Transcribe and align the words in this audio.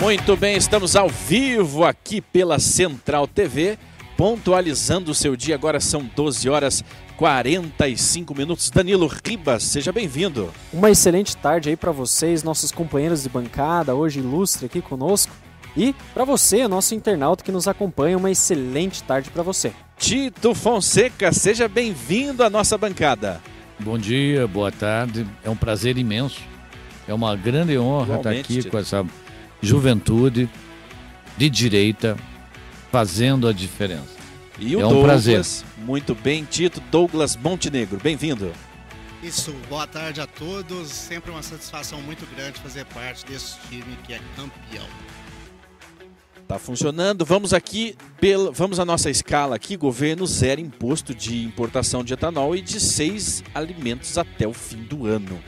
Muito 0.00 0.34
bem, 0.34 0.56
estamos 0.56 0.96
ao 0.96 1.10
vivo 1.10 1.84
aqui 1.84 2.22
pela 2.22 2.58
Central 2.58 3.26
TV, 3.26 3.78
pontualizando 4.16 5.10
o 5.10 5.14
seu 5.14 5.36
dia. 5.36 5.54
Agora 5.54 5.78
são 5.78 6.02
12 6.16 6.48
horas 6.48 6.82
45 7.18 8.34
minutos. 8.34 8.70
Danilo 8.70 9.06
Ribas, 9.06 9.62
seja 9.62 9.92
bem-vindo. 9.92 10.50
Uma 10.72 10.90
excelente 10.90 11.36
tarde 11.36 11.68
aí 11.68 11.76
para 11.76 11.92
vocês, 11.92 12.42
nossos 12.42 12.72
companheiros 12.72 13.22
de 13.22 13.28
bancada, 13.28 13.94
hoje 13.94 14.20
ilustre 14.20 14.64
aqui 14.64 14.80
conosco. 14.80 15.34
E 15.76 15.94
para 16.14 16.24
você, 16.24 16.66
nosso 16.66 16.94
internauta 16.94 17.44
que 17.44 17.52
nos 17.52 17.68
acompanha, 17.68 18.16
uma 18.16 18.30
excelente 18.30 19.02
tarde 19.02 19.28
para 19.30 19.42
você. 19.42 19.70
Tito 19.98 20.54
Fonseca, 20.54 21.30
seja 21.30 21.68
bem-vindo 21.68 22.42
à 22.42 22.48
nossa 22.48 22.78
bancada. 22.78 23.38
Bom 23.78 23.98
dia, 23.98 24.46
boa 24.48 24.72
tarde. 24.72 25.26
É 25.44 25.50
um 25.50 25.56
prazer 25.56 25.98
imenso. 25.98 26.40
É 27.06 27.12
uma 27.12 27.36
grande 27.36 27.76
honra 27.76 28.14
Igualmente, 28.14 28.20
estar 28.22 28.30
aqui 28.30 28.54
Tito. 28.62 28.70
com 28.70 28.78
essa 28.78 29.04
juventude 29.62 30.48
de 31.36 31.50
direita 31.50 32.16
fazendo 32.90 33.48
a 33.48 33.52
diferença. 33.52 34.18
E 34.58 34.76
o 34.76 34.80
é 34.80 34.86
um 34.86 34.88
Douglas, 34.90 35.24
prazer. 35.24 35.66
muito 35.86 36.14
bem, 36.14 36.44
Tito 36.44 36.80
Douglas 36.90 37.36
Montenegro, 37.36 37.98
bem-vindo. 38.02 38.52
Isso, 39.22 39.54
boa 39.68 39.86
tarde 39.86 40.20
a 40.20 40.26
todos. 40.26 40.88
Sempre 40.88 41.30
uma 41.30 41.42
satisfação 41.42 42.00
muito 42.00 42.26
grande 42.34 42.58
fazer 42.60 42.86
parte 42.86 43.24
desse 43.26 43.58
time 43.68 43.96
que 44.06 44.14
é 44.14 44.20
campeão. 44.34 44.86
Tá 46.48 46.58
funcionando. 46.58 47.24
Vamos 47.24 47.52
aqui, 47.54 47.94
pela, 48.18 48.50
vamos 48.50 48.80
à 48.80 48.84
nossa 48.84 49.10
escala 49.10 49.54
aqui. 49.54 49.76
Governo 49.76 50.26
zero 50.26 50.60
imposto 50.60 51.14
de 51.14 51.44
importação 51.44 52.02
de 52.02 52.14
etanol 52.14 52.56
e 52.56 52.62
de 52.62 52.80
seis 52.80 53.44
alimentos 53.54 54.16
até 54.18 54.48
o 54.48 54.52
fim 54.52 54.82
do 54.82 55.06
ano. 55.06 55.38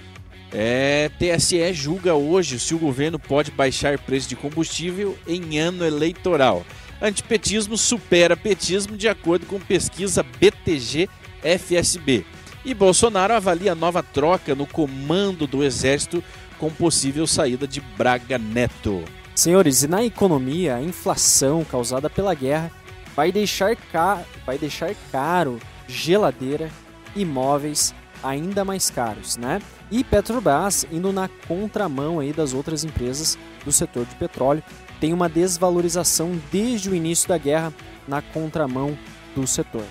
É, 0.54 1.10
TSE 1.18 1.72
julga 1.72 2.14
hoje 2.14 2.60
se 2.60 2.74
o 2.74 2.78
governo 2.78 3.18
pode 3.18 3.50
baixar 3.50 3.98
preço 3.98 4.28
de 4.28 4.36
combustível 4.36 5.16
em 5.26 5.58
ano 5.58 5.84
eleitoral. 5.84 6.64
Antipetismo 7.00 7.76
supera 7.76 8.36
petismo 8.36 8.96
de 8.96 9.08
acordo 9.08 9.46
com 9.46 9.58
pesquisa 9.58 10.22
BTG 10.22 11.08
FSB. 11.42 12.24
E 12.64 12.74
Bolsonaro 12.74 13.32
avalia 13.32 13.74
nova 13.74 14.02
troca 14.02 14.54
no 14.54 14.66
comando 14.66 15.46
do 15.46 15.64
exército 15.64 16.22
com 16.58 16.70
possível 16.70 17.26
saída 17.26 17.66
de 17.66 17.80
Braga 17.80 18.38
Neto. 18.38 19.02
Senhores, 19.34 19.82
e 19.82 19.88
na 19.88 20.04
economia, 20.04 20.76
a 20.76 20.82
inflação 20.82 21.64
causada 21.64 22.08
pela 22.08 22.34
guerra 22.34 22.70
vai 23.16 23.32
deixar, 23.32 23.74
ca... 23.90 24.22
vai 24.46 24.58
deixar 24.58 24.94
caro 25.10 25.58
geladeira, 25.88 26.70
imóveis 27.16 27.92
ainda 28.22 28.64
mais 28.64 28.90
caros, 28.90 29.36
né? 29.36 29.60
E 29.92 30.02
Petrobras 30.02 30.86
indo 30.90 31.12
na 31.12 31.28
contramão 31.46 32.18
aí 32.18 32.32
das 32.32 32.54
outras 32.54 32.82
empresas 32.82 33.38
do 33.62 33.70
setor 33.70 34.06
de 34.06 34.14
petróleo, 34.14 34.62
tem 34.98 35.12
uma 35.12 35.28
desvalorização 35.28 36.40
desde 36.50 36.88
o 36.88 36.94
início 36.94 37.28
da 37.28 37.36
guerra 37.36 37.74
na 38.08 38.22
contramão 38.22 38.96
do 39.36 39.46
setor. 39.46 39.84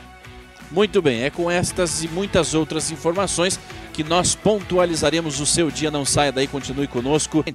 Muito 0.71 1.02
bem, 1.03 1.21
é 1.21 1.30
com 1.30 1.52
estas 1.52 2.03
e 2.03 2.08
muitas 2.08 2.55
outras 2.55 2.89
informações 2.89 3.59
que 3.93 4.03
nós 4.03 4.33
pontualizaremos 4.33 5.39
o 5.39 5.45
seu 5.45 5.69
dia. 5.69 5.91
Não 5.91 6.03
saia 6.03 6.31
daí, 6.31 6.47
continue 6.47 6.88
conosco. 6.88 7.45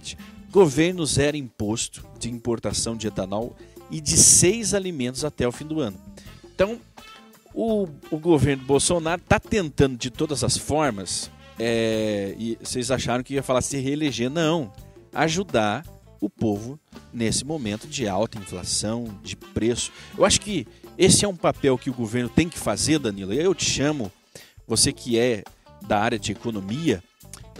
Governo 0.48 1.04
zero 1.04 1.36
imposto 1.36 2.04
de 2.18 2.30
importação 2.30 2.96
de 2.96 3.08
etanol 3.08 3.56
e 3.90 4.00
de 4.00 4.16
seis 4.16 4.72
alimentos 4.72 5.24
até 5.24 5.48
o 5.48 5.52
fim 5.52 5.66
do 5.66 5.80
ano. 5.80 5.98
Então, 6.54 6.78
o, 7.52 7.88
o 8.10 8.18
governo 8.18 8.62
Bolsonaro 8.64 9.20
está 9.20 9.40
tentando 9.40 9.96
de 9.96 10.10
todas 10.10 10.44
as 10.44 10.56
formas, 10.56 11.30
é, 11.58 12.34
e 12.38 12.58
vocês 12.62 12.90
acharam 12.90 13.24
que 13.24 13.34
ia 13.34 13.42
falar 13.42 13.62
se 13.62 13.78
reeleger, 13.78 14.30
não, 14.30 14.72
ajudar 15.12 15.84
o 16.20 16.28
povo 16.28 16.78
nesse 17.12 17.44
momento 17.44 17.86
de 17.86 18.08
alta 18.08 18.38
inflação, 18.38 19.06
de 19.22 19.36
preço. 19.36 19.92
Eu 20.16 20.24
acho 20.24 20.40
que 20.40 20.66
esse 20.98 21.24
é 21.24 21.28
um 21.28 21.36
papel 21.36 21.76
que 21.76 21.90
o 21.90 21.94
governo 21.94 22.28
tem 22.28 22.48
que 22.48 22.58
fazer, 22.58 22.98
Danilo. 22.98 23.32
Eu 23.32 23.54
te 23.54 23.64
chamo, 23.64 24.10
você 24.66 24.92
que 24.92 25.18
é 25.18 25.44
da 25.86 25.98
área 25.98 26.18
de 26.18 26.32
economia, 26.32 27.02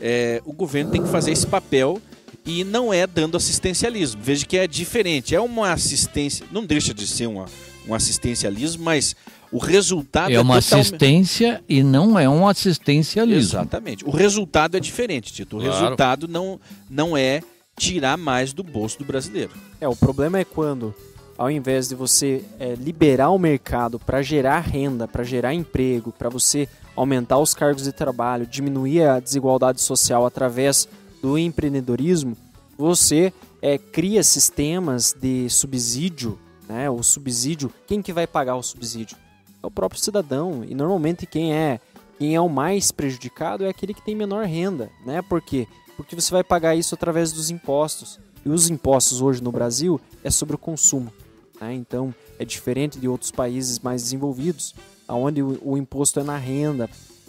é, 0.00 0.42
o 0.44 0.52
governo 0.52 0.90
tem 0.90 1.02
que 1.02 1.08
fazer 1.08 1.32
esse 1.32 1.46
papel 1.46 2.00
e 2.44 2.64
não 2.64 2.92
é 2.92 3.06
dando 3.06 3.36
assistencialismo. 3.36 4.22
Veja 4.22 4.46
que 4.46 4.56
é 4.56 4.66
diferente. 4.66 5.34
É 5.34 5.40
uma 5.40 5.72
assistência, 5.72 6.46
não 6.50 6.64
deixa 6.64 6.94
de 6.94 7.06
ser 7.06 7.26
uma, 7.26 7.46
um 7.86 7.94
assistencialismo, 7.94 8.84
mas 8.84 9.14
o 9.50 9.58
resultado 9.58 10.30
é, 10.30 10.34
é 10.34 10.40
uma 10.40 10.60
totalmente... 10.60 10.86
assistência 10.86 11.64
e 11.68 11.82
não 11.82 12.18
é 12.18 12.28
um 12.28 12.46
assistencialismo. 12.46 13.40
Exatamente. 13.40 14.04
O 14.04 14.10
resultado 14.10 14.76
é 14.76 14.80
diferente, 14.80 15.32
Tito. 15.32 15.56
O 15.56 15.60
claro. 15.60 15.74
resultado 15.74 16.28
não, 16.28 16.60
não 16.90 17.16
é 17.16 17.40
tirar 17.76 18.16
mais 18.16 18.52
do 18.52 18.62
bolso 18.62 18.98
do 18.98 19.04
brasileiro. 19.04 19.52
É, 19.80 19.88
o 19.88 19.94
problema 19.94 20.38
é 20.38 20.44
quando, 20.44 20.94
ao 21.38 21.50
invés 21.50 21.88
de 21.88 21.94
você 21.94 22.42
é, 22.58 22.74
liberar 22.74 23.30
o 23.30 23.38
mercado 23.38 23.98
para 23.98 24.22
gerar 24.22 24.60
renda, 24.60 25.06
para 25.06 25.22
gerar 25.22 25.54
emprego, 25.54 26.12
para 26.12 26.28
você 26.28 26.68
aumentar 26.96 27.38
os 27.38 27.54
cargos 27.54 27.84
de 27.84 27.92
trabalho, 27.92 28.46
diminuir 28.46 29.02
a 29.02 29.20
desigualdade 29.20 29.80
social 29.80 30.24
através 30.24 30.88
do 31.22 31.38
empreendedorismo, 31.38 32.36
você 32.76 33.32
é, 33.60 33.78
cria 33.78 34.22
sistemas 34.22 35.14
de 35.18 35.48
subsídio, 35.50 36.38
né? 36.68 36.90
O 36.90 37.02
subsídio, 37.02 37.72
quem 37.86 38.02
que 38.02 38.12
vai 38.12 38.26
pagar 38.26 38.56
o 38.56 38.62
subsídio? 38.62 39.16
É 39.62 39.66
o 39.66 39.70
próprio 39.70 40.00
cidadão. 40.00 40.64
E 40.64 40.74
normalmente 40.74 41.26
quem 41.26 41.54
é 41.54 41.80
quem 42.18 42.34
é 42.34 42.40
o 42.40 42.48
mais 42.48 42.90
prejudicado 42.90 43.64
é 43.64 43.68
aquele 43.68 43.92
que 43.92 44.02
tem 44.02 44.14
menor 44.14 44.46
renda, 44.46 44.90
né? 45.04 45.20
Por 45.20 45.42
quê? 45.42 45.68
Porque 45.96 46.14
você 46.14 46.30
vai 46.30 46.42
pagar 46.42 46.74
isso 46.74 46.94
através 46.94 47.32
dos 47.32 47.50
impostos. 47.50 48.18
E 48.44 48.48
os 48.48 48.70
impostos 48.70 49.20
hoje 49.20 49.42
no 49.42 49.50
Brasil 49.50 50.00
é 50.22 50.30
sobre 50.30 50.54
o 50.54 50.58
consumo. 50.58 51.12
Né? 51.60 51.74
Então 51.74 52.14
é 52.38 52.44
diferente 52.44 52.98
de 52.98 53.08
outros 53.08 53.30
países 53.30 53.78
mais 53.78 54.02
desenvolvidos, 54.02 54.74
onde 55.08 55.42
o, 55.42 55.58
o 55.62 55.76
imposto 55.76 56.20
é 56.20 56.22
na 56.22 56.36
renda, 56.36 56.88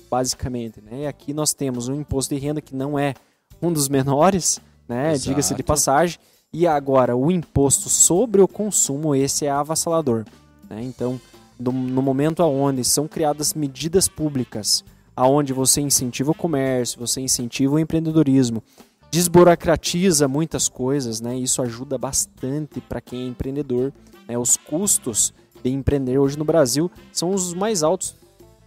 basicamente. 0.10 0.82
Né? 0.82 1.02
E 1.02 1.08
aqui 1.08 1.34
nós 1.34 1.54
temos 1.54 1.88
um 1.88 1.96
imposto 1.96 2.34
de 2.36 2.40
renda 2.40 2.62
que 2.62 2.76
não 2.76 3.00
é 3.00 3.14
um 3.62 3.72
dos 3.74 3.88
menores, 3.90 4.60
né? 4.88 5.18
Diga-se 5.18 5.56
de 5.56 5.64
passagem. 5.64 6.20
E 6.54 6.66
agora, 6.66 7.16
o 7.16 7.30
imposto 7.30 7.90
sobre 7.90 8.42
o 8.42 8.48
consumo, 8.48 9.14
esse 9.14 9.46
é 9.46 9.50
avassalador. 9.50 10.26
Né? 10.70 10.82
Então, 10.82 11.20
no, 11.60 11.72
no 11.72 12.02
momento 12.02 12.42
onde 12.44 12.84
são 12.84 13.08
criadas 13.08 13.54
medidas 13.54 14.08
públicas, 14.08 14.84
aonde 15.16 15.52
você 15.52 15.82
incentiva 15.82 16.32
o 16.32 16.36
comércio, 16.36 17.00
você 17.00 17.20
incentiva 17.20 17.76
o 17.76 17.80
empreendedorismo, 17.80 18.64
desburocratiza 19.12 20.28
muitas 20.28 20.70
coisas, 20.70 21.20
né? 21.20 21.36
Isso 21.36 21.62
ajuda 21.62 21.98
bastante 21.98 22.80
para 22.82 23.02
quem 23.02 23.24
é 23.24 23.28
empreendedor. 23.28 23.92
Né? 24.28 24.38
Os 24.38 24.56
custos 24.56 25.34
de 25.64 25.70
empreender 25.70 26.18
hoje 26.18 26.38
no 26.38 26.46
Brasil 26.46 26.92
são 27.12 27.32
os 27.32 27.54
mais 27.54 27.84
altos 27.84 28.16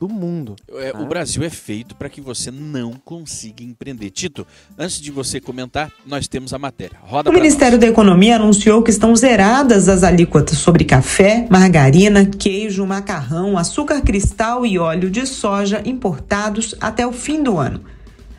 do 0.01 0.09
mundo. 0.09 0.57
É, 0.73 0.95
né? 0.95 1.01
O 1.01 1.07
Brasil 1.07 1.43
é 1.45 1.51
feito 1.51 1.95
para 1.95 2.09
que 2.09 2.23
você 2.23 2.51
não 2.51 2.95
consiga 3.05 3.63
empreender. 3.63 4.09
Tito, 4.09 4.47
antes 4.79 4.99
de 4.99 5.11
você 5.11 5.39
comentar, 5.39 5.93
nós 6.07 6.27
temos 6.27 6.55
a 6.55 6.59
matéria. 6.59 6.99
Roda 7.03 7.29
o 7.29 7.33
Ministério 7.35 7.77
nós. 7.77 7.83
da 7.83 7.87
Economia 7.87 8.37
anunciou 8.37 8.83
que 8.83 8.91
estão 8.91 9.15
zeradas 9.15 9.91
as 9.91 10.03
alíquotas 10.03 10.57
sobre 10.57 10.85
café, 10.85 11.47
margarina, 11.51 12.25
queijo, 12.25 12.87
macarrão, 12.87 13.59
açúcar 13.59 14.01
cristal 14.01 14.65
e 14.65 14.79
óleo 14.79 15.11
de 15.11 15.27
soja 15.27 15.83
importados 15.85 16.75
até 16.81 17.07
o 17.07 17.13
fim 17.13 17.43
do 17.43 17.59
ano. 17.59 17.83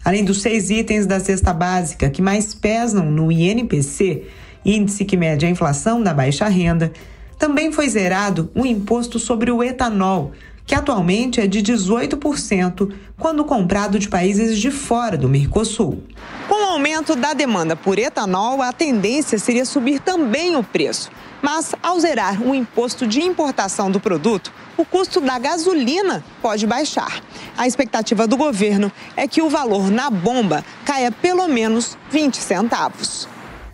Além 0.04 0.26
dos 0.26 0.42
seis 0.42 0.72
itens 0.72 1.06
da 1.06 1.20
cesta 1.20 1.54
básica 1.54 2.10
que 2.10 2.24
mais 2.24 2.56
pesam 2.56 3.12
no 3.12 3.32
INPC, 3.32 4.24
índice 4.66 5.06
que 5.06 5.16
mede 5.16 5.46
a 5.46 5.50
inflação 5.50 6.02
da 6.02 6.12
baixa 6.12 6.48
renda, 6.48 6.92
também 7.38 7.72
foi 7.72 7.88
zerado 7.88 8.50
o 8.56 8.66
imposto 8.66 9.20
sobre 9.20 9.52
o 9.52 9.64
etanol 9.64 10.32
que 10.72 10.76
atualmente 10.76 11.42
é 11.42 11.48
de 11.48 11.62
18% 11.62 12.94
quando 13.20 13.44
comprado 13.44 14.00
de 14.00 14.08
países 14.08 14.58
de 14.58 14.72
fora 14.72 15.18
do 15.18 15.28
Mercosul. 15.28 16.02
Com 16.48 16.64
o 16.64 16.70
aumento 16.70 17.14
da 17.14 17.34
demanda 17.34 17.76
por 17.76 18.00
etanol, 18.00 18.62
a 18.62 18.72
tendência 18.72 19.38
seria 19.38 19.66
subir 19.66 20.00
também 20.00 20.56
o 20.56 20.64
preço. 20.64 21.12
Mas, 21.42 21.76
ao 21.84 22.00
zerar 22.00 22.42
o 22.42 22.56
imposto 22.56 23.06
de 23.06 23.22
importação 23.22 23.92
do 23.92 24.00
produto, 24.00 24.54
o 24.78 24.86
custo 24.86 25.20
da 25.20 25.38
gasolina 25.38 26.24
pode 26.42 26.66
baixar. 26.66 27.22
A 27.58 27.68
expectativa 27.68 28.26
do 28.26 28.38
governo 28.38 28.90
é 29.18 29.28
que 29.28 29.42
o 29.42 29.50
valor 29.50 29.92
na 29.92 30.10
bomba 30.10 30.64
caia 30.86 31.12
pelo 31.12 31.50
menos 31.50 31.98
20 32.10 32.38
centavos. 32.38 33.28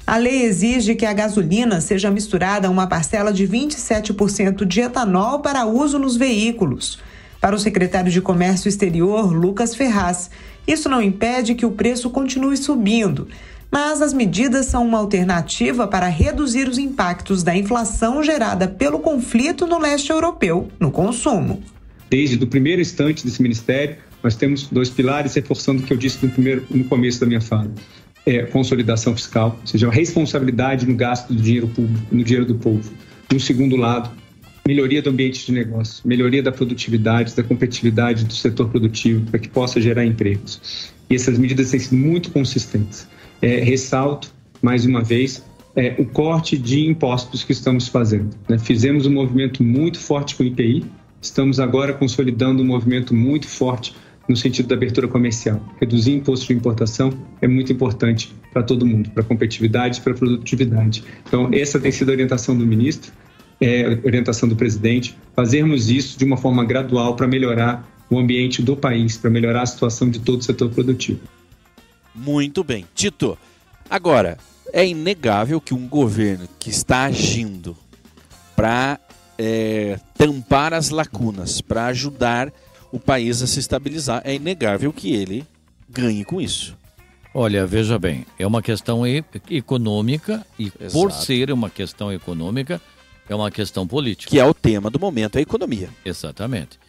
A 0.07 0.15
lei 0.15 0.43
exige 0.43 0.95
que 0.95 1.05
a 1.05 1.11
gasolina 1.11 1.81
seja 1.81 2.09
misturada 2.09 2.69
a 2.69 2.71
uma 2.71 2.87
parcela 2.87 3.33
de 3.33 3.45
27% 3.45 4.63
de 4.63 4.79
etanol 4.79 5.39
para 5.39 5.65
uso 5.65 5.99
nos 5.99 6.15
veículos. 6.15 6.97
Para 7.41 7.53
o 7.53 7.59
secretário 7.59 8.09
de 8.09 8.21
Comércio 8.21 8.69
Exterior, 8.69 9.33
Lucas 9.33 9.75
Ferraz, 9.75 10.31
isso 10.65 10.87
não 10.87 11.01
impede 11.01 11.55
que 11.55 11.65
o 11.65 11.71
preço 11.71 12.09
continue 12.09 12.55
subindo, 12.55 13.27
mas 13.69 14.01
as 14.01 14.13
medidas 14.13 14.67
são 14.67 14.87
uma 14.87 14.97
alternativa 14.97 15.85
para 15.85 16.07
reduzir 16.07 16.69
os 16.69 16.77
impactos 16.77 17.43
da 17.43 17.53
inflação 17.53 18.23
gerada 18.23 18.65
pelo 18.65 18.99
conflito 18.99 19.67
no 19.67 19.77
leste 19.77 20.09
europeu 20.09 20.69
no 20.79 20.89
consumo. 20.89 21.61
Desde 22.09 22.41
o 22.41 22.47
primeiro 22.47 22.81
instante 22.81 23.25
desse 23.25 23.41
ministério, 23.41 23.97
nós 24.23 24.37
temos 24.37 24.67
dois 24.69 24.89
pilares 24.89 25.33
reforçando 25.33 25.83
o 25.83 25.85
que 25.85 25.91
eu 25.91 25.97
disse 25.97 26.25
no, 26.25 26.31
primeiro, 26.31 26.65
no 26.69 26.85
começo 26.85 27.19
da 27.19 27.25
minha 27.25 27.41
fala 27.41 27.69
é, 28.27 28.43
consolidação 28.43 29.15
fiscal, 29.15 29.57
ou 29.61 29.67
seja, 29.67 29.89
responsabilidade 29.89 30.85
no 30.85 30.93
gasto 30.95 31.33
do 31.33 31.41
dinheiro 31.41 31.67
público, 31.69 32.05
no 32.11 32.23
dinheiro 32.23 32.45
do 32.45 32.55
povo. 32.55 32.91
No 33.31 33.39
segundo 33.39 33.77
lado, 33.77 34.11
melhoria 34.67 35.01
do 35.01 35.09
ambiente 35.09 35.45
de 35.45 35.53
negócio, 35.53 36.05
melhoria 36.05 36.43
da 36.43 36.51
produtividade, 36.51 37.33
da 37.33 37.41
competitividade 37.41 38.25
do 38.25 38.33
setor 38.33 38.67
produtivo, 38.67 39.25
para 39.31 39.39
que 39.39 39.47
possa 39.47 39.79
gerar 39.79 40.05
empregos. 40.05 40.91
E 41.09 41.15
essas 41.15 41.37
medidas 41.37 41.71
têm 41.71 41.79
sido 41.79 41.95
muito 41.95 42.29
consistentes. 42.31 43.07
É, 43.41 43.61
ressalto, 43.61 44.29
mais 44.61 44.85
uma 44.85 45.01
vez, 45.01 45.41
é, 45.73 45.95
o 45.97 46.05
corte 46.05 46.57
de 46.57 46.85
impostos 46.85 47.45
que 47.45 47.53
estamos 47.53 47.87
fazendo. 47.87 48.35
Né? 48.49 48.59
Fizemos 48.59 49.05
um 49.05 49.13
movimento 49.13 49.63
muito 49.63 49.99
forte 49.99 50.35
com 50.35 50.43
o 50.43 50.45
IPI, 50.45 50.83
estamos 51.21 51.61
agora 51.61 51.93
consolidando 51.93 52.61
um 52.61 52.65
movimento 52.65 53.13
muito 53.13 53.47
forte 53.47 53.95
no 54.27 54.35
sentido 54.35 54.67
da 54.67 54.75
abertura 54.75 55.07
comercial. 55.07 55.61
Reduzir 55.79 56.13
imposto 56.13 56.47
de 56.47 56.53
importação 56.53 57.11
é 57.41 57.47
muito 57.47 57.71
importante 57.71 58.35
para 58.51 58.63
todo 58.63 58.85
mundo, 58.85 59.09
para 59.11 59.23
a 59.23 59.25
competitividade, 59.25 60.01
para 60.01 60.13
a 60.13 60.15
produtividade. 60.15 61.03
Então, 61.25 61.49
essa 61.53 61.79
tem 61.79 61.91
sido 61.91 62.09
a 62.09 62.13
orientação 62.13 62.57
do 62.57 62.65
ministro, 62.65 63.11
é, 63.61 63.85
a 63.85 64.05
orientação 64.05 64.47
do 64.47 64.55
presidente, 64.55 65.17
fazermos 65.35 65.89
isso 65.89 66.17
de 66.17 66.25
uma 66.25 66.37
forma 66.37 66.65
gradual 66.65 67.15
para 67.15 67.27
melhorar 67.27 67.87
o 68.09 68.19
ambiente 68.19 68.61
do 68.61 68.75
país, 68.75 69.17
para 69.17 69.29
melhorar 69.29 69.63
a 69.63 69.65
situação 69.65 70.09
de 70.09 70.19
todo 70.19 70.39
o 70.41 70.43
setor 70.43 70.69
produtivo. 70.69 71.19
Muito 72.13 72.63
bem. 72.63 72.85
Tito, 72.95 73.37
agora, 73.89 74.37
é 74.73 74.85
inegável 74.85 75.61
que 75.61 75.73
um 75.73 75.87
governo 75.87 76.47
que 76.59 76.69
está 76.69 77.03
agindo 77.03 77.75
para 78.55 78.99
é, 79.37 79.99
tampar 80.17 80.73
as 80.73 80.89
lacunas, 80.89 81.61
para 81.61 81.85
ajudar 81.87 82.51
o 82.91 82.99
país 82.99 83.41
a 83.41 83.47
se 83.47 83.59
estabilizar, 83.59 84.21
é 84.23 84.35
inegável 84.35 84.91
que 84.93 85.13
ele 85.13 85.45
ganhe 85.89 86.23
com 86.23 86.41
isso. 86.41 86.75
Olha, 87.33 87.67
veja 87.67 87.99
bem, 87.99 88.25
é 88.39 88.47
uma 88.47 88.61
questão 88.61 89.03
econômica 89.49 90.45
e 90.57 90.71
Exato. 90.79 90.91
por 90.91 91.11
ser 91.11 91.51
uma 91.51 91.69
questão 91.69 92.11
econômica, 92.11 92.81
é 93.29 93.35
uma 93.35 93.51
questão 93.51 93.85
política. 93.85 94.29
Que 94.29 94.39
é 94.39 94.45
o 94.45 94.53
tema 94.53 94.89
do 94.89 94.99
momento, 94.99 95.37
a 95.37 95.41
economia. 95.41 95.89
Exatamente. 96.03 96.79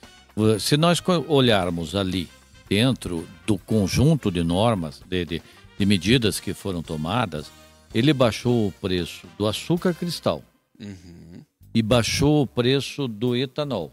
Se 0.61 0.77
nós 0.77 1.03
olharmos 1.27 1.95
ali 1.95 2.29
dentro 2.69 3.27
do 3.47 3.59
conjunto 3.59 4.31
de 4.31 4.43
normas, 4.43 5.03
de, 5.09 5.25
de, 5.25 5.43
de 5.79 5.87
medidas 5.87 6.39
que 6.39 6.55
foram 6.55 6.83
tomadas, 6.83 7.51
ele 7.93 8.13
baixou 8.13 8.69
o 8.69 8.73
preço 8.73 9.27
do 9.37 9.47
açúcar 9.47 9.95
cristal 9.95 10.43
uhum. 10.79 11.43
e 11.75 11.83
baixou 11.83 12.43
o 12.43 12.47
preço 12.47 13.09
do 13.09 13.35
etanol. 13.35 13.93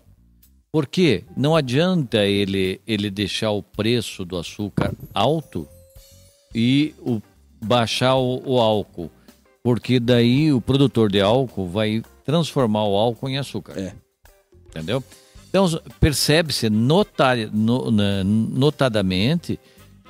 Porque 0.75 1.23
não 1.37 1.55
adianta 1.55 2.25
ele, 2.25 2.81
ele 2.85 3.09
deixar 3.09 3.51
o 3.51 3.63
preço 3.63 4.25
do 4.25 4.35
açúcar 4.35 4.93
alto 5.13 5.65
e 6.53 6.93
o, 6.99 7.21
baixar 7.63 8.15
o, 8.15 8.41
o 8.45 8.59
álcool, 8.59 9.09
porque 9.63 10.01
daí 10.01 10.51
o 10.51 10.59
produtor 10.59 11.09
de 11.09 11.21
álcool 11.21 11.69
vai 11.69 12.03
transformar 12.25 12.83
o 12.83 12.97
álcool 12.97 13.29
em 13.29 13.37
açúcar. 13.37 13.79
É. 13.79 13.93
Entendeu? 14.67 15.01
Então 15.47 15.65
percebe-se 15.97 16.69
notadamente 18.29 19.57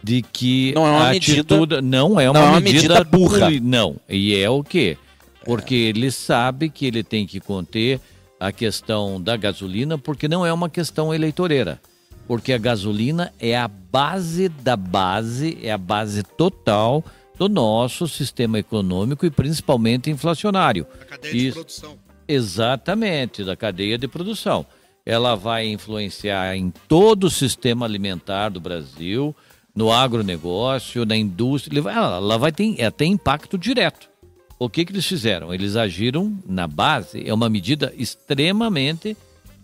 de 0.04 0.24
que 0.24 0.74
não 0.74 0.88
é 0.88 0.90
uma 0.90 1.10
a 1.10 1.12
medida, 1.12 1.42
atitude 1.42 1.82
não 1.84 2.20
é 2.20 2.28
uma, 2.28 2.40
não 2.40 2.48
é 2.48 2.50
uma 2.50 2.60
medida, 2.60 2.96
medida 2.96 3.04
burra. 3.04 3.52
Não, 3.62 3.98
e 4.10 4.36
é 4.36 4.50
o 4.50 4.64
quê? 4.64 4.98
Porque 5.44 5.76
é. 5.76 5.90
ele 5.90 6.10
sabe 6.10 6.72
que 6.72 6.88
ele 6.88 7.04
tem 7.04 7.28
que 7.28 7.40
conter 7.40 8.02
a 8.40 8.52
questão 8.52 9.22
da 9.22 9.38
gasolina, 9.38 9.98
porque 9.98 10.28
não 10.28 10.46
é 10.46 10.52
uma 10.52 10.70
questão 10.70 11.14
eleitoreira. 11.14 11.80
Porque 12.28 12.54
a 12.54 12.58
gasolina 12.58 13.32
é 13.40 13.56
a 13.56 13.68
base 13.68 14.50
da 14.50 14.76
base, 14.76 15.58
é 15.62 15.72
a 15.72 15.78
base 15.78 16.24
total 16.24 17.04
do 17.38 17.48
nosso 17.48 18.08
sistema 18.08 18.58
econômico 18.58 19.26
e 19.26 19.30
principalmente 19.30 20.10
inflacionário. 20.10 20.88
A 21.02 21.06
cadeia 21.06 21.34
Isso, 21.34 21.46
de 21.46 21.54
produção. 21.54 21.98
Exatamente, 22.28 23.44
da 23.44 23.56
cadeia 23.56 23.98
de 23.98 24.08
produção. 24.08 24.66
Ela 25.06 25.36
vai 25.36 25.68
influenciar 25.68 26.56
em 26.56 26.72
todo 26.88 27.26
o 27.26 27.30
sistema 27.30 27.86
alimentar 27.86 28.50
do 28.50 28.60
Brasil, 28.60 29.36
no 29.76 29.92
agronegócio, 29.92 31.06
na 31.06 31.16
indústria. 31.16 31.80
Ela 31.80 32.38
vai 32.38 32.52
ter, 32.52 32.76
ela 32.80 32.92
tem 32.92 33.12
impacto 33.12 33.58
direto. 33.58 34.10
O 34.58 34.70
que, 34.70 34.86
que 34.86 34.94
eles 34.94 35.06
fizeram? 35.06 35.54
Eles 35.54 35.76
agiram 35.76 36.38
na 36.48 36.68
base, 36.68 37.28
é 37.28 37.34
uma 37.34 37.50
medida 37.50 37.94
extremamente 37.98 39.16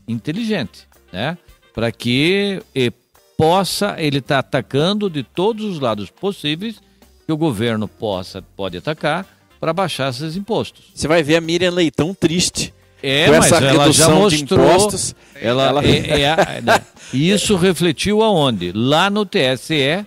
inteligente, 0.07 0.87
né? 1.11 1.37
Para 1.73 1.91
que 1.91 2.61
eh, 2.75 2.91
possa, 3.37 3.95
ele 3.97 4.17
está 4.17 4.39
atacando 4.39 5.09
de 5.09 5.23
todos 5.23 5.63
os 5.65 5.79
lados 5.79 6.09
possíveis 6.09 6.81
que 7.25 7.31
o 7.31 7.37
governo 7.37 7.87
possa 7.87 8.41
pode 8.41 8.77
atacar 8.77 9.25
para 9.59 9.71
baixar 9.71 10.09
esses 10.09 10.35
impostos. 10.35 10.85
Você 10.93 11.07
vai 11.07 11.23
ver 11.23 11.37
a 11.37 11.41
Miriam 11.41 11.71
Leitão 11.71 12.13
triste. 12.13 12.73
É, 13.01 13.27
com 13.27 13.33
essa 13.35 13.55
ela 13.57 13.91
já 13.91 14.09
mostrou. 14.09 14.59
Impostos, 14.59 15.15
ela, 15.35 15.67
ela... 15.69 15.85
É, 15.85 16.21
é, 16.21 16.23
é, 16.23 16.81
isso 17.11 17.55
refletiu 17.55 18.21
aonde? 18.21 18.71
Lá 18.73 19.09
no 19.09 19.25
TSE, 19.25 20.05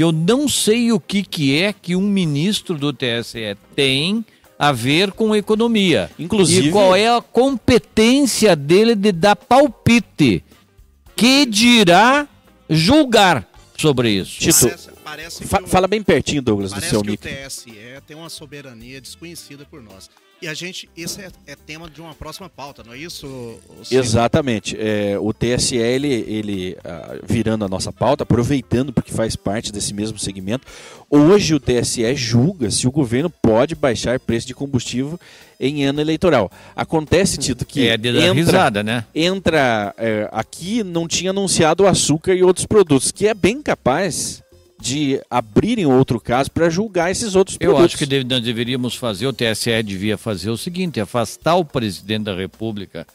eu 0.00 0.12
não 0.12 0.48
sei 0.48 0.92
o 0.92 1.00
que, 1.00 1.22
que 1.22 1.60
é 1.60 1.72
que 1.72 1.96
um 1.96 2.02
ministro 2.02 2.76
do 2.78 2.92
TSE 2.92 3.56
tem 3.74 4.24
a 4.58 4.72
ver 4.72 5.12
com 5.12 5.34
economia. 5.34 6.10
Inclusive. 6.18 6.68
E 6.68 6.70
qual 6.70 6.94
é 6.94 7.08
a 7.08 7.22
competência 7.22 8.54
dele 8.54 8.94
de 8.94 9.10
dar 9.10 9.34
palpite? 9.34 10.44
Que 11.16 11.46
dirá 11.46 12.28
julgar 12.68 13.48
sobre 13.76 14.10
isso? 14.10 14.38
Tito, 14.38 14.68
parece, 14.68 14.90
parece 15.02 15.44
fa 15.46 15.66
fala 15.66 15.88
bem 15.88 16.02
pertinho, 16.02 16.42
Douglas, 16.42 16.72
do 16.72 16.80
seu 16.82 17.00
que 17.02 17.10
mic. 17.10 17.26
o 17.26 17.48
TSE 17.48 17.72
tem 18.06 18.16
uma 18.16 18.28
soberania 18.28 19.00
desconhecida 19.00 19.64
por 19.64 19.82
nós. 19.82 20.10
E 20.42 20.48
a 20.48 20.54
gente, 20.54 20.88
esse 20.96 21.20
é, 21.20 21.30
é, 21.46 21.54
tema 21.54 21.88
de 21.90 22.00
uma 22.00 22.14
próxima 22.14 22.48
pauta, 22.48 22.82
não 22.82 22.94
é 22.94 22.98
isso? 22.98 23.58
Exatamente. 23.90 24.74
É, 24.78 25.18
o 25.18 25.34
TSE, 25.34 25.76
ele, 25.76 26.08
ele 26.26 26.78
uh, 26.78 27.20
virando 27.28 27.66
a 27.66 27.68
nossa 27.68 27.92
pauta, 27.92 28.22
aproveitando 28.22 28.90
porque 28.90 29.12
faz 29.12 29.36
parte 29.36 29.70
desse 29.70 29.92
mesmo 29.92 30.18
segmento, 30.18 30.66
hoje 31.10 31.54
o 31.54 31.60
TSE 31.60 32.14
julga 32.14 32.70
se 32.70 32.88
o 32.88 32.90
governo 32.90 33.28
pode 33.28 33.74
baixar 33.74 34.18
preço 34.18 34.46
de 34.46 34.54
combustível 34.54 35.20
em 35.60 35.84
ano 35.84 36.00
eleitoral. 36.00 36.50
Acontece, 36.74 37.36
Tito, 37.36 37.66
que 37.66 37.86
é 37.86 37.98
de 37.98 38.08
entra, 38.08 38.32
risada, 38.32 38.82
né? 38.82 39.04
entra 39.14 39.94
é, 39.98 40.26
aqui 40.32 40.82
não 40.82 41.06
tinha 41.06 41.32
anunciado 41.32 41.84
o 41.84 41.86
açúcar 41.86 42.32
e 42.32 42.42
outros 42.42 42.64
produtos, 42.64 43.12
que 43.12 43.26
é 43.26 43.34
bem 43.34 43.60
capaz 43.60 44.42
de 44.80 45.20
abrirem 45.28 45.86
outro 45.86 46.20
caso 46.20 46.50
para 46.50 46.70
julgar 46.70 47.10
esses 47.10 47.34
outros 47.34 47.56
produtos. 47.56 47.80
Eu 47.80 47.84
acho 47.84 47.98
que 47.98 48.06
deve, 48.06 48.24
nós 48.24 48.42
deveríamos 48.42 48.94
fazer, 48.94 49.26
o 49.26 49.32
TSE 49.32 49.82
devia 49.82 50.16
fazer 50.16 50.50
o 50.50 50.56
seguinte, 50.56 51.00
afastar 51.00 51.56
o 51.56 51.64
presidente 51.64 52.24
da 52.24 52.34
República 52.34 53.06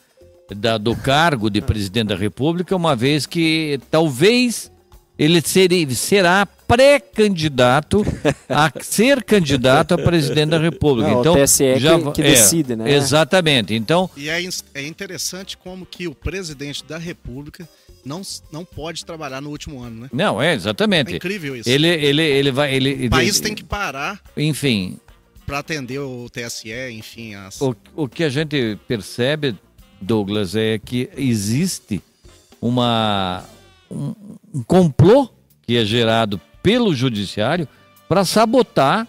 da, 0.54 0.78
do 0.78 0.96
cargo 0.96 1.50
de 1.50 1.62
presidente 1.62 2.10
da 2.10 2.16
República, 2.16 2.76
uma 2.76 2.96
vez 2.96 3.26
que 3.26 3.80
talvez 3.90 4.72
ele 5.18 5.42
seria, 5.42 5.90
será 5.92 6.46
pré-candidato 6.46 8.06
a 8.50 8.72
ser 8.82 9.24
candidato 9.24 9.94
a 9.94 9.98
presidente 9.98 10.50
da 10.50 10.60
República. 10.60 11.10
Não, 11.10 11.20
então, 11.22 11.34
o 11.34 11.44
TSE 11.44 11.64
é 11.64 11.80
já, 11.80 12.00
que, 12.00 12.12
que 12.12 12.22
é, 12.22 12.32
decide, 12.32 12.76
né? 12.76 12.92
Exatamente. 12.94 13.74
Então, 13.74 14.10
e 14.18 14.30
é, 14.30 14.44
é 14.74 14.86
interessante 14.86 15.58
como 15.58 15.86
que 15.86 16.08
o 16.08 16.14
presidente 16.14 16.84
da 16.84 16.98
República 16.98 17.68
não, 18.06 18.22
não 18.52 18.64
pode 18.64 19.04
trabalhar 19.04 19.42
no 19.42 19.50
último 19.50 19.82
ano, 19.82 20.02
né? 20.02 20.10
Não, 20.14 20.42
é, 20.42 20.54
exatamente. 20.54 21.14
É 21.14 21.16
incrível 21.18 21.56
isso. 21.56 21.68
Ele, 21.68 21.88
ele, 21.88 22.22
ele 22.22 22.52
vai. 22.52 22.74
Ele, 22.74 23.08
o 23.08 23.10
país 23.10 23.38
ele, 23.38 23.44
tem 23.44 23.56
que 23.56 23.64
parar. 23.64 24.22
Enfim. 24.38 25.00
Para 25.46 25.60
atender 25.60 26.00
o 26.00 26.30
TSE, 26.30 26.72
enfim. 26.92 27.36
As... 27.36 27.60
O, 27.60 27.76
o 27.96 28.08
que 28.08 28.24
a 28.24 28.30
gente 28.30 28.78
percebe, 28.88 29.56
Douglas, 30.00 30.56
é 30.56 30.78
que 30.78 31.10
existe 31.18 32.02
uma, 32.62 33.44
um, 33.90 34.14
um 34.54 34.64
complô 34.64 35.30
que 35.64 35.76
é 35.78 35.84
gerado 35.84 36.40
pelo 36.62 36.94
judiciário 36.94 37.68
para 38.08 38.24
sabotar, 38.24 39.08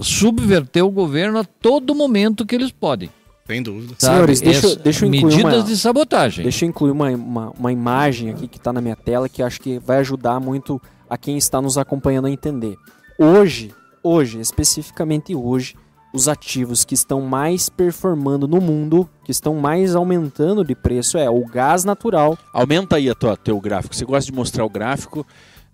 subverter 0.00 0.84
o 0.84 0.90
governo 0.90 1.38
a 1.38 1.44
todo 1.44 1.94
momento 1.94 2.46
que 2.46 2.54
eles 2.54 2.70
podem. 2.70 3.10
Sem 3.46 3.62
dúvida. 3.62 3.94
Senhores, 3.98 4.40
deixa, 4.40 4.66
Essa, 4.66 4.76
deixa 4.76 5.04
eu 5.04 5.12
incluir 5.12 5.36
medidas 5.36 5.60
uma, 5.60 5.64
de 5.64 5.76
sabotagem. 5.76 6.42
Deixa 6.42 6.64
eu 6.64 6.68
incluir 6.68 6.92
uma, 6.92 7.10
uma, 7.10 7.50
uma 7.50 7.72
imagem 7.72 8.30
aqui 8.30 8.46
que 8.46 8.56
está 8.56 8.72
na 8.72 8.80
minha 8.80 8.96
tela 8.96 9.28
que 9.28 9.42
acho 9.42 9.60
que 9.60 9.78
vai 9.78 9.98
ajudar 9.98 10.38
muito 10.40 10.80
a 11.10 11.18
quem 11.18 11.36
está 11.36 11.60
nos 11.60 11.76
acompanhando 11.76 12.26
a 12.26 12.30
entender. 12.30 12.76
Hoje, 13.18 13.74
hoje, 14.02 14.40
especificamente 14.40 15.34
hoje, 15.34 15.74
os 16.12 16.28
ativos 16.28 16.84
que 16.84 16.94
estão 16.94 17.20
mais 17.22 17.68
performando 17.68 18.46
no 18.46 18.60
mundo, 18.60 19.08
que 19.24 19.32
estão 19.32 19.54
mais 19.56 19.96
aumentando 19.96 20.64
de 20.64 20.74
preço, 20.74 21.18
é 21.18 21.28
o 21.28 21.44
gás 21.44 21.84
natural. 21.84 22.38
Aumenta 22.52 22.96
aí 22.96 23.10
a 23.10 23.14
tua, 23.14 23.36
teu 23.36 23.60
gráfico. 23.60 23.94
Você 23.94 24.04
gosta 24.04 24.30
de 24.30 24.36
mostrar 24.36 24.64
o 24.64 24.70
gráfico? 24.70 25.26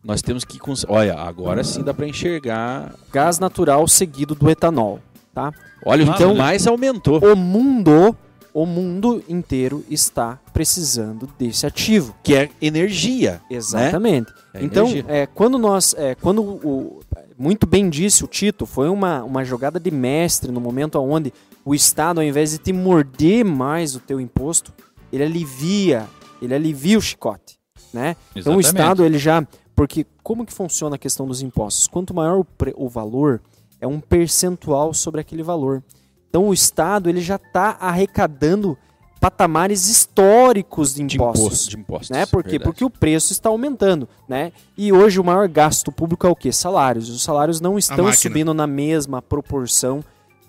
Nós 0.03 0.23
temos 0.23 0.45
que. 0.45 0.59
Olha, 0.89 1.17
agora 1.17 1.63
sim 1.65 1.83
dá 1.83 1.93
para 1.93 2.07
enxergar. 2.07 2.95
Gás 3.13 3.39
natural 3.39 3.87
seguido 3.87 4.35
do 4.35 4.49
etanol 4.49 5.01
tá? 5.39 5.53
Olha, 5.85 6.03
então 6.03 6.35
mais 6.35 6.67
aumentou. 6.67 7.21
O 7.21 7.37
mundo, 7.37 8.17
o 8.53 8.67
mundo 8.67 9.23
inteiro 9.29 9.85
está 9.89 10.39
precisando 10.53 11.29
desse 11.39 11.65
ativo, 11.65 12.17
que 12.25 12.35
é 12.35 12.51
energia. 12.61 13.41
Né? 13.49 13.57
Exatamente. 13.57 14.33
Né? 14.53 14.61
É 14.61 14.65
então, 14.65 14.89
energia. 14.89 15.05
É, 15.09 15.27
quando 15.27 15.57
nós, 15.59 15.95
é, 15.97 16.17
quando 16.17 16.43
o 16.43 17.01
muito 17.39 17.69
bem 17.69 17.89
disse 17.89 18.25
o 18.25 18.27
Tito, 18.27 18.67
foi 18.67 18.89
uma, 18.89 19.23
uma 19.23 19.45
jogada 19.45 19.79
de 19.79 19.93
mestre 19.93 20.51
no 20.51 20.61
momento 20.61 21.01
onde 21.01 21.33
o 21.65 21.73
Estado, 21.73 22.19
ao 22.19 22.27
invés 22.27 22.51
de 22.51 22.59
te 22.59 22.73
morder 22.73 23.45
mais 23.45 23.95
o 23.95 24.01
teu 24.01 24.21
imposto, 24.21 24.73
ele 25.13 25.23
alivia, 25.23 26.09
ele 26.43 26.53
alivia 26.53 26.99
o 26.99 27.01
chicote, 27.01 27.57
né? 27.95 28.17
Então 28.35 28.57
o 28.57 28.61
Estado, 28.61 29.05
ele 29.05 29.19
já... 29.19 29.47
Porque 29.77 30.05
como 30.25 30.45
que 30.45 30.53
funciona 30.53 30.97
a 30.97 30.99
questão 30.99 31.29
dos 31.29 31.41
impostos? 31.41 31.87
Quanto 31.87 32.13
maior 32.13 32.41
o, 32.41 32.45
pre, 32.45 32.75
o 32.77 32.89
valor, 32.89 33.41
é 33.81 33.87
um 33.87 34.01
percentual 34.01 34.93
sobre 34.93 35.21
aquele 35.21 35.43
valor. 35.43 35.83
Então 36.29 36.49
o 36.49 36.53
Estado, 36.53 37.09
ele 37.09 37.21
já 37.21 37.37
está 37.37 37.77
arrecadando 37.81 38.77
patamares 39.21 39.89
históricos 39.89 40.95
de 40.95 41.03
impostos. 41.03 41.41
De, 41.41 41.47
imposto, 41.47 41.71
de 41.71 41.77
impostos 41.77 42.11
né? 42.11 42.27
Por 42.27 42.45
quê? 42.45 42.59
Porque 42.59 42.85
o 42.85 42.91
preço 42.91 43.33
está 43.33 43.49
aumentando. 43.49 44.09
Né? 44.29 44.53
E 44.77 44.93
hoje 44.93 45.19
o 45.19 45.25
maior 45.25 45.49
gasto 45.49 45.91
público 45.91 46.27
é 46.27 46.31
o 46.31 46.37
quê? 46.37 46.53
Salários. 46.53 47.09
Os 47.09 47.23
salários 47.23 47.61
não 47.61 47.79
estão 47.79 48.13
subindo 48.13 48.55
na 48.55 48.67
mesma 48.67 49.21
proporção 49.21 50.05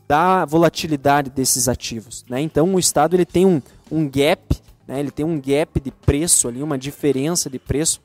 da 0.07 0.45
volatilidade 0.45 1.29
desses 1.29 1.67
ativos. 1.67 2.25
Né? 2.29 2.41
Então 2.41 2.73
o 2.73 2.79
Estado 2.79 3.15
ele 3.15 3.25
tem 3.25 3.45
um, 3.45 3.61
um 3.91 4.09
gap, 4.09 4.55
né? 4.87 4.99
ele 4.99 5.11
tem 5.11 5.25
um 5.25 5.39
gap 5.39 5.79
de 5.79 5.91
preço 5.91 6.47
ali, 6.47 6.61
uma 6.61 6.77
diferença 6.77 7.49
de 7.49 7.59
preço 7.59 8.01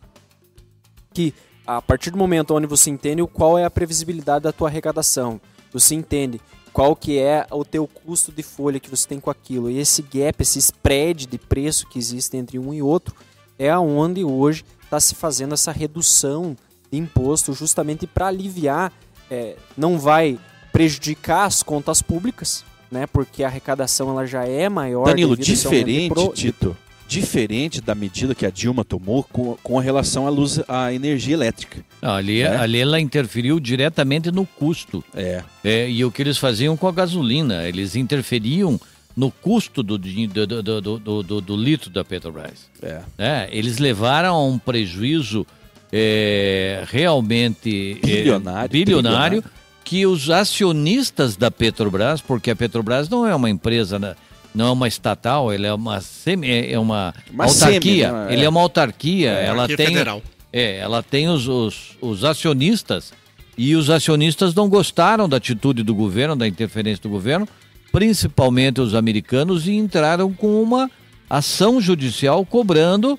que 1.13 1.33
a 1.67 1.81
partir 1.81 2.11
do 2.11 2.19
momento 2.19 2.55
onde 2.55 2.67
você 2.67 2.91
entende 2.91 3.25
qual 3.27 3.59
é 3.59 3.65
a 3.65 3.71
previsibilidade 3.71 4.45
da 4.45 4.53
tua 4.53 4.69
arrecadação, 4.69 5.41
você 5.73 5.95
entende 5.95 6.41
qual 6.73 6.97
que 6.97 7.19
é 7.19 7.47
o 7.51 7.65
teu 7.65 7.87
custo 7.87 8.33
de 8.33 8.43
folha 8.43 8.81
que 8.81 8.91
você 8.91 9.07
tem 9.07 9.21
com 9.21 9.31
aquilo. 9.31 9.71
E 9.71 9.79
esse 9.79 10.03
gap, 10.03 10.41
esse 10.41 10.59
spread 10.59 11.27
de 11.27 11.39
preço 11.39 11.87
que 11.87 11.99
existe 11.99 12.37
entre 12.37 12.59
um 12.59 12.75
e 12.75 12.83
outro, 12.83 13.15
é 13.59 13.71
aonde 13.71 14.25
hoje 14.25 14.65
está 14.83 14.99
se 14.99 15.15
fazendo 15.15 15.55
essa 15.55 15.71
redução 15.71 16.57
de 16.91 16.99
imposto 16.99 17.53
justamente 17.53 18.07
para 18.07 18.27
aliviar, 18.27 18.93
é, 19.31 19.57
não 19.77 19.99
vai 19.99 20.39
prejudicar 20.73 21.45
as 21.45 21.63
contas 21.63 22.03
públicas, 22.03 22.65
né? 22.91 23.07
Porque 23.07 23.45
a 23.45 23.47
arrecadação 23.47 24.11
ela 24.11 24.27
já 24.27 24.45
é 24.45 24.69
maior. 24.69 25.05
Danilo, 25.05 25.37
diferente, 25.37 26.13
pro... 26.13 26.33
Tito, 26.33 26.77
diferente 27.07 27.81
da 27.81 27.95
medida 27.95 28.35
que 28.35 28.47
a 28.47 28.51
Dilma 28.51 28.85
tomou 28.85 29.23
com, 29.25 29.57
com 29.63 29.79
relação 29.79 30.27
à 30.27 30.31
luz, 30.31 30.61
à 30.67 30.93
energia 30.93 31.35
elétrica. 31.35 31.85
Não, 32.01 32.15
ali, 32.15 32.43
né? 32.43 32.57
ali 32.57 32.81
ela 32.81 33.01
interferiu 33.01 33.61
diretamente 33.61 34.31
no 34.31 34.47
custo. 34.47 35.05
É. 35.15 35.43
é. 35.63 35.91
E 35.91 36.05
o 36.05 36.11
que 36.11 36.23
eles 36.23 36.39
faziam 36.39 36.77
com 36.77 36.89
a 36.89 36.93
gasolina, 36.93 37.65
eles 37.69 37.95
interferiam 37.97 38.81
no 39.17 39.31
custo 39.31 39.83
do, 39.83 39.97
do, 39.97 40.47
do, 40.47 41.23
do, 41.23 41.41
do, 41.41 41.57
litro 41.57 41.91
da 41.91 42.05
Petrobras. 42.05 42.69
É. 42.83 43.01
é. 43.19 43.49
Eles 43.53 43.79
levaram 43.79 44.35
a 44.35 44.45
um 44.45 44.59
prejuízo 44.59 45.47
é, 45.93 46.85
realmente 46.89 47.99
é, 48.03 48.07
bilionário, 48.07 48.71
bilionário 48.71 49.45
que 49.85 50.07
os 50.07 50.31
acionistas 50.31 51.37
da 51.37 51.51
Petrobras, 51.51 52.21
porque 52.21 52.51
a 52.51 52.57
Petrobras 52.57 53.09
não 53.09 53.27
é 53.27 53.35
uma 53.35 53.51
empresa... 53.51 53.99
Né, 53.99 54.17
não 54.55 54.69
é 54.69 54.71
uma 54.71 54.87
estatal, 54.87 55.53
ele 55.53 55.67
é 55.67 55.75
uma 55.75 56.01
semi, 56.01 56.49
é, 56.49 56.73
é 56.73 56.79
uma, 56.79 57.13
uma 57.31 57.45
autarquia. 57.45 58.09
Semi, 58.09 58.29
é. 58.29 58.33
Ele 58.33 58.45
é 58.45 58.49
uma 58.49 58.61
autarquia, 58.61 59.31
é, 59.31 59.47
ela 59.47 59.67
tem 59.67 59.77
federal. 59.77 60.23
É, 60.53 60.79
ela 60.79 61.03
tem 61.03 61.29
os, 61.29 61.49
os, 61.49 61.97
os, 62.01 62.23
acionistas 62.23 63.13
e 63.59 63.75
os 63.75 63.91
acionistas 63.91 64.55
não 64.55 64.69
gostaram 64.69 65.29
da 65.29 65.39
atitude 65.39 65.83
do 65.83 65.93
governo, 65.95 66.37
da 66.37 66.47
interferência 66.47 67.03
do 67.03 67.09
governo, 67.09 67.49
principalmente 67.91 68.81
os 68.81 68.95
americanos, 68.95 69.67
e 69.67 69.73
entraram 69.73 70.33
com 70.33 70.63
uma 70.63 70.89
ação 71.29 71.81
judicial 71.81 72.47
cobrando 72.47 73.19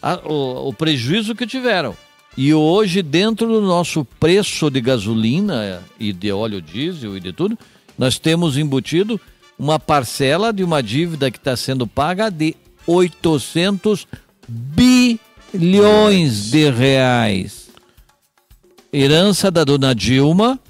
a, 0.00 0.20
o, 0.24 0.68
o 0.68 0.72
prejuízo 0.72 1.34
que 1.34 1.46
tiveram. 1.46 1.96
E 2.36 2.54
hoje, 2.54 3.02
dentro 3.02 3.48
do 3.48 3.62
nosso 3.62 4.04
preço 4.20 4.70
de 4.70 4.80
gasolina 4.80 5.82
e 5.98 6.12
de 6.12 6.30
óleo 6.30 6.60
diesel 6.60 7.16
e 7.16 7.20
de 7.20 7.32
tudo, 7.32 7.58
nós 7.98 8.18
temos 8.18 8.58
embutido 8.58 9.20
uma 9.58 9.78
parcela 9.78 10.52
de 10.52 10.62
uma 10.62 10.82
dívida 10.82 11.30
que 11.30 11.38
está 11.38 11.56
sendo 11.56 11.86
paga 11.86 12.30
de 12.30 12.54
800 12.86 14.06
bilhões 14.48 16.50
de 16.50 16.70
reais. 16.70 17.68
Herança 18.92 19.50
da 19.50 19.64
dona 19.64 19.94
Dilma 19.94 20.60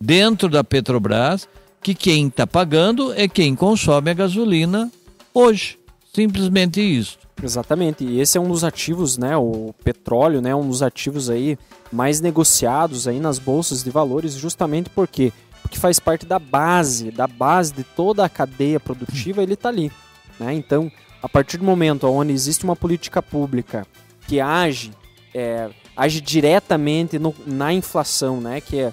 dentro 0.00 0.48
da 0.48 0.64
Petrobras, 0.64 1.48
que 1.82 1.94
quem 1.94 2.28
está 2.28 2.46
pagando 2.46 3.12
é 3.14 3.28
quem 3.28 3.54
consome 3.54 4.10
a 4.10 4.14
gasolina 4.14 4.90
hoje. 5.32 5.78
Simplesmente 6.12 6.80
isso. 6.80 7.18
Exatamente. 7.42 8.04
E 8.04 8.20
esse 8.20 8.36
é 8.36 8.40
um 8.40 8.48
dos 8.48 8.64
ativos, 8.64 9.16
né? 9.16 9.36
O 9.36 9.72
petróleo, 9.84 10.40
né? 10.40 10.54
Um 10.54 10.68
dos 10.68 10.82
ativos 10.82 11.30
aí 11.30 11.58
mais 11.90 12.20
negociados 12.20 13.08
aí 13.08 13.18
nas 13.18 13.38
bolsas 13.38 13.82
de 13.82 13.90
valores, 13.90 14.34
justamente 14.34 14.90
porque 14.90 15.32
que 15.68 15.78
faz 15.78 15.98
parte 15.98 16.26
da 16.26 16.38
base, 16.38 17.10
da 17.10 17.26
base 17.26 17.72
de 17.72 17.84
toda 17.84 18.24
a 18.24 18.28
cadeia 18.28 18.80
produtiva, 18.80 19.42
ele 19.42 19.54
está 19.54 19.68
ali. 19.68 19.90
Né? 20.38 20.54
Então, 20.54 20.90
a 21.22 21.28
partir 21.28 21.58
do 21.58 21.64
momento 21.64 22.06
onde 22.06 22.32
existe 22.32 22.64
uma 22.64 22.76
política 22.76 23.22
pública 23.22 23.86
que 24.26 24.40
age, 24.40 24.92
é, 25.34 25.70
age 25.96 26.20
diretamente 26.20 27.18
no, 27.18 27.34
na 27.46 27.72
inflação, 27.72 28.40
né? 28.40 28.60
que 28.60 28.78
é 28.78 28.92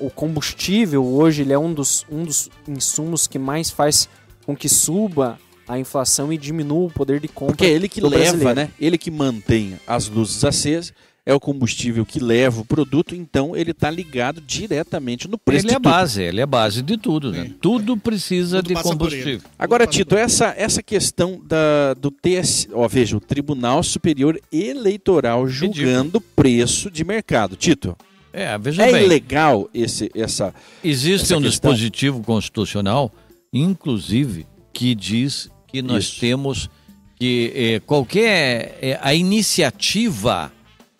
o 0.00 0.10
combustível 0.10 1.04
hoje 1.04 1.42
ele 1.42 1.52
é 1.52 1.58
um 1.58 1.72
dos, 1.72 2.06
um 2.10 2.24
dos 2.24 2.48
insumos 2.66 3.26
que 3.26 3.38
mais 3.38 3.70
faz 3.70 4.08
com 4.46 4.56
que 4.56 4.68
suba 4.68 5.38
a 5.66 5.78
inflação 5.78 6.32
e 6.32 6.38
diminua 6.38 6.86
o 6.86 6.90
poder 6.90 7.20
de 7.20 7.28
compra. 7.28 7.54
Porque 7.54 7.66
é 7.66 7.70
ele 7.70 7.88
que 7.88 8.00
leva, 8.00 8.16
brasileiro. 8.16 8.54
né? 8.54 8.70
Ele 8.80 8.96
que 8.96 9.10
mantém 9.10 9.78
as 9.86 10.08
luzes 10.08 10.42
acesas 10.44 10.94
é 11.28 11.34
o 11.34 11.38
combustível 11.38 12.06
que 12.06 12.18
leva 12.18 12.62
o 12.62 12.64
produto, 12.64 13.14
então 13.14 13.54
ele 13.54 13.72
está 13.72 13.90
ligado 13.90 14.40
diretamente 14.40 15.28
no 15.28 15.36
preço. 15.36 15.66
Ele 15.66 15.74
é 15.74 15.76
a 15.76 15.78
base, 15.78 16.22
ele 16.22 16.40
é 16.40 16.42
a 16.42 16.46
base 16.46 16.80
de 16.80 16.96
tudo, 16.96 17.30
né? 17.30 17.52
Tudo 17.60 17.98
precisa 17.98 18.62
tudo 18.62 18.74
de 18.74 18.82
combustível. 18.82 19.42
Agora, 19.58 19.86
Tito, 19.86 20.16
essa, 20.16 20.54
essa 20.56 20.82
questão 20.82 21.38
da, 21.44 21.92
do 21.92 22.10
TS, 22.10 22.68
ó, 22.72 22.88
veja, 22.88 23.14
o 23.14 23.20
Tribunal 23.20 23.82
Superior 23.82 24.40
Eleitoral 24.50 25.46
julgando 25.46 26.18
preço 26.18 26.90
de 26.90 27.04
mercado. 27.04 27.56
Tito. 27.56 27.94
É, 28.32 28.56
veja 28.56 28.86
é 28.86 28.92
bem. 28.92 29.04
ilegal 29.04 29.68
esse, 29.74 30.10
essa. 30.14 30.54
Existe 30.82 31.24
essa 31.24 31.36
um 31.36 31.42
questão? 31.42 31.74
dispositivo 31.74 32.22
constitucional, 32.22 33.12
inclusive, 33.52 34.46
que 34.72 34.94
diz 34.94 35.50
que 35.66 35.82
nós 35.82 36.04
Isso. 36.04 36.20
temos 36.20 36.70
que 37.16 37.52
eh, 37.54 37.80
qualquer 37.80 38.78
eh, 38.80 38.98
a 39.02 39.12
iniciativa 39.12 40.52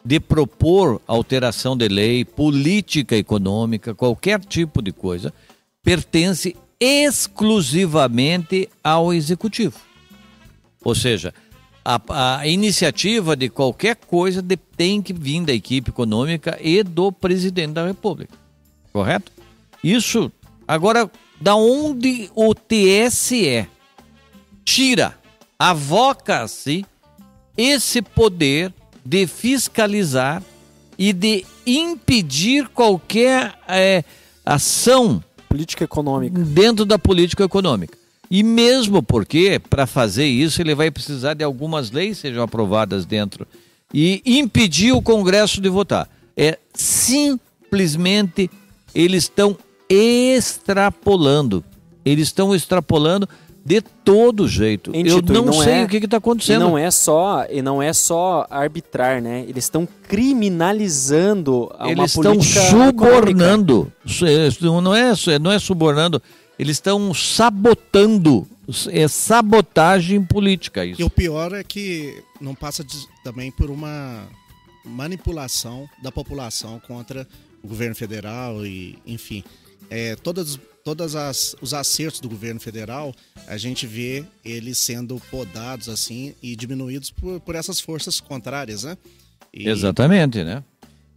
de 0.09 0.19
propor 0.19 1.03
alteração 1.07 1.77
de 1.77 1.87
lei, 1.87 2.25
política 2.25 3.15
econômica, 3.15 3.95
qualquer 3.95 4.41
tipo 4.41 4.81
de 4.81 4.91
coisa, 4.91 5.35
pertence 5.83 6.57
exclusivamente 6.81 8.71
ao 8.83 9.13
executivo. 9.13 9.79
Ou 10.83 10.95
seja, 10.95 11.35
a, 11.85 12.39
a, 12.39 12.49
iniciativa 12.49 13.37
de 13.37 13.51
qualquer 13.51 13.97
coisa 13.97 14.43
tem 14.79 15.03
que 15.03 15.13
vir 15.13 15.45
da 15.45 15.53
equipe 15.53 15.91
econômica 15.91 16.59
e 16.59 16.83
do 16.83 17.13
presidente 17.13 17.73
da 17.73 17.87
República. 17.87 18.33
Correto? 18.91 19.31
Isso. 19.85 20.33
Agora, 20.67 21.11
da 21.39 21.55
onde 21.55 22.31
o 22.35 22.55
TSE 22.55 23.69
tira, 24.65 25.19
avoca-se 25.59 26.87
esse 27.59 28.01
poder 28.01 28.73
de 29.09 29.27
fiscalizar 29.27 30.43
e 30.99 31.15
de 31.15 31.43
impedir 31.67 32.69
qualquer 32.69 33.55
é, 33.67 34.05
ação 34.45 35.25
política 35.49 35.85
econômica 35.85 36.39
dentro 36.39 36.85
da 36.85 36.99
política 36.99 37.45
econômica. 37.45 37.97
E 38.31 38.43
mesmo 38.43 39.03
porque, 39.03 39.59
para 39.71 39.87
fazer 39.87 40.27
isso, 40.27 40.61
ele 40.61 40.75
vai 40.75 40.91
precisar 40.91 41.33
de 41.33 41.43
algumas 41.43 41.91
leis 41.91 42.19
sejam 42.19 42.43
aprovadas 42.43 43.07
dentro 43.07 43.47
e 43.95 44.21
impedir 44.27 44.93
o 44.93 45.01
Congresso 45.01 45.59
de 45.63 45.71
votar. 45.71 46.07
É 46.37 46.59
simplesmente 46.75 48.51
eles 48.95 49.25
estão 49.25 49.57
extrapolando. 49.89 51.65
Eles 52.05 52.29
estão 52.29 52.55
extrapolando 52.55 53.27
de 53.69 53.83
todo 53.83 54.49
jeito. 54.49 54.91
eu 54.95 55.21
não, 55.21 55.45
não 55.45 55.53
sei 55.53 55.75
é, 55.75 55.85
o 55.85 55.89
que 55.89 55.99
está 55.99 56.17
acontecendo. 56.17 56.63
E 56.63 56.65
não 56.65 56.79
é 56.79 56.91
só 56.91 57.45
e 57.51 57.61
não 57.61 57.83
é 57.83 57.93
só 57.93 58.47
arbitrar, 58.49 59.21
né? 59.21 59.45
Eles 59.47 59.65
estão 59.65 59.87
criminalizando 60.09 61.71
a 61.79 61.91
Eles 61.91 62.15
estão 62.15 62.41
subornando. 62.41 63.93
Não 64.73 64.97
é, 64.97 65.39
não 65.39 65.53
é 65.53 65.59
subornando. 65.59 66.23
Eles 66.59 66.77
estão 66.77 67.13
sabotando. 67.13 68.49
É 68.91 69.07
sabotagem 69.07 70.25
política 70.25 70.87
isso. 70.87 71.01
E 71.01 71.05
o 71.05 71.11
pior 71.11 71.53
é 71.53 71.63
que 71.63 72.23
não 72.41 72.55
passa 72.55 72.83
de, 72.83 72.97
também 73.23 73.51
por 73.51 73.71
uma 73.71 74.27
manipulação 74.83 75.87
da 76.03 76.11
população 76.11 76.81
contra 76.87 77.29
o 77.63 77.69
governo 77.69 77.95
federal 77.95 78.65
e, 78.65 78.99
enfim, 79.07 79.45
é, 79.91 80.17
todas 80.17 80.59
todas 80.89 81.15
as 81.15 81.55
os 81.61 81.75
acertos 81.75 82.19
do 82.19 82.31
governo 82.31 82.59
federal, 82.59 83.15
a 83.47 83.59
gente 83.59 83.87
vê 83.87 84.25
eles 84.43 84.79
sendo 84.79 85.21
podados 85.31 85.87
assim 85.87 86.35
e 86.43 86.57
diminuídos 86.57 87.11
por, 87.11 87.41
por 87.41 87.55
essas 87.55 87.79
forças 87.79 88.21
contrárias, 88.21 88.85
né? 88.85 88.97
E, 89.53 89.69
Exatamente, 89.69 90.43
né? 90.43 90.65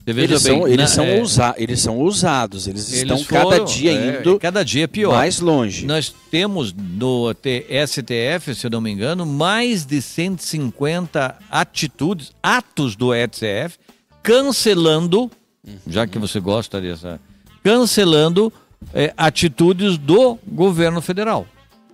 Eles, 0.05 0.43
bem, 0.43 0.57
são, 0.57 0.67
eles, 0.67 0.77
na, 0.77 0.87
são 0.87 1.05
é, 1.05 1.19
ousa, 1.19 1.55
eles 1.57 1.79
são 1.79 1.97
ousados, 1.99 2.67
eles, 2.67 2.91
eles 2.91 3.01
estão 3.03 3.23
foram, 3.23 3.49
cada 3.49 3.63
dia 3.63 3.91
é, 3.91 4.19
indo 4.19 4.39
cada 4.39 4.65
dia 4.65 4.87
pior. 4.89 5.13
mais 5.13 5.39
longe. 5.39 5.85
Nós 5.85 6.13
temos 6.29 6.73
no 6.73 7.31
STF, 7.31 8.53
se 8.53 8.65
eu 8.65 8.71
não 8.71 8.81
me 8.81 8.91
engano, 8.91 9.25
mais 9.25 9.85
de 9.85 10.01
150 10.01 11.37
atitudes, 11.49 12.33
atos 12.43 12.97
do 12.97 13.11
STF, 13.13 13.77
cancelando, 14.21 15.31
uhum. 15.65 15.77
já 15.87 16.05
que 16.05 16.19
você 16.19 16.41
gosta 16.41 16.81
dessa, 16.81 17.21
cancelando 17.63 18.51
é, 18.93 19.13
atitudes 19.17 19.97
do 19.97 20.37
governo 20.47 21.01
federal. 21.01 21.45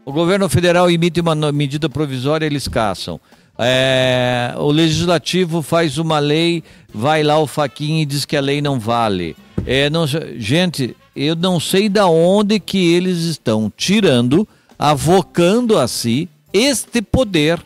O 0.05 0.11
governo 0.11 0.47
federal 0.47 0.89
emite 0.89 1.19
uma 1.19 1.35
medida 1.51 1.89
provisória, 1.89 2.45
eles 2.45 2.67
caçam. 2.67 3.19
É, 3.59 4.53
o 4.57 4.71
legislativo 4.71 5.61
faz 5.61 5.97
uma 5.97 6.19
lei, 6.19 6.63
vai 6.93 7.23
lá 7.23 7.39
o 7.39 7.47
faquinha 7.47 8.03
e 8.03 8.05
diz 8.05 8.23
que 8.23 8.37
a 8.37 8.41
lei 8.41 8.61
não 8.61 8.79
vale. 8.79 9.35
É, 9.65 9.89
não, 9.89 10.05
gente, 10.07 10.95
eu 11.15 11.35
não 11.35 11.59
sei 11.59 11.89
da 11.89 12.07
onde 12.07 12.59
que 12.59 12.93
eles 12.93 13.19
estão 13.19 13.71
tirando, 13.75 14.47
avocando 14.77 15.77
a 15.77 15.87
si 15.87 16.29
este 16.53 17.01
poder 17.01 17.59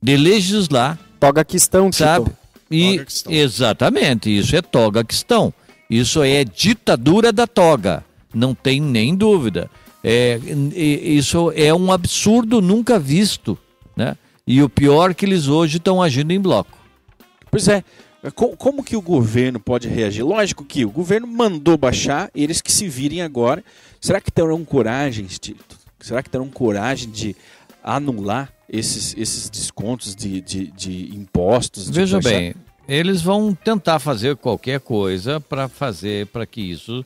de 0.00 0.16
legislar. 0.16 0.98
Toga 1.18 1.44
questão, 1.44 1.92
sabe? 1.92 2.30
E 2.70 2.98
questão. 2.98 3.32
exatamente, 3.32 4.36
isso 4.36 4.54
é 4.54 4.62
toga 4.62 5.02
questão. 5.02 5.52
Isso 5.90 6.22
é 6.22 6.44
ditadura 6.44 7.32
da 7.32 7.46
toga, 7.46 8.04
não 8.34 8.54
tem 8.54 8.80
nem 8.80 9.14
dúvida. 9.14 9.70
É, 10.02 10.38
isso 10.76 11.52
é 11.54 11.74
um 11.74 11.90
absurdo 11.92 12.60
nunca 12.60 12.98
visto, 12.98 13.58
né? 13.96 14.16
E 14.46 14.62
o 14.62 14.68
pior 14.68 15.10
é 15.10 15.14
que 15.14 15.26
eles 15.26 15.48
hoje 15.48 15.76
estão 15.76 16.02
agindo 16.02 16.32
em 16.32 16.40
bloco. 16.40 16.78
Pois 17.50 17.68
é. 17.68 17.84
Como 18.34 18.82
que 18.82 18.96
o 18.96 19.02
governo 19.02 19.60
pode 19.60 19.86
reagir? 19.86 20.24
Lógico 20.24 20.64
que 20.64 20.84
o 20.84 20.90
governo 20.90 21.26
mandou 21.26 21.76
baixar, 21.76 22.30
eles 22.34 22.60
que 22.60 22.72
se 22.72 22.88
virem 22.88 23.22
agora. 23.22 23.62
Será 24.00 24.20
que 24.20 24.30
terão 24.30 24.64
coragem, 24.64 25.26
será 26.00 26.22
que 26.22 26.28
terão 26.28 26.48
coragem 26.48 27.10
de 27.10 27.36
anular 27.82 28.52
esses, 28.68 29.14
esses 29.16 29.48
descontos 29.48 30.16
de, 30.16 30.40
de, 30.40 30.66
de 30.66 31.14
impostos? 31.14 31.86
De 31.86 31.92
Veja 31.92 32.20
baixar? 32.20 32.38
bem, 32.38 32.54
eles 32.88 33.22
vão 33.22 33.54
tentar 33.54 33.98
fazer 33.98 34.34
qualquer 34.36 34.80
coisa 34.80 35.40
para 35.40 35.68
fazer 35.68 36.26
para 36.26 36.44
que 36.44 36.60
isso 36.60 37.04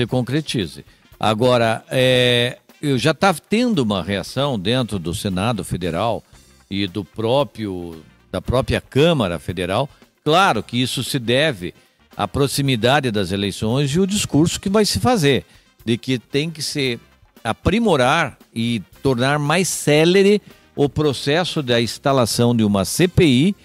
se 0.00 0.06
concretize. 0.06 0.84
Agora, 1.18 1.84
é, 1.90 2.58
eu 2.80 2.96
já 2.96 3.10
está 3.10 3.34
tendo 3.34 3.80
uma 3.80 4.02
reação 4.02 4.58
dentro 4.58 4.98
do 4.98 5.14
Senado 5.14 5.62
Federal 5.62 6.24
e 6.70 6.86
do 6.86 7.04
próprio 7.04 8.02
da 8.32 8.40
própria 8.40 8.80
Câmara 8.80 9.38
Federal. 9.38 9.88
Claro 10.24 10.62
que 10.62 10.80
isso 10.80 11.02
se 11.02 11.18
deve 11.18 11.74
à 12.16 12.28
proximidade 12.28 13.10
das 13.10 13.32
eleições 13.32 13.90
e 13.90 14.00
o 14.00 14.06
discurso 14.06 14.60
que 14.60 14.68
vai 14.68 14.84
se 14.84 15.00
fazer 15.00 15.44
de 15.84 15.98
que 15.98 16.18
tem 16.18 16.48
que 16.48 16.62
se 16.62 16.98
aprimorar 17.42 18.38
e 18.54 18.82
tornar 19.02 19.38
mais 19.38 19.68
célere 19.68 20.40
o 20.76 20.88
processo 20.88 21.62
da 21.62 21.80
instalação 21.80 22.54
de 22.54 22.62
uma 22.62 22.84
CPI 22.84 23.56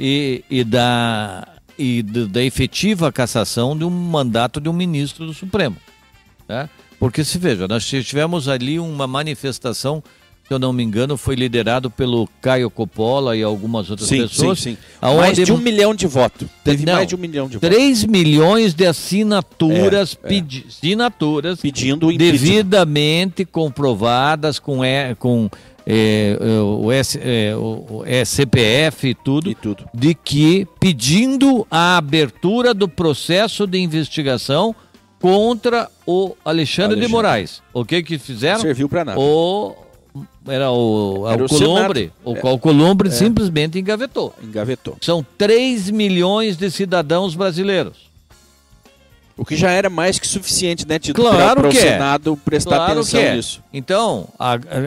e, 0.00 0.42
e 0.50 0.64
da, 0.64 1.46
e 1.78 2.02
da 2.02 2.42
efetiva 2.42 3.10
cassação 3.12 3.76
de 3.76 3.84
um 3.84 3.90
mandato 3.90 4.60
de 4.60 4.68
um 4.68 4.72
ministro 4.72 5.26
do 5.26 5.34
Supremo. 5.34 5.76
Né? 6.48 6.68
Porque 6.98 7.24
se 7.24 7.38
veja, 7.38 7.66
nós 7.66 7.86
tivemos 7.86 8.48
ali 8.48 8.78
uma 8.78 9.06
manifestação 9.06 10.02
se 10.46 10.52
eu 10.52 10.58
não 10.58 10.74
me 10.74 10.82
engano, 10.82 11.16
foi 11.16 11.34
liderado 11.34 11.90
pelo 11.90 12.28
Caio 12.42 12.68
Coppola 12.68 13.34
e 13.34 13.42
algumas 13.42 13.88
outras 13.90 14.06
sim, 14.06 14.20
pessoas. 14.20 14.60
Sim, 14.60 14.76
sim. 14.76 15.16
Mais 15.16 15.38
de 15.38 15.50
um 15.50 15.56
milhão 15.56 15.94
de 15.94 16.06
votos. 16.06 16.46
Teve 16.62 16.84
não, 16.84 16.92
mais 16.92 17.08
de 17.08 17.14
um 17.14 17.18
milhão 17.18 17.48
de 17.48 17.56
votos. 17.56 17.70
3 17.70 18.04
milhões 18.04 18.74
de 18.74 18.84
assinaturas, 18.84 20.18
é, 20.22 20.28
pedi 20.28 20.64
é. 20.66 20.68
assinaturas 20.68 21.60
pedindo 21.60 22.14
devidamente 22.14 23.46
comprovadas 23.46 24.58
com, 24.58 24.84
é, 24.84 25.14
com 25.14 25.48
é, 25.86 26.38
é 26.40 26.60
o, 26.60 26.90
S, 26.90 27.18
é, 27.22 27.54
o 27.56 28.02
CPF 28.24 29.08
e 29.08 29.14
tudo, 29.14 29.50
e 29.50 29.54
tudo, 29.54 29.88
de 29.92 30.14
que 30.14 30.66
pedindo 30.80 31.66
a 31.70 31.96
abertura 31.96 32.72
do 32.72 32.88
processo 32.88 33.66
de 33.66 33.78
investigação 33.78 34.74
contra 35.20 35.90
o 36.06 36.34
Alexandre, 36.44 36.44
Alexandre. 36.44 37.00
de 37.00 37.08
Moraes. 37.08 37.62
O 37.72 37.84
que 37.84 38.02
que 38.02 38.18
fizeram? 38.18 38.60
Serviu 38.60 38.88
para 38.88 39.04
nada. 39.04 39.20
O 39.20 39.74
era 40.46 40.70
o, 40.70 41.26
era 41.28 41.44
o, 41.44 41.48
Colombre. 41.48 42.12
O, 42.24 42.34
é. 42.34 42.58
Colombre 42.58 43.08
é. 43.08 43.10
simplesmente 43.10 43.78
engavetou. 43.78 44.34
Engavetou. 44.42 44.96
São 45.00 45.26
3 45.36 45.90
milhões 45.90 46.56
de 46.56 46.70
cidadãos 46.70 47.34
brasileiros. 47.34 48.13
O 49.36 49.44
que 49.44 49.56
já 49.56 49.70
era 49.70 49.90
mais 49.90 50.18
que 50.18 50.26
suficiente, 50.26 50.86
né, 50.86 50.98
Tito? 50.98 51.20
Claro 51.20 51.60
para 51.60 51.68
o 51.68 51.72
é. 51.72 51.74
Senado 51.74 52.38
prestar 52.44 52.76
claro 52.76 52.92
atenção 53.00 53.20
é. 53.20 53.34
nisso. 53.34 53.62
Então, 53.72 54.28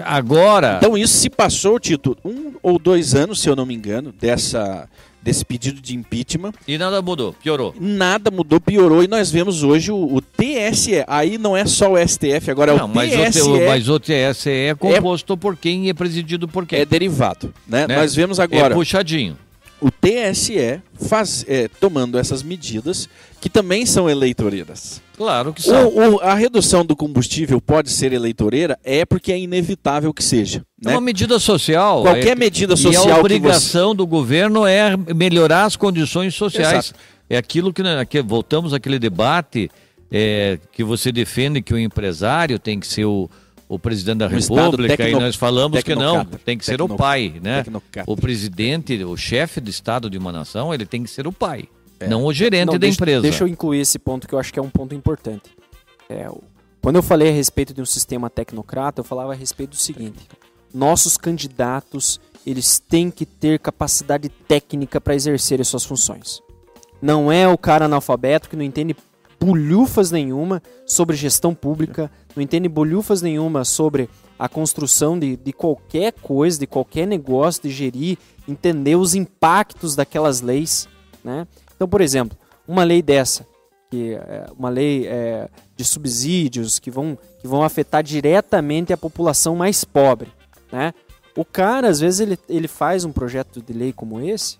agora. 0.05 0.77
Então, 0.77 0.97
isso 0.97 1.17
se 1.17 1.29
passou, 1.29 1.79
Tito, 1.79 2.17
um 2.23 2.53
ou 2.63 2.79
dois 2.79 3.13
anos, 3.13 3.41
se 3.41 3.49
eu 3.49 3.55
não 3.55 3.65
me 3.65 3.75
engano, 3.75 4.13
dessa 4.19 4.87
desse 5.21 5.43
pedido 5.43 5.81
de 5.81 5.93
impeachment. 5.93 6.53
E 6.65 6.77
nada 6.77 7.01
mudou, 7.01 7.33
piorou. 7.33 7.75
Nada 7.77 8.31
mudou, 8.31 8.61
piorou. 8.61 9.03
E 9.03 9.09
nós 9.09 9.29
vemos 9.29 9.61
hoje 9.61 9.91
o, 9.91 9.97
o 9.97 10.21
TSE. 10.21 11.03
Aí 11.05 11.37
não 11.37 11.57
é 11.57 11.65
só 11.65 11.91
o 11.91 11.97
STF, 11.97 12.49
agora 12.49 12.71
não, 12.71 12.79
é 12.79 12.83
o 12.85 12.87
mas 12.87 13.11
TSE. 13.11 13.41
O, 13.41 13.67
mas 13.67 13.89
o 13.89 13.99
TSE 13.99 14.49
é 14.49 14.73
composto 14.73 15.33
é, 15.33 15.35
por 15.35 15.57
quem 15.57 15.87
e 15.87 15.89
é 15.89 15.93
presidido 15.93 16.47
por 16.47 16.65
quem? 16.65 16.79
É 16.79 16.85
derivado. 16.85 17.53
Né? 17.67 17.85
né? 17.87 17.97
Nós 17.97 18.15
vemos 18.15 18.39
agora. 18.39 18.73
É 18.73 18.77
puxadinho 18.77 19.37
o 19.79 19.91
TSE 19.91 20.81
faz, 20.93 21.45
é, 21.47 21.67
tomando 21.67 22.17
essas 22.17 22.41
medidas 22.41 23.07
que 23.39 23.49
também 23.49 23.85
são 23.85 24.09
eleitoreiras. 24.09 25.01
Claro 25.15 25.53
que 25.53 25.61
são. 25.61 25.87
O, 25.87 26.15
o, 26.15 26.19
a 26.19 26.33
redução 26.33 26.85
do 26.85 26.95
combustível 26.95 27.61
pode 27.61 27.89
ser 27.89 28.13
eleitoreira 28.13 28.77
é 28.83 29.05
porque 29.05 29.31
é 29.31 29.39
inevitável 29.39 30.13
que 30.13 30.23
seja. 30.23 30.63
É 30.83 30.89
né? 30.89 30.95
uma 30.95 31.01
medida 31.01 31.39
social. 31.39 32.01
Qualquer 32.01 32.29
é, 32.29 32.35
medida 32.35 32.75
social. 32.75 33.07
E 33.07 33.11
a 33.11 33.19
obrigação 33.19 33.89
você... 33.89 33.97
do 33.97 34.07
governo 34.07 34.65
é 34.65 34.95
melhorar 35.15 35.65
as 35.65 35.75
condições 35.75 36.33
sociais. 36.35 36.85
Exato. 36.85 36.99
É 37.29 37.37
aquilo 37.37 37.73
que, 37.73 37.83
que 38.09 38.21
voltamos 38.21 38.73
àquele 38.73 38.97
debate 38.97 39.69
é, 40.11 40.59
que 40.71 40.83
você 40.83 41.11
defende 41.11 41.61
que 41.61 41.73
o 41.73 41.79
empresário 41.79 42.57
tem 42.57 42.79
que 42.79 42.87
ser 42.87 43.05
o 43.05 43.29
o 43.69 43.77
presidente 43.77 44.19
da 44.19 44.27
República 44.27 44.97
tecno, 44.97 45.19
e 45.19 45.23
nós 45.23 45.35
falamos 45.35 45.83
que 45.83 45.95
não, 45.95 46.23
tem 46.25 46.57
que 46.57 46.65
ser 46.65 46.81
o 46.81 46.87
pai, 46.87 47.33
né? 47.41 47.65
O 48.05 48.15
presidente, 48.15 49.03
o 49.03 49.17
chefe 49.17 49.59
de 49.59 49.69
Estado 49.69 50.09
de 50.09 50.17
uma 50.17 50.31
nação, 50.31 50.73
ele 50.73 50.85
tem 50.85 51.03
que 51.03 51.09
ser 51.09 51.27
o 51.27 51.33
pai, 51.33 51.67
é. 51.99 52.07
não 52.07 52.25
o 52.25 52.33
gerente 52.33 52.67
não, 52.67 52.73
da 52.73 52.79
deixa, 52.79 52.95
empresa. 52.95 53.21
Deixa 53.21 53.43
eu 53.43 53.47
incluir 53.47 53.81
esse 53.81 53.99
ponto 53.99 54.27
que 54.27 54.33
eu 54.33 54.39
acho 54.39 54.53
que 54.53 54.59
é 54.59 54.61
um 54.61 54.69
ponto 54.69 54.95
importante. 54.95 55.49
É, 56.09 56.29
quando 56.81 56.95
eu 56.95 57.03
falei 57.03 57.29
a 57.29 57.33
respeito 57.33 57.73
de 57.73 57.81
um 57.81 57.85
sistema 57.85 58.29
tecnocrata, 58.29 59.01
eu 59.01 59.03
falava 59.03 59.33
a 59.33 59.35
respeito 59.35 59.71
do 59.71 59.77
seguinte: 59.77 60.27
nossos 60.73 61.17
candidatos 61.17 62.21
eles 62.45 62.79
têm 62.79 63.11
que 63.11 63.25
ter 63.25 63.59
capacidade 63.59 64.29
técnica 64.29 65.01
para 65.01 65.13
exercer 65.13 65.59
as 65.59 65.67
suas 65.67 65.83
funções. 65.83 66.41
Não 67.01 67.29
é 67.29 67.45
o 67.47 67.57
cara 67.57 67.85
analfabeto 67.85 68.49
que 68.49 68.55
não 68.55 68.63
entende 68.63 68.95
bolhufas 69.39 70.11
nenhuma 70.11 70.61
sobre 70.85 71.15
gestão 71.15 71.53
pública, 71.53 72.11
não 72.35 72.43
entende 72.43 72.67
bolhufas 72.67 73.21
nenhuma 73.21 73.63
sobre 73.63 74.09
a 74.37 74.47
construção 74.47 75.17
de, 75.17 75.35
de 75.35 75.53
qualquer 75.53 76.13
coisa, 76.13 76.59
de 76.59 76.67
qualquer 76.67 77.07
negócio, 77.07 77.63
de 77.63 77.69
gerir, 77.69 78.17
entender 78.47 78.95
os 78.95 79.15
impactos 79.15 79.95
daquelas 79.95 80.41
leis. 80.41 80.87
Né? 81.23 81.47
Então, 81.75 81.87
por 81.87 82.01
exemplo, 82.01 82.37
uma 82.67 82.83
lei 82.83 83.01
dessa, 83.01 83.45
que 83.89 84.13
é 84.13 84.45
uma 84.57 84.69
lei 84.69 85.07
é, 85.07 85.49
de 85.75 85.83
subsídios 85.83 86.79
que 86.79 86.91
vão, 86.91 87.17
que 87.39 87.47
vão 87.47 87.63
afetar 87.63 88.03
diretamente 88.03 88.93
a 88.93 88.97
população 88.97 89.55
mais 89.55 89.83
pobre. 89.83 90.29
Né? 90.71 90.93
O 91.35 91.45
cara, 91.45 91.87
às 91.87 91.99
vezes, 91.99 92.19
ele, 92.19 92.39
ele 92.49 92.67
faz 92.67 93.05
um 93.05 93.11
projeto 93.11 93.61
de 93.61 93.73
lei 93.73 93.93
como 93.93 94.19
esse 94.19 94.57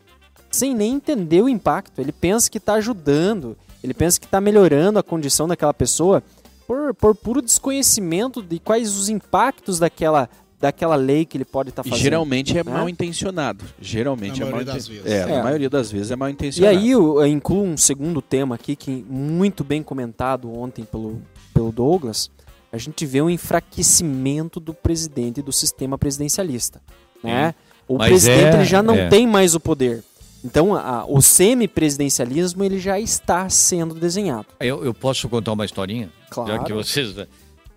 sem 0.50 0.74
nem 0.74 0.96
entender 0.96 1.42
o 1.42 1.50
impacto. 1.50 2.00
Ele 2.00 2.12
pensa 2.12 2.50
que 2.50 2.58
está 2.58 2.74
ajudando, 2.74 3.58
ele 3.88 3.94
pensa 3.94 4.20
que 4.20 4.26
está 4.26 4.42
melhorando 4.42 5.00
a 5.00 5.04
condição 5.04 5.48
daquela 5.48 5.74
pessoa 5.74 6.22
por, 6.68 6.94
por 6.94 7.16
puro 7.16 7.42
desconhecimento 7.42 8.42
de 8.42 8.60
quais 8.60 8.98
os 8.98 9.08
impactos 9.08 9.80
daquela, 9.80 10.30
daquela 10.60 10.96
lei 10.96 11.26
que 11.26 11.38
ele 11.38 11.46
pode 11.46 11.70
estar 11.70 11.84
tá 11.84 11.90
fazendo. 11.90 12.02
E 12.02 12.04
geralmente 12.04 12.58
é 12.58 12.64
né? 12.64 12.72
mal 12.72 12.90
intencionado. 12.90 13.64
Geralmente 13.80 14.42
na 14.42 14.48
é 14.48 14.52
mal 14.52 14.62
intencionado. 14.62 15.10
É, 15.10 15.18
é, 15.20 15.26
na 15.38 15.44
maioria 15.44 15.70
das 15.70 15.90
vezes 15.90 16.12
é 16.12 16.16
mal 16.18 16.30
intencionado. 16.30 16.76
E 16.76 16.78
aí 16.78 16.92
eu, 16.92 17.22
eu 17.22 17.28
incluo 17.28 17.64
um 17.64 17.78
segundo 17.78 18.22
tema 18.22 18.56
aqui 18.56 18.76
que 18.76 19.06
muito 19.10 19.64
bem 19.64 19.82
comentado 19.82 20.52
ontem 20.54 20.84
pelo, 20.84 21.22
pelo 21.54 21.72
Douglas. 21.72 22.30
A 22.70 22.78
gente 22.78 23.06
vê 23.06 23.22
um 23.22 23.30
enfraquecimento 23.30 24.60
do 24.60 24.74
presidente 24.74 25.42
do 25.42 25.54
sistema 25.54 25.98
presidencialista. 25.98 26.82
Né? 27.24 27.56
O 27.88 27.98
Mas 27.98 28.10
presidente 28.10 28.44
é, 28.44 28.54
ele 28.56 28.66
já 28.66 28.84
não 28.84 28.96
é. 28.96 29.08
tem 29.08 29.26
mais 29.26 29.56
o 29.56 29.60
poder. 29.62 30.04
Então, 30.48 30.74
a, 30.74 31.06
o 31.06 31.22
semipresidencialismo 31.22 32.64
ele 32.64 32.80
já 32.80 32.98
está 32.98 33.50
sendo 33.50 33.94
desenhado. 33.94 34.46
Eu, 34.62 34.86
eu 34.86 34.94
posso 34.94 35.28
contar 35.28 35.52
uma 35.52 35.66
historinha? 35.66 36.10
Claro. 36.30 36.54
Já 36.54 36.64
que 36.64 36.72
vocês... 36.72 37.14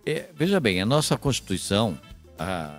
É, 0.06 0.26
veja 0.36 0.60
bem, 0.60 0.80
a 0.80 0.86
nossa 0.86 1.16
Constituição, 1.18 1.98
a, 2.38 2.78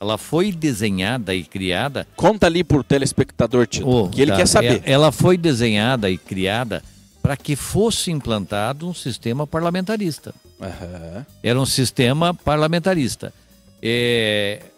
ela 0.00 0.16
foi 0.16 0.52
desenhada 0.52 1.34
e 1.34 1.42
criada... 1.42 2.06
Conta 2.14 2.46
ali 2.46 2.62
por 2.62 2.84
telespectador, 2.84 3.66
Tito, 3.66 3.88
oh, 3.88 4.08
que 4.08 4.22
ele 4.22 4.30
tá, 4.30 4.36
quer 4.36 4.46
saber. 4.46 4.80
É, 4.84 4.92
ela 4.92 5.10
foi 5.10 5.36
desenhada 5.36 6.08
e 6.08 6.16
criada 6.16 6.80
para 7.20 7.36
que 7.36 7.56
fosse 7.56 8.12
implantado 8.12 8.88
um 8.88 8.94
sistema 8.94 9.44
parlamentarista. 9.44 10.32
Aham. 10.60 11.26
Era 11.42 11.60
um 11.60 11.66
sistema 11.66 12.32
parlamentarista. 12.32 13.34
É, 13.82 14.62
é, 14.62 14.71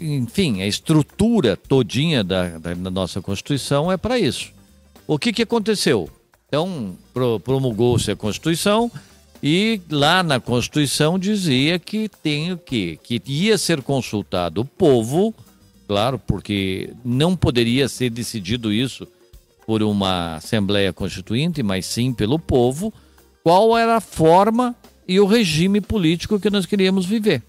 enfim, 0.00 0.62
a 0.62 0.66
estrutura 0.66 1.56
todinha 1.56 2.24
da, 2.24 2.58
da- 2.58 2.74
nossa 2.74 3.20
Constituição 3.20 3.90
é 3.92 3.96
para 3.96 4.18
isso. 4.18 4.52
O 5.06 5.18
que, 5.18 5.32
que 5.32 5.42
aconteceu? 5.42 6.08
Então, 6.48 6.96
pro- 7.12 7.38
promulgou-se 7.40 8.10
a 8.10 8.16
Constituição 8.16 8.90
e 9.42 9.80
lá 9.90 10.22
na 10.22 10.40
Constituição 10.40 11.18
dizia 11.18 11.78
que 11.78 12.08
tem 12.22 12.52
o 12.52 12.58
quê? 12.58 12.98
Que 13.02 13.20
ia 13.26 13.56
ser 13.58 13.82
consultado 13.82 14.60
o 14.62 14.64
povo, 14.64 15.34
claro, 15.86 16.18
porque 16.18 16.92
não 17.04 17.36
poderia 17.36 17.88
ser 17.88 18.10
decidido 18.10 18.72
isso 18.72 19.06
por 19.66 19.82
uma 19.82 20.36
Assembleia 20.36 20.92
Constituinte, 20.92 21.62
mas 21.62 21.86
sim 21.86 22.12
pelo 22.12 22.38
povo, 22.38 22.92
qual 23.44 23.76
era 23.76 23.96
a 23.96 24.00
forma 24.00 24.74
e 25.06 25.18
o 25.20 25.26
regime 25.26 25.80
político 25.80 26.38
que 26.40 26.50
nós 26.50 26.66
queríamos 26.66 27.06
viver. 27.06 27.42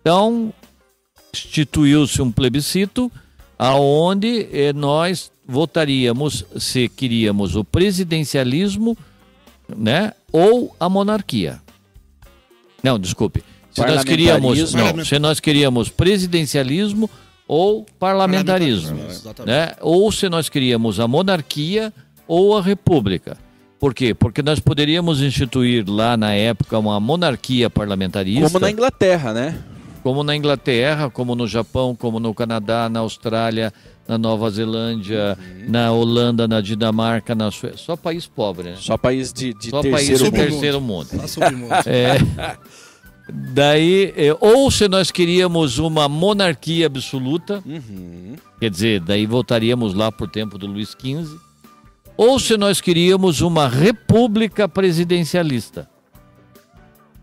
Então, 0.00 0.52
instituiu-se 1.44 2.20
um 2.22 2.30
plebiscito 2.30 3.10
aonde 3.58 4.48
eh, 4.52 4.72
nós 4.72 5.30
votaríamos 5.46 6.44
se 6.58 6.88
queríamos 6.88 7.54
o 7.56 7.64
presidencialismo, 7.64 8.96
né, 9.68 10.12
ou 10.32 10.74
a 10.78 10.88
monarquia. 10.88 11.60
Não, 12.82 12.98
desculpe. 12.98 13.42
Se 13.70 13.84
nós 13.84 14.04
queríamos, 14.04 14.72
não, 14.72 15.04
se 15.04 15.18
nós 15.18 15.40
queríamos 15.40 15.88
presidencialismo 15.88 17.10
ou 17.46 17.84
parlamentarismo, 17.98 18.96
Parlamentarismo, 18.96 19.28
exatamente. 19.28 19.46
né? 19.46 19.76
Ou 19.80 20.10
se 20.10 20.28
nós 20.28 20.48
queríamos 20.48 20.98
a 20.98 21.06
monarquia 21.06 21.92
ou 22.26 22.56
a 22.56 22.62
república. 22.62 23.36
Por 23.78 23.94
quê? 23.94 24.14
Porque 24.14 24.42
nós 24.42 24.58
poderíamos 24.58 25.20
instituir 25.20 25.84
lá 25.86 26.16
na 26.16 26.32
época 26.32 26.78
uma 26.78 26.98
monarquia 26.98 27.68
parlamentarista 27.68 28.48
Como 28.48 28.58
na 28.58 28.70
Inglaterra, 28.70 29.32
né? 29.34 29.58
Como 30.06 30.22
na 30.22 30.36
Inglaterra, 30.36 31.10
como 31.10 31.34
no 31.34 31.48
Japão, 31.48 31.92
como 31.96 32.20
no 32.20 32.32
Canadá, 32.32 32.88
na 32.88 33.00
Austrália, 33.00 33.74
na 34.06 34.16
Nova 34.16 34.48
Zelândia, 34.50 35.36
Uhum. 35.36 35.64
na 35.68 35.90
Holanda, 35.90 36.46
na 36.46 36.60
Dinamarca, 36.60 37.34
na 37.34 37.50
Suécia. 37.50 37.78
Só 37.78 37.96
país 37.96 38.24
pobre, 38.24 38.70
né? 38.70 38.76
Só 38.78 38.96
país 38.96 39.32
de, 39.32 39.52
de 39.52 39.70
Só 39.70 39.82
país 39.82 40.06
terceiro 40.06 40.30
do 40.30 40.30
mundo. 40.30 40.38
mundo. 40.38 40.48
terceiro 40.48 40.80
mundo. 40.80 41.28
Submundo. 41.28 41.74
É. 41.86 42.18
Daí, 43.28 44.14
é, 44.16 44.36
ou 44.38 44.70
se 44.70 44.86
nós 44.86 45.10
queríamos 45.10 45.78
uma 45.78 46.08
monarquia 46.08 46.86
absoluta, 46.86 47.60
Uhum. 47.66 48.36
quer 48.60 48.70
dizer, 48.70 49.00
daí 49.00 49.26
voltaríamos 49.26 49.92
lá 49.92 50.12
por 50.12 50.30
tempo 50.30 50.56
do 50.56 50.68
Luís 50.68 50.90
XV, 50.90 51.36
ou 52.16 52.38
se 52.38 52.56
nós 52.56 52.80
queríamos 52.80 53.40
uma 53.40 53.68
república 53.68 54.68
presidencialista, 54.68 55.90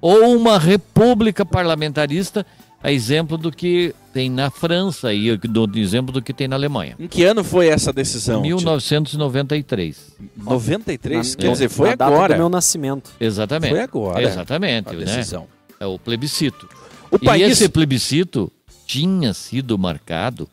ou 0.02 0.36
uma 0.36 0.60
república 0.60 1.46
parlamentarista, 1.46 2.46
a 2.84 2.92
exemplo 2.92 3.38
do 3.38 3.50
que 3.52 3.96
tem 4.14 4.30
na 4.30 4.52
França 4.52 5.14
e 5.14 5.36
do 5.38 5.68
exemplo 5.80 6.12
do 6.12 6.22
que 6.22 6.34
tem 6.34 6.48
na 6.48 6.56
Alemanha. 6.58 6.96
Em 7.00 7.08
que 7.08 7.24
ano 7.24 7.44
foi 7.44 7.68
essa 7.68 7.92
decisão? 7.94 8.42
1993. 8.42 10.16
93? 10.38 11.36
Na- 11.36 11.42
Quer 11.42 11.52
dizer, 11.52 11.70
foi 11.70 11.90
na 11.92 11.96
data 11.96 12.14
agora. 12.14 12.34
do 12.36 12.38
meu 12.38 12.50
nascimento. 12.50 13.12
Exatamente. 13.20 13.72
Foi 13.72 13.80
agora. 13.82 14.22
Exatamente, 14.24 14.90
A 14.90 14.94
né? 14.94 15.06
decisão. 15.06 15.48
É 15.80 15.86
o 15.86 15.98
plebiscito. 15.98 16.68
O 17.10 17.16
E 17.16 17.20
país. 17.26 17.52
esse 17.52 17.70
plebiscito 17.70 18.52
tinha 18.86 19.34
sido 19.34 19.78
marcado 19.78 20.48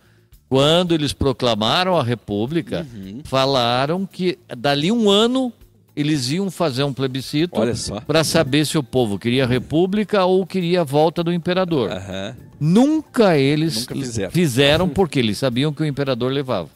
quando 0.48 0.94
eles 0.94 1.12
proclamaram 1.12 1.96
a 1.96 2.02
República, 2.02 2.86
Uhum. 2.94 3.20
falaram 3.24 4.04
que 4.06 4.38
dali 4.56 4.90
um 4.90 5.08
ano 5.08 5.52
eles 5.96 6.30
iam 6.30 6.50
fazer 6.50 6.84
um 6.84 6.92
plebiscito 6.92 7.60
para 8.06 8.22
saber 8.24 8.64
se 8.66 8.78
o 8.78 8.82
povo 8.82 9.18
queria 9.18 9.44
a 9.44 9.46
República 9.46 10.24
ou 10.24 10.46
queria 10.46 10.80
a 10.82 10.84
volta 10.84 11.22
do 11.22 11.32
imperador. 11.32 11.90
Aham. 11.90 12.36
Nunca 12.58 13.36
eles 13.38 13.80
Nunca 13.80 13.94
fizeram. 13.94 14.30
fizeram 14.30 14.88
porque 14.88 15.18
eles 15.18 15.38
sabiam 15.38 15.72
que 15.72 15.82
o 15.82 15.86
imperador 15.86 16.30
levava. 16.30 16.68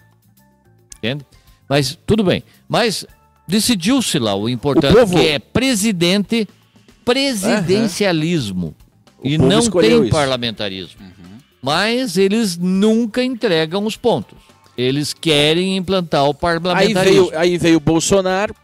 Entende? 0.99 1.25
Mas 1.69 1.99
tudo 2.07 2.25
bem. 2.25 2.43
Mas 2.69 3.07
decidiu-se 3.47 4.19
lá 4.19 4.35
o 4.35 4.49
importante 4.49 4.93
O 4.93 5.01
povo- 5.01 5.17
que 5.19 5.29
é 5.29 5.39
presidente 5.39 6.49
presidencialismo 7.05 8.75
e 9.23 9.37
povo 9.39 9.49
não 9.51 9.71
tem 9.71 10.03
isso. 10.03 10.11
parlamentarismo. 10.11 11.01
Mas 11.63 12.19
eles 12.19 12.59
nunca 12.59 13.23
entregam 13.25 13.85
os 13.87 13.97
pontos. 13.97 14.37
Eles 14.77 15.15
querem 15.15 15.77
implantar 15.77 16.25
o 16.25 16.29
Aí 16.29 16.35
parlamentarismo. 16.35 17.27
veio, 17.29 17.39
aí 17.39 17.57
veio 17.57 17.77
o 17.77 17.81
Bolsonaro, 17.81 18.55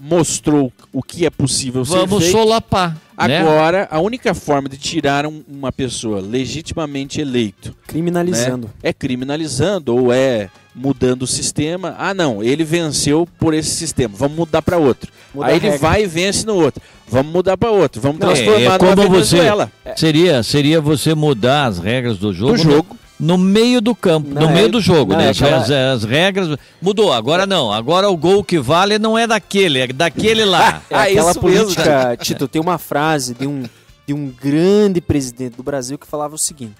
mostrou 0.00 0.72
o 0.92 1.02
que 1.02 1.26
é 1.26 1.30
possível 1.30 1.84
Vamos 1.84 2.24
ser 2.24 2.30
feito. 2.30 2.32
solapar. 2.32 2.96
né? 3.28 3.38
Agora, 3.40 3.86
a 3.90 4.00
única 4.00 4.32
forma 4.34 4.66
de 4.66 4.78
tirar 4.78 5.26
um- 5.26 5.42
uma 5.46 5.70
pessoa 5.70 6.20
legitimamente 6.22 7.20
eleito 7.20 7.76
Criminalizando. 7.86 8.68
né, 8.68 8.72
é 8.82 8.92
criminalizando 8.94 9.94
ou 9.94 10.10
é 10.10 10.48
mudando 10.74 11.22
o 11.24 11.26
sistema. 11.26 11.94
Ah, 11.98 12.14
não, 12.14 12.42
ele 12.42 12.64
venceu 12.64 13.28
por 13.38 13.52
esse 13.52 13.70
sistema, 13.70 14.14
vamos 14.16 14.36
mudar 14.38 14.62
para 14.62 14.78
outro. 14.78 15.12
Muda 15.34 15.48
Aí 15.48 15.56
ele 15.56 15.68
regra. 15.70 15.78
vai 15.78 16.04
e 16.04 16.06
vence 16.06 16.46
no 16.46 16.54
outro. 16.54 16.80
Vamos 17.06 17.30
mudar 17.32 17.58
para 17.58 17.70
outro, 17.70 18.00
vamos 18.00 18.18
Não, 18.20 18.28
transformar 18.28 18.58
é, 18.60 18.64
é 18.64 18.68
numa 18.68 18.78
como 18.78 18.96
você 19.10 19.36
Venezuela. 19.36 19.72
seria 19.96 20.42
seria 20.42 20.80
você 20.80 21.14
mudar 21.14 21.66
as 21.66 21.78
regras 21.78 22.16
do 22.18 22.32
jogo, 22.32 22.52
Do 22.52 22.58
jogo. 22.58 22.96
No, 23.20 23.36
meio 23.38 23.80
do 23.80 23.94
campo, 23.94 24.28
Não, 24.32 24.42
no 24.42 24.48
meio 24.50 24.66
é- 24.66 24.68
do 24.70 24.80
jogo, 24.80 25.12
não, 25.12 25.18
né? 25.20 25.26
é 25.26 25.30
aquela- 25.30 25.58
as, 25.58 25.70
as 25.70 26.04
regras 26.04 26.56
mudou. 26.80 27.12
Agora 27.12 27.46
não. 27.46 27.70
Agora 27.72 28.08
o 28.08 28.16
gol 28.16 28.42
que 28.42 28.58
vale 28.58 28.98
não 28.98 29.16
é 29.18 29.26
daquele, 29.26 29.78
é 29.80 29.86
daquele 29.88 30.44
lá. 30.44 30.82
É 30.90 30.94
Ah, 30.94 31.02
aquela 31.02 31.26
mesmo, 31.26 31.40
política, 31.42 32.16
Tito, 32.20 32.48
tem 32.48 32.60
uma 32.60 32.78
frase 32.78 33.34
de 33.34 33.46
um, 33.46 33.64
de 34.06 34.14
um 34.14 34.28
grande 34.42 35.00
presidente 35.00 35.56
do 35.56 35.62
Brasil 35.62 35.98
que 35.98 36.06
falava 36.06 36.34
o 36.34 36.38
seguinte: 36.38 36.74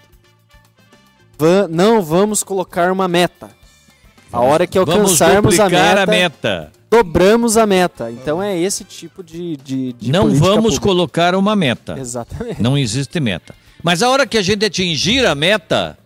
"Va- 1.39 1.69
não 1.69 2.03
vamos 2.03 2.43
colocar 2.43 2.91
uma 2.93 3.07
meta. 3.09 3.51
A 4.33 4.41
hora 4.41 4.67
que 4.67 4.79
Vamos 4.79 5.21
alcançarmos 5.21 5.59
a 5.59 5.69
meta, 5.69 6.03
a 6.03 6.07
meta. 6.07 6.73
dobramos 6.89 7.57
a 7.57 7.67
meta. 7.67 8.11
Então 8.13 8.41
é 8.41 8.57
esse 8.57 8.85
tipo 8.85 9.25
de, 9.25 9.57
de, 9.57 9.93
de 9.95 10.13
Não 10.13 10.29
vamos 10.31 10.75
pública. 10.75 10.81
colocar 10.81 11.35
uma 11.35 11.57
meta. 11.57 11.99
Exatamente. 11.99 12.63
Não 12.63 12.79
existe 12.79 13.19
meta. 13.19 13.55
Mas 13.83 14.03
a 14.05 14.09
hora 14.09 14.27
que 14.27 14.39
a 14.39 14.43
gente 14.43 14.65
atingir 14.65 15.27
a 15.27 15.35
meta, 15.35 15.99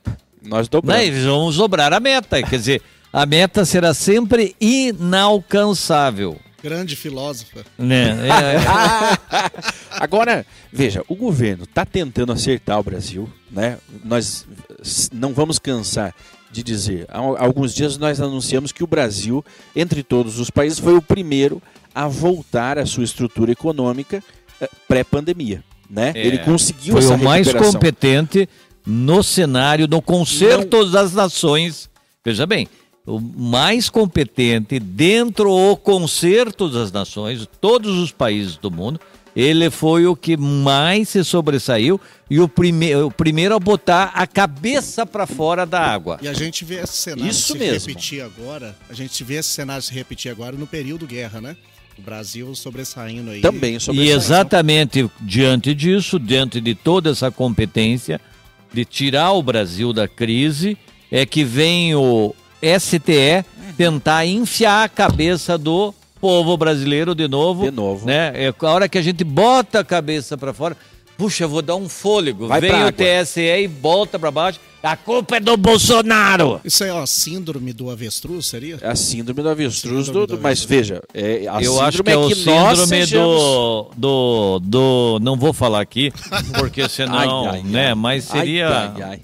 Nós 0.45 0.69
dobramos. 0.69 1.03
né, 1.11 1.21
vamos 1.23 1.57
dobrar 1.57 1.93
a 1.93 2.01
meta. 2.01 2.43
Quer 2.43 2.59
dizer, 2.59 2.83
a 3.13 3.25
meta 3.27 3.65
será 3.65 3.93
sempre 3.95 4.55
inalcançável. 4.61 6.39
Grande 6.63 6.97
filósofa. 6.97 7.65
Né? 7.79 8.11
É, 8.27 8.57
Agora, 9.91 10.47
veja, 10.73 11.03
o 11.09 11.15
governo 11.15 11.65
está 11.65 11.85
tentando 11.85 12.33
acertar 12.33 12.79
o 12.79 12.83
Brasil, 12.83 13.29
né? 13.51 13.77
Nós 14.03 14.47
não 15.13 15.35
vamos 15.35 15.59
cansar 15.59 16.15
de 16.51 16.63
dizer. 16.63 17.07
Há 17.11 17.19
al- 17.19 17.37
alguns 17.37 17.75
dias 17.75 17.99
nós 17.99 18.21
anunciamos 18.21 18.73
que 18.73 18.83
o 18.83 18.87
Brasil, 18.87 19.45
entre 19.77 20.03
todos 20.03 20.39
os 20.39 20.51
países, 20.51 20.79
foi 20.79 20.95
o 20.97 21.03
primeiro 21.03 21.63
a 21.95 22.09
voltar 22.09 22.79
à 22.79 22.87
sua 22.87 23.05
estrutura 23.05 23.53
econômica 23.53 24.23
eh, 24.61 24.69
pré-pandemia, 24.89 25.63
né? 25.89 26.13
É, 26.15 26.27
Ele 26.27 26.39
conseguiu 26.39 26.95
foi 26.95 27.05
essa 27.05 27.15
o 27.15 27.23
mais 27.23 27.53
competente 27.53 28.49
no 28.87 29.23
cenário, 29.23 29.89
no 29.89 30.03
concerto 30.03 30.85
das 30.91 31.13
nações. 31.13 31.89
Veja 32.25 32.47
bem, 32.47 32.69
o 33.07 33.21
mais 33.21 33.89
competente 33.91 34.79
dentro 34.79 35.51
do 35.51 35.77
concerto 35.77 36.69
das 36.69 36.91
nações, 36.91 37.47
todos 37.61 37.99
os 37.99 38.13
países 38.13 38.57
do 38.57 38.71
mundo, 38.71 39.01
ele 39.37 39.69
foi 39.69 40.07
o 40.07 40.15
que 40.15 40.37
mais 40.37 41.09
se 41.09 41.25
sobressaiu 41.25 42.01
e 42.31 42.39
o, 42.39 42.49
prime 42.49 42.95
o 42.97 43.11
primeiro 43.11 43.55
a 43.55 43.59
botar 43.59 44.13
a 44.15 44.27
cabeça 44.27 45.05
para 45.05 45.27
fora 45.27 45.67
da 45.67 45.81
água. 45.81 46.19
E 46.23 46.29
a 46.29 46.33
gente 46.33 46.65
vê 46.65 46.77
esse 46.77 46.97
cenário 46.97 47.31
Isso 47.31 47.53
se 47.53 47.59
mesmo. 47.59 47.89
repetir 47.89 48.23
agora. 48.23 48.77
A 48.89 48.95
gente 48.95 49.25
vê 49.25 49.35
esse 49.35 49.49
cenário 49.49 49.83
se 49.83 49.93
repetir 49.93 50.31
agora 50.31 50.57
no 50.57 50.67
período 50.67 51.07
guerra, 51.07 51.41
né? 51.41 51.57
O 51.99 52.03
Brasil 52.03 52.55
sobressaindo 52.55 53.31
aí. 53.31 53.41
Também 53.41 53.79
sobre 53.79 54.03
E 54.03 54.11
exatamente 54.11 55.09
diante 55.21 55.75
disso, 55.75 56.19
diante 56.19 56.61
de 56.61 56.75
toda 56.75 57.11
essa 57.11 57.31
competência 57.31 58.21
de 58.75 58.85
tirar 58.85 59.33
o 59.33 59.43
Brasil 59.43 59.93
da 59.93 60.09
crise, 60.09 60.77
é 61.11 61.25
que 61.25 61.45
vem 61.45 61.95
o 61.95 62.35
STE 62.79 63.45
tentar 63.77 64.27
enfiar 64.27 64.85
a 64.85 64.89
cabeça 64.89 65.57
do 65.57 65.95
povo 66.21 66.57
brasileiro 66.57 67.15
de 67.15 67.29
novo. 67.29 67.65
De 67.65 67.71
novo. 67.71 68.07
Né? 68.07 68.33
É 68.35 68.55
a 68.59 68.71
hora 68.71 68.89
que 68.89 68.99
a 68.99 69.03
gente 69.03 69.23
bota 69.23 69.81
a 69.81 69.85
cabeça 69.85 70.37
para 70.37 70.53
fora, 70.53 70.77
puxa, 71.17 71.45
eu 71.45 71.49
vou 71.49 71.63
dar 71.63 71.77
um 71.77 71.89
fôlego. 71.89 72.47
Vai 72.49 72.61
vem 72.61 72.71
o 72.73 72.75
água. 72.77 72.93
TSE 72.93 73.41
e 73.41 73.67
volta 73.67 74.19
para 74.19 74.31
baixo. 74.31 74.61
A 74.83 74.97
culpa 74.97 75.37
é 75.37 75.41
do 75.41 75.57
Bolsonaro. 75.57 76.61
Isso 76.63 76.85
aí, 76.85 76.91
ó, 76.91 77.07
síndrome 77.07 77.73
do 77.73 77.89
avestruz, 77.91 78.45
seria? 78.47 78.79
É 78.83 78.89
a 78.89 78.95
síndrome 78.95 79.43
do 79.43 79.49
avestruz, 79.49 80.07
Síndrome 80.07 80.27
do, 80.27 80.37
do 80.37 80.43
mas 80.43 80.59
avestruz. 80.59 80.89
veja, 80.89 81.03
é, 81.15 81.47
a 81.49 81.63
Eu 81.63 81.81
acho 81.81 82.03
que 82.03 82.11
síndrome 82.11 82.13
é 82.13 82.17
o 82.19 82.29
que 82.29 82.35
síndrome 82.35 82.87
sejamos- 82.87 83.41
do, 83.43 83.91
do, 83.97 84.61
do. 84.63 85.19
Não 85.23 85.37
vou 85.39 85.55
falar 85.55 85.81
aqui, 85.81 86.13
porque 86.59 86.87
senão. 86.91 87.49
Ai, 87.49 87.57
ai, 87.57 87.63
né? 87.63 87.87
ai. 87.89 87.95
Mas 87.95 88.31
Ai, 88.31 88.41
seria. 88.41 88.69
ai, 88.95 89.03
ai. 89.03 89.21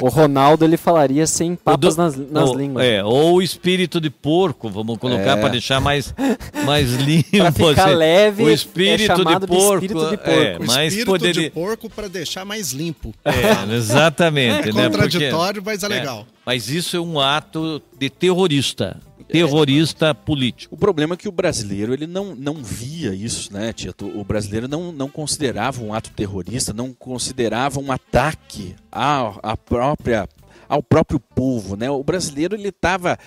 O 0.00 0.08
Ronaldo 0.08 0.64
ele 0.64 0.76
falaria 0.78 1.26
sem 1.26 1.54
papas 1.54 1.96
nas, 1.96 2.16
nas 2.16 2.48
ou, 2.48 2.56
línguas. 2.56 2.84
É, 2.84 3.04
ou 3.04 3.34
o 3.34 3.42
espírito 3.42 4.00
de 4.00 4.08
porco, 4.08 4.70
vamos 4.70 4.96
colocar 4.98 5.36
É. 5.36 5.40
para 5.40 5.48
deixar 5.50 5.80
mais, 5.80 6.14
mais 6.64 6.94
limpo. 6.94 7.28
Pra 7.36 7.52
ficar 7.52 7.86
assim. 7.88 7.94
leve, 7.96 8.42
o 8.44 8.48
é 8.48 8.52
espírito 8.54 9.06
chamado 9.06 9.46
de 9.46 9.52
de 9.52 9.58
porco. 9.58 9.84
espírito 9.84 10.06
de 10.08 10.14
É, 10.14 10.16
porco. 10.16 10.62
O 10.62 10.66
mas 10.66 10.86
espírito 10.88 11.06
poderia. 11.06 11.42
de 11.42 11.50
porco 11.50 11.90
para 11.90 12.08
deixar 12.08 12.44
mais 12.44 12.72
limpo. 12.72 13.12
É, 13.24 13.32
exatamente. 13.76 14.70
É 14.70 14.72
né? 14.72 14.88
contraditório, 14.88 15.62
mas 15.64 15.82
é 15.82 15.86
Porque- 15.86 16.00
legal. 16.00 16.26
Mas 16.44 16.68
isso 16.68 16.96
é 16.96 17.00
um 17.00 17.20
ato 17.20 17.80
de 17.98 18.10
terrorista. 18.10 18.96
Terrorista 19.32 20.14
político. 20.14 20.74
O 20.74 20.78
problema 20.78 21.14
é 21.14 21.16
que 21.16 21.28
o 21.28 21.32
brasileiro 21.32 21.92
ele 21.92 22.06
não, 22.06 22.34
não 22.34 22.54
via 22.54 23.14
isso, 23.14 23.52
né, 23.52 23.72
Tito? 23.72 24.06
O 24.18 24.22
brasileiro 24.24 24.68
não, 24.68 24.92
não 24.92 25.08
considerava 25.08 25.82
um 25.82 25.94
ato 25.94 26.10
terrorista, 26.10 26.72
não 26.72 26.92
considerava 26.92 27.80
um 27.80 27.90
ataque 27.90 28.74
à, 28.90 29.34
à 29.42 29.56
própria 29.56 30.28
ao 30.72 30.82
próprio 30.82 31.20
povo, 31.20 31.76
né? 31.76 31.90
O 31.90 32.02
brasileiro 32.02 32.56
ele 32.56 32.68
estava 32.68 33.18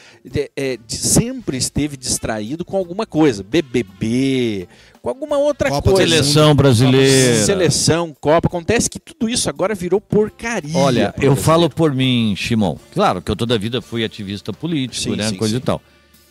sempre 0.88 1.58
esteve 1.58 1.96
distraído 1.96 2.66
com 2.66 2.76
alguma 2.76 3.06
coisa, 3.06 3.44
BBB, 3.44 4.68
com 5.00 5.10
alguma 5.10 5.38
outra 5.38 5.70
Copa 5.70 5.92
coisa. 5.92 6.10
Seleção 6.10 6.56
brasileira. 6.56 7.46
Seleção, 7.46 8.16
Copa, 8.20 8.48
acontece 8.48 8.90
que 8.90 9.00
tudo 9.00 9.30
isso 9.30 9.48
agora 9.48 9.76
virou 9.76 10.02
porcaria. 10.02 10.76
Olha, 10.76 11.00
eu 11.00 11.12
brasileiro. 11.12 11.36
falo 11.36 11.70
por 11.70 11.94
mim, 11.94 12.34
Shimon. 12.36 12.78
Claro 12.92 13.22
que 13.22 13.30
eu 13.30 13.36
toda 13.36 13.54
a 13.54 13.58
vida 13.60 13.80
fui 13.80 14.04
ativista 14.04 14.52
político, 14.52 15.04
Sim, 15.04 15.16
né? 15.16 15.30
sim, 15.30 15.38
coisa 15.38 15.54
sim. 15.54 15.62
e 15.62 15.64
tal. 15.64 15.80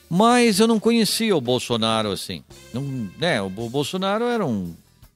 Mas 0.08 0.60
eu 0.60 0.66
não 0.66 0.78
conhecia 0.78 1.36
o 1.36 1.40
Bolsonaro 1.40 2.10
assim. 2.12 2.42
Não, 2.72 2.82
né? 3.18 3.40
O 3.42 3.48
Bo- 3.48 3.68
Bolsonaro 3.68 4.24
era 4.26 4.44
um. 4.44 4.74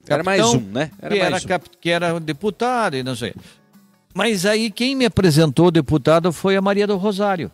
Era 0.09 0.22
mais 0.22 0.42
um, 0.44 0.61
né? 0.61 0.90
Era 1.01 1.14
que, 1.14 1.20
mais 1.20 1.35
era 1.35 1.44
um. 1.44 1.48
cap- 1.48 1.70
que 1.81 1.90
era 1.90 2.18
deputado 2.18 2.96
e 2.96 3.03
não 3.03 3.14
sei. 3.14 3.35
Mas 4.14 4.46
aí 4.46 4.70
quem 4.70 4.96
me 4.96 5.05
apresentou 5.05 5.70
deputado 5.70 6.33
foi 6.33 6.57
a 6.57 6.61
Maria 6.62 6.87
do 6.87 6.96
Rosário. 6.96 7.51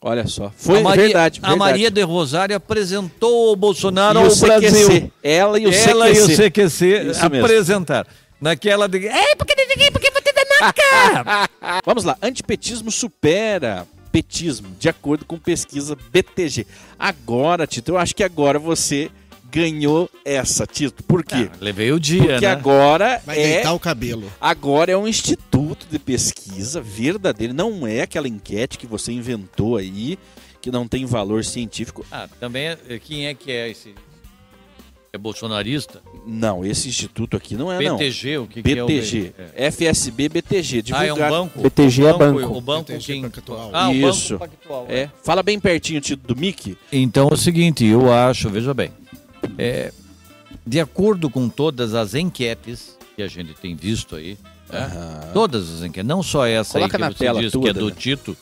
Olha 0.00 0.26
só. 0.26 0.50
Foi 0.56 0.78
a 0.78 0.82
Maria, 0.82 1.04
verdade, 1.04 1.40
A 1.42 1.48
verdade. 1.48 1.58
Maria 1.58 1.90
de 1.90 2.02
Rosário 2.02 2.56
apresentou 2.56 3.52
o 3.52 3.56
Bolsonaro 3.56 4.18
E 4.20 4.22
ao 4.22 4.28
o 4.28 4.30
CQC. 4.30 4.46
Brasil. 4.46 5.12
Ela 5.22 5.58
e 5.58 5.66
o 5.66 5.72
Ela 5.72 6.08
e 6.10 6.20
o 6.20 6.26
CQC. 6.26 6.50
CQC 6.50 6.86
Isso 7.10 7.30
mesmo. 7.30 7.44
apresentaram. 7.44 8.08
Naquela 8.40 8.88
de. 8.88 9.06
É, 9.08 9.34
porque 9.34 9.54
porque 9.92 10.10
você 10.12 10.32
tá 10.32 10.42
na 10.60 10.72
cara. 10.72 11.48
Vamos 11.84 12.04
lá, 12.04 12.16
antipetismo 12.22 12.90
supera 12.90 13.86
petismo, 14.22 14.68
de 14.80 14.88
acordo 14.88 15.24
com 15.24 15.38
pesquisa 15.38 15.96
BTG. 16.10 16.66
Agora, 16.98 17.66
Tito, 17.66 17.92
eu 17.92 17.98
acho 17.98 18.14
que 18.16 18.24
agora 18.24 18.58
você 18.58 19.10
ganhou 19.50 20.10
essa, 20.24 20.66
Tito. 20.66 21.02
Por 21.04 21.24
quê? 21.24 21.48
Ah, 21.52 21.56
levei 21.60 21.92
o 21.92 22.00
dia, 22.00 22.20
Porque 22.22 22.46
né? 22.46 22.52
agora 22.52 23.22
Vai 23.24 23.38
é 23.38 23.42
deitar 23.54 23.72
o 23.72 23.78
cabelo. 23.78 24.30
agora 24.40 24.90
é 24.92 24.96
um 24.96 25.06
instituto 25.06 25.86
de 25.90 25.98
pesquisa 26.00 26.80
verdadeiro, 26.80 27.54
não 27.54 27.86
é 27.86 28.02
aquela 28.02 28.26
enquete 28.28 28.76
que 28.76 28.86
você 28.86 29.12
inventou 29.12 29.76
aí, 29.76 30.18
que 30.60 30.70
não 30.70 30.86
tem 30.88 31.06
valor 31.06 31.44
científico. 31.44 32.04
Ah, 32.10 32.28
também 32.40 32.66
é- 32.66 32.98
quem 32.98 33.26
é 33.28 33.34
que 33.34 33.52
é 33.52 33.70
esse? 33.70 33.94
É 35.12 35.16
bolsonarista? 35.16 36.02
Não, 36.30 36.62
esse 36.62 36.88
instituto 36.88 37.36
aqui 37.38 37.56
não 37.56 37.72
é 37.72 37.82
não. 37.82 37.96
BTG, 37.96 38.36
o 38.38 38.46
que, 38.46 38.62
que 38.62 38.78
é 38.78 38.82
o 38.82 38.86
BTG, 38.86 39.32
É. 39.56 39.66
FSB 39.70 40.28
BTG, 40.28 40.84
Ah, 40.92 41.06
é 41.06 41.12
um 41.12 41.14
divulgado. 41.16 41.34
banco? 41.34 41.60
BTG 41.62 42.04
é 42.04 42.12
o 42.12 42.18
banco. 42.18 42.52
O 42.58 42.60
banco 42.60 42.92
BTG 42.92 43.06
quem... 43.06 43.22
Pactual. 43.22 43.70
Ah, 43.72 43.88
o 43.88 43.94
Isso. 43.94 44.38
banco 44.38 44.50
Pactual. 44.50 44.86
É, 44.90 45.08
fala 45.24 45.42
bem 45.42 45.58
pertinho, 45.58 46.02
do 46.22 46.36
Mickey. 46.36 46.76
Então 46.92 47.28
é 47.30 47.34
o 47.34 47.36
seguinte, 47.36 47.84
eu 47.86 48.12
acho, 48.12 48.50
veja 48.50 48.74
bem, 48.74 48.90
é, 49.56 49.90
de 50.66 50.78
acordo 50.78 51.30
com 51.30 51.48
todas 51.48 51.94
as 51.94 52.14
enquetes 52.14 52.96
que 53.16 53.22
a 53.22 53.26
gente 53.28 53.54
tem 53.54 53.74
visto 53.74 54.14
aí, 54.14 54.36
né, 54.70 55.30
todas 55.32 55.72
as 55.76 55.82
enquetes, 55.82 56.06
não 56.06 56.22
só 56.22 56.46
essa 56.46 56.74
Coloca 56.74 56.96
aí 56.96 57.00
na 57.00 57.08
que 57.10 57.16
você 57.18 57.24
tela 57.24 57.40
disse 57.40 57.58
que 57.58 57.68
é 57.68 57.72
do 57.72 57.86
né? 57.88 57.94
Tito, 57.98 58.36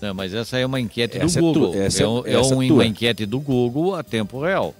né, 0.00 0.12
mas 0.12 0.32
essa 0.32 0.56
é 0.58 0.64
uma 0.64 0.80
enquete 0.80 1.18
Essa 1.18 1.38
é 1.38 1.42
do 1.42 1.52
tu- 1.52 1.60
Google, 1.60 1.82
essa 1.82 2.02
é- 2.02 2.04
é, 2.04 2.08
um- 2.08 2.26
é 2.26 2.32
essa 2.32 2.54
é 2.54 2.56
um- 2.56 2.66
tua. 2.66 2.76
uma 2.76 2.86
enquete 2.86 3.26
do 3.26 3.38
Google 3.38 3.94
a 3.94 4.02
tempo 4.02 4.40
real. 4.40 4.74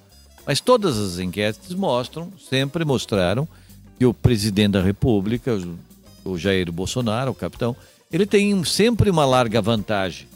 Mas 0.46 0.61
todas 0.61 0.96
as 0.98 1.18
enquetes 1.18 1.74
mostram, 1.74 2.32
sempre 2.48 2.85
mostraram 2.85 3.48
que 3.98 4.06
o 4.06 4.14
presidente 4.14 4.72
da 4.72 4.82
República, 4.82 5.59
o- 6.24 6.38
Jair 6.38 6.70
Bolsonaro, 6.70 7.30
o 7.30 7.35
capitão, 7.35 7.74
ele 8.12 8.26
tem 8.26 8.62
sempre 8.64 9.11
uma 9.11 9.24
larga 9.24 9.61
vantagem 9.61 10.28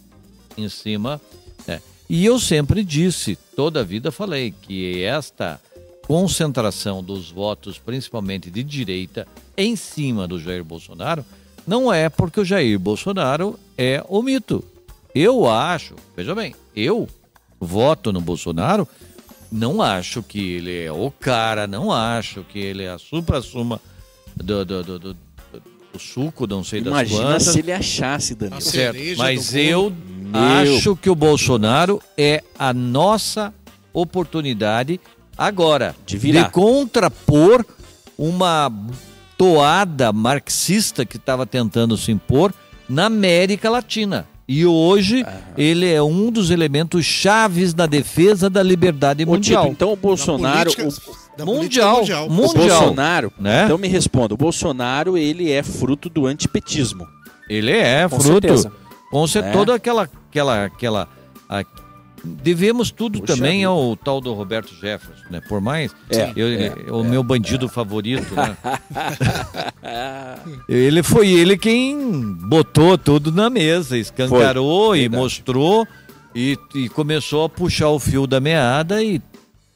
em 0.56 0.68
cima. 0.68 1.20
né? 1.66 1.80
E 2.08 2.24
eu 2.24 2.38
sempre 2.40 2.82
disse, 2.82 3.36
toda 3.54 3.80
a 3.80 3.84
vida 3.84 4.10
falei, 4.10 4.52
que 4.62 5.02
esta 5.02 5.60
concentração 6.06 7.02
dos 7.04 7.30
votos, 7.30 7.78
principalmente 7.78 8.50
de 8.50 8.64
direita, 8.64 9.28
em 9.56 9.76
cima 9.76 10.26
do 10.26 10.40
Jair 10.40 10.64
Bolsonaro, 10.64 11.24
não 11.66 11.92
é 11.92 12.08
porque 12.08 12.40
o 12.40 12.44
Jair 12.44 12.78
Bolsonaro 12.80 13.58
é 13.78 14.04
o 14.08 14.20
mito. 14.22 14.64
Eu 15.14 15.48
acho, 15.48 15.94
veja 16.16 16.34
bem, 16.34 16.54
eu 16.74 17.08
voto 17.60 18.12
no 18.12 18.20
Bolsonaro, 18.20 18.88
não 19.50 19.82
acho 19.82 20.22
que 20.22 20.52
ele 20.54 20.84
é 20.84 20.92
o 20.92 21.10
cara, 21.10 21.66
não 21.66 21.90
acho 21.92 22.44
que 22.44 22.58
ele 22.58 22.84
é 22.84 22.90
a 22.90 22.98
supra-suma 22.98 23.80
do, 24.36 24.64
do, 24.64 24.82
do, 24.84 24.98
do- 24.98 25.14
do 25.92 25.98
suco, 25.98 26.46
não 26.46 26.62
sei 26.62 26.80
das 26.80 26.92
Imagina 26.92 27.22
quantas. 27.22 27.42
se 27.44 27.58
ele 27.58 27.72
achasse, 27.72 28.34
Danilo. 28.36 28.60
Certo, 28.60 28.98
mas 29.18 29.54
eu 29.54 29.92
Meu. 30.18 30.40
acho 30.40 30.94
que 30.96 31.10
o 31.10 31.14
Bolsonaro 31.16 32.00
é 32.16 32.44
a 32.56 32.72
nossa 32.72 33.52
oportunidade 33.92 35.00
agora 35.36 35.96
De 36.06 36.16
virar. 36.16 36.50
contrapor 36.50 37.66
uma 38.16 38.70
toada 39.36 40.12
marxista 40.12 41.04
que 41.04 41.16
estava 41.16 41.44
tentando 41.46 41.96
se 41.96 42.12
impor 42.12 42.52
na 42.88 43.06
América 43.06 43.68
Latina. 43.70 44.28
E 44.52 44.66
hoje 44.66 45.24
ele 45.56 45.88
é 45.88 46.02
um 46.02 46.28
dos 46.28 46.50
elementos 46.50 47.04
chaves 47.06 47.72
da 47.72 47.86
defesa 47.86 48.50
da 48.50 48.64
liberdade 48.64 49.24
mundial. 49.24 49.62
Tito, 49.62 49.72
então 49.72 49.92
o 49.92 49.96
Bolsonaro, 49.96 50.72
política- 50.74 50.88
o- 51.12 51.36
da 51.38 51.44
mundial, 51.46 51.94
política 51.94 52.20
o 52.22 52.30
mundial. 52.30 52.80
Bolsonaro, 52.80 53.32
né? 53.38 53.62
então 53.66 53.78
me 53.78 53.86
responda, 53.86 54.34
o 54.34 54.36
Bolsonaro 54.36 55.16
ele 55.16 55.52
é 55.52 55.62
fruto 55.62 56.08
do 56.10 56.26
antipetismo. 56.26 57.06
Ele 57.48 57.70
é 57.70 58.08
Com 58.08 58.18
fruto. 58.18 58.48
certeza. 58.48 58.72
Com 59.12 59.26
certeza, 59.28 59.54
É. 59.54 59.56
toda 59.56 59.74
aquela. 59.74 60.08
aquela, 60.28 60.64
aquela 60.64 61.08
devemos 62.24 62.90
tudo 62.90 63.20
também 63.20 63.59
vida. 63.59 63.68
ao 63.68 63.96
tal 63.96 64.20
do 64.20 64.33
Roberto 64.33 64.74
Jefferson, 64.74 65.24
né? 65.30 65.40
Por 65.48 65.61
mais. 65.61 65.94
É, 66.09 66.33
eu- 66.37 66.48
é, 66.48 66.92
o 66.92 67.04
meu 67.04 67.22
bandido 67.22 67.68
favorito, 67.68 68.35
né? 68.35 68.56
ele 70.68 71.02
foi 71.02 71.28
ele 71.28 71.56
quem 71.56 71.98
botou 72.48 72.96
tudo 72.98 73.33
na 73.33 73.50
mesa, 73.50 73.96
escancarou 73.96 74.88
Foi, 74.88 74.98
e 74.98 75.00
verdade. 75.02 75.22
mostrou 75.22 75.87
e, 76.35 76.59
e 76.74 76.88
começou 76.88 77.44
a 77.44 77.48
puxar 77.48 77.88
o 77.88 77.98
fio 77.98 78.26
da 78.26 78.40
meada 78.40 79.02
e 79.02 79.20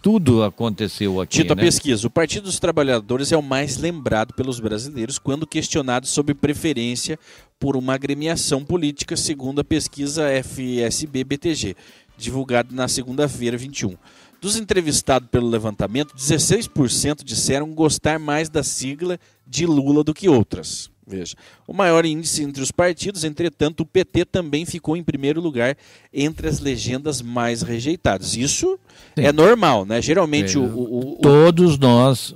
tudo 0.04 0.42
aconteceu 0.42 1.18
aqui. 1.18 1.38
Tito, 1.38 1.54
a 1.54 1.56
né? 1.56 1.62
pesquisa. 1.62 2.06
O 2.06 2.10
Partido 2.10 2.44
dos 2.44 2.58
Trabalhadores 2.58 3.32
é 3.32 3.38
o 3.38 3.42
mais 3.42 3.78
lembrado 3.78 4.34
pelos 4.34 4.60
brasileiros 4.60 5.18
quando 5.18 5.46
questionado 5.46 6.06
sobre 6.06 6.34
preferência 6.34 7.18
por 7.58 7.74
uma 7.74 7.94
agremiação 7.94 8.62
política, 8.62 9.16
segundo 9.16 9.62
a 9.62 9.64
pesquisa 9.64 10.24
FSB-BTG, 10.42 11.74
divulgada 12.16 12.68
na 12.72 12.88
segunda-feira, 12.88 13.56
21. 13.56 13.96
Dos 14.40 14.56
entrevistados 14.56 15.28
pelo 15.30 15.48
levantamento, 15.48 16.14
16% 16.14 17.24
disseram 17.24 17.72
gostar 17.72 18.18
mais 18.18 18.48
da 18.48 18.62
sigla 18.62 19.18
de 19.46 19.64
Lula 19.66 20.04
do 20.04 20.12
que 20.12 20.28
outras. 20.28 20.90
Veja, 21.06 21.34
o 21.66 21.74
maior 21.74 22.06
índice 22.06 22.42
entre 22.42 22.62
os 22.62 22.70
partidos, 22.70 23.24
entretanto, 23.24 23.80
o 23.80 23.86
PT 23.86 24.24
também 24.24 24.64
ficou 24.64 24.96
em 24.96 25.02
primeiro 25.04 25.38
lugar 25.38 25.76
entre 26.12 26.48
as 26.48 26.60
legendas 26.60 27.20
mais 27.20 27.60
rejeitadas. 27.60 28.34
Isso 28.34 28.78
Sim. 29.14 29.24
é 29.24 29.30
normal, 29.30 29.84
né? 29.84 30.00
Geralmente 30.00 30.56
É, 30.56 30.60
o, 30.60 30.64
o- 30.64 31.12
o- 31.12 31.18
Todos 31.20 31.78
nós 31.78 32.34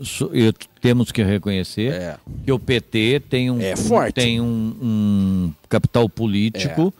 temos 0.82 1.10
que 1.10 1.22
reconhecer 1.22 1.92
É. 1.94 2.16
que 2.44 2.52
o 2.52 2.58
PT 2.58 3.22
tem 3.30 3.50
um, 3.50 3.58
É 3.58 3.74
forte. 3.74 4.14
tem 4.16 4.38
um, 4.38 4.76
um 4.82 5.52
capital 5.66 6.06
político, 6.06 6.92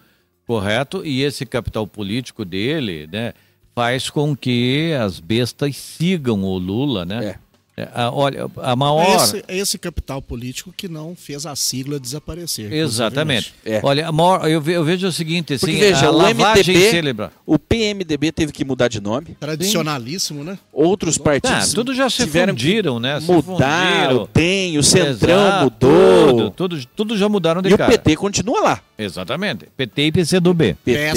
correto? 0.49 1.05
E 1.05 1.23
esse 1.23 1.45
capital 1.45 1.87
político 1.87 2.43
dele, 2.43 3.07
né, 3.13 3.35
faz 3.75 4.09
com 4.09 4.35
que 4.35 4.95
as 4.99 5.21
bestas 5.21 5.77
sigam 5.77 6.43
o 6.43 6.57
Lula, 6.57 7.05
né? 7.05 7.27
É. 7.27 7.48
É, 7.81 7.89
a- 7.95 8.11
olha, 8.11 8.47
a 8.59 8.73
É 8.73 8.77
maior. 8.77 9.17
esse, 9.23 9.45
é 9.47 9.57
esse 9.57 9.79
capital 9.79 10.21
político 10.21 10.73
que 10.77 10.89
não 10.89 11.15
fez 11.15 11.47
a 11.47 11.55
sigla 11.55 12.01
desaparecer. 12.01 12.73
Exatamente. 12.73 13.55
É. 13.65 13.81
Olha, 13.83 14.09
a 14.09 14.13
maior, 14.13 14.49
eu, 14.49 14.61
ve- 14.61 14.73
eu 14.73 14.83
vejo 14.85 15.07
o 15.07 15.13
seguinte, 15.13 15.57
Porque 15.59 15.71
assim, 15.73 15.79
veja, 15.79 16.07
a 16.07 16.11
o 16.11 16.17
lavagem 16.17 16.75
MDB, 16.75 16.91
cerebral. 16.91 17.31
o 17.47 17.59
PMDB 17.59 18.33
teve 18.33 18.53
que 18.53 18.65
mudar 18.65 18.89
de 18.89 19.01
nome. 19.01 19.37
Tradicionalíssimo, 19.39 20.43
né? 20.43 20.59
Outros 20.73 21.19
Ah, 21.19 21.23
partidos 21.23 21.73
tudo 21.73 21.95
já 21.95 22.11
se 22.11 22.17
tiveram 22.25 22.53
fundiram, 22.53 22.99
né? 22.99 23.21
Se 23.21 23.31
mudar. 23.31 24.09
fundiram. 24.09 24.23
O 24.25 24.79
o 24.79 24.83
Centrão 24.83 25.47
Exato, 25.47 25.65
mudou. 25.65 26.29
Tudo, 26.29 26.51
tudo, 26.51 26.87
tudo 26.97 27.17
já 27.17 27.29
mudaram 27.29 27.63
de 27.63 27.69
E 27.69 27.75
o 27.75 27.79
cara. 27.79 27.93
PT 27.93 28.17
continua 28.17 28.61
lá. 28.61 28.81
Exatamente. 28.99 29.67
PT 29.77 30.03
e 30.07 30.13
PC 30.13 30.41
do 30.41 30.53
B. 30.53 30.75
PT, 30.85 31.13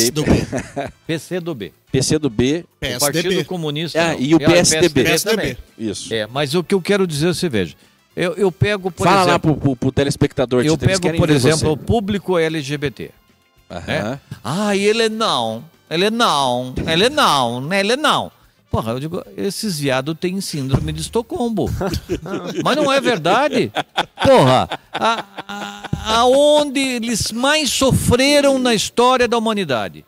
PS 1.08 1.40
do 1.42 1.56
B. 1.92 1.98
PC 2.00 2.20
do 2.20 2.30
B. 2.30 2.66
PC 2.80 2.94
do 2.94 2.96
B. 2.96 2.96
O 2.96 3.00
Partido 3.00 3.24
PSDB. 3.24 3.44
Comunista. 3.46 4.08
Não. 4.14 4.20
e 4.20 4.36
o 4.36 4.40
PSDB. 4.40 5.20
também. 5.20 5.58
Isso. 5.78 6.14
É, 6.14 6.28
mas 6.28 6.56
o 6.56 6.64
que 6.64 6.74
eu 6.74 6.82
quero 6.82 7.06
dizer, 7.06 7.28
você 7.34 7.50
veja, 7.50 7.76
Eu, 8.16 8.34
eu 8.34 8.52
pego, 8.52 8.92
por 8.92 9.04
Fala 9.06 9.24
lá 9.24 9.30
exemplo, 9.32 9.54
pro, 9.54 9.62
pro, 9.62 9.76
pro 9.76 9.92
telespectador. 9.92 10.66
eu 10.66 10.78
pego, 10.78 11.14
por 11.18 11.30
exemplo, 11.30 11.60
você. 11.60 11.66
o 11.68 11.78
público 11.78 12.38
LGBT. 12.38 13.12
Aham. 13.70 13.86
né? 13.88 14.20
Ah, 14.44 14.76
ele 14.76 15.08
não, 15.08 15.64
ele 15.90 16.10
não, 16.10 16.74
ele 16.88 17.10
não, 17.10 17.62
né, 17.62 17.80
ele 17.80 17.96
não. 17.96 18.32
Porra, 18.70 18.94
eu 18.94 19.00
digo, 19.02 19.22
esses 19.36 19.80
viados 19.80 20.16
têm 20.20 20.40
síndrome 20.40 20.94
de 20.94 21.02
Estocolmo. 21.02 21.70
Mas 22.64 22.76
não 22.78 22.90
é 22.92 23.02
verdade? 23.02 23.70
Porra, 24.26 24.70
a- 24.94 25.26
a- 25.46 26.20
aonde 26.22 26.80
eles 26.80 27.32
mais 27.34 27.70
sofreram 27.70 28.58
na 28.58 28.74
história 28.74 29.28
da 29.28 29.38
humanidade? 29.38 30.06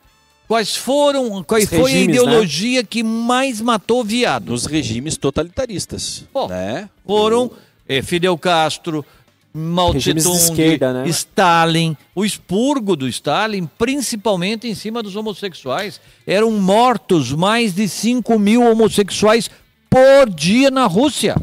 Quais 0.53 0.75
foram, 0.75 1.43
qual 1.43 1.59
Os 1.59 1.67
foi 1.67 1.79
a 1.79 1.83
regimes, 1.85 2.07
né? 2.07 2.13
ideologia 2.13 2.83
que 2.83 3.01
mais 3.01 3.59
matou 3.59 4.03
viado? 4.03 4.51
Nos 4.51 4.67
regimes 4.67 5.17
totalitaristas. 5.17 6.25
Pô. 6.31 6.47
né? 6.47 6.87
foram 7.07 7.49
eh, 7.89 8.03
Fidel 8.03 8.37
Castro, 8.37 9.03
Mao 9.51 9.93
né? 9.93 11.09
Stalin, 11.09 11.97
o 12.13 12.23
expurgo 12.23 12.95
do 12.95 13.07
Stalin, 13.07 13.67
principalmente 13.79 14.67
em 14.67 14.75
cima 14.75 15.01
dos 15.01 15.15
homossexuais. 15.15 15.99
Eram 16.27 16.51
mortos 16.51 17.31
mais 17.31 17.73
de 17.73 17.89
5 17.89 18.37
mil 18.37 18.61
homossexuais 18.61 19.49
por 19.89 20.29
dia 20.29 20.69
na 20.69 20.85
Rússia. 20.85 21.35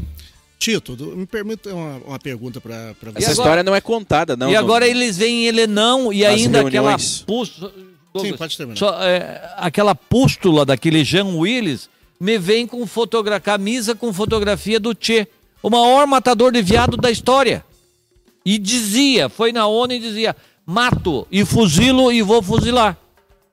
Tito, 0.57 0.95
me 1.17 1.25
permita 1.25 1.75
uma, 1.75 1.97
uma 2.07 2.19
pergunta 2.19 2.61
para 2.61 2.93
você. 2.93 3.09
Essa 3.17 3.31
agora- 3.31 3.31
história 3.31 3.63
não 3.63 3.75
é 3.75 3.81
contada, 3.81 4.37
não. 4.37 4.49
e 4.49 4.53
não. 4.53 4.59
agora 4.59 4.87
eles 4.87 5.17
veem 5.17 5.47
ele 5.47 5.67
não, 5.67 6.13
e 6.13 6.23
Nas 6.23 6.31
ainda 6.31 6.61
aquela 6.61 6.91
reuniões. 6.91 7.25
Pústula, 8.11 8.31
Sim, 8.33 8.37
pode 8.37 8.57
terminar. 8.57 8.77
só, 8.77 9.01
é, 9.03 9.53
aquela 9.57 9.95
pústula 9.95 10.65
daquele 10.65 11.03
Jean 11.03 11.25
Willis 11.35 11.89
me 12.19 12.37
vem 12.37 12.67
com 12.67 12.85
fotogra 12.85 13.39
camisa 13.39 13.95
com 13.95 14.13
fotografia 14.13 14.79
do 14.79 14.95
Che, 14.99 15.27
o 15.63 15.69
maior 15.69 16.05
matador 16.07 16.51
de 16.51 16.61
viado 16.61 16.97
da 16.97 17.09
história. 17.09 17.63
E 18.45 18.57
dizia, 18.57 19.29
foi 19.29 19.51
na 19.51 19.67
ONU 19.67 19.93
e 19.93 19.99
dizia, 19.99 20.35
mato 20.65 21.27
e 21.31 21.45
fuzilo 21.45 22.11
e 22.11 22.21
vou 22.21 22.41
fuzilar. 22.41 22.97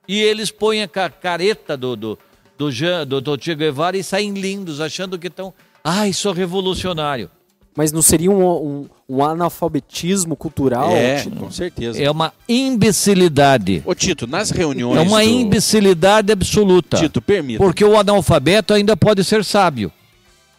E 0.07 0.19
eles 0.21 0.51
põem 0.51 0.83
a 0.83 0.89
ca- 0.89 1.11
careta 1.11 1.77
do, 1.77 1.95
do, 1.95 2.19
do, 2.57 2.73
Jean, 2.73 3.07
do, 3.07 3.21
do 3.21 3.39
Che 3.43 3.55
Guevara 3.55 3.97
e 3.97 4.03
saem 4.03 4.33
lindos, 4.33 4.81
achando 4.81 5.19
que 5.19 5.27
estão, 5.27 5.53
ai, 5.85 6.13
sou 6.13 6.33
revolucionário. 6.33 7.31
Mas 7.77 7.93
não 7.93 8.03
seria 8.03 8.31
um, 8.31 8.45
um, 8.45 8.89
um 9.09 9.25
analfabetismo 9.25 10.35
cultural? 10.35 10.91
É, 10.91 11.23
Tito? 11.23 11.37
com 11.37 11.51
certeza. 11.51 12.03
É 12.03 12.11
uma 12.11 12.33
imbecilidade. 12.49 13.83
Ô, 13.87 13.95
Tito, 13.95 14.27
nas 14.27 14.51
reuniões. 14.51 14.99
É 14.99 15.01
uma 15.01 15.23
do- 15.23 15.29
imbecilidade 15.29 16.33
absoluta. 16.33 16.97
Tito, 16.97 17.23
permita. 17.23 17.59
Porque 17.59 17.85
o 17.85 17.97
analfabeto 17.99 18.75
ainda 18.75 18.97
pode 18.97 19.23
ser 19.25 19.45
sábio. 19.45 19.93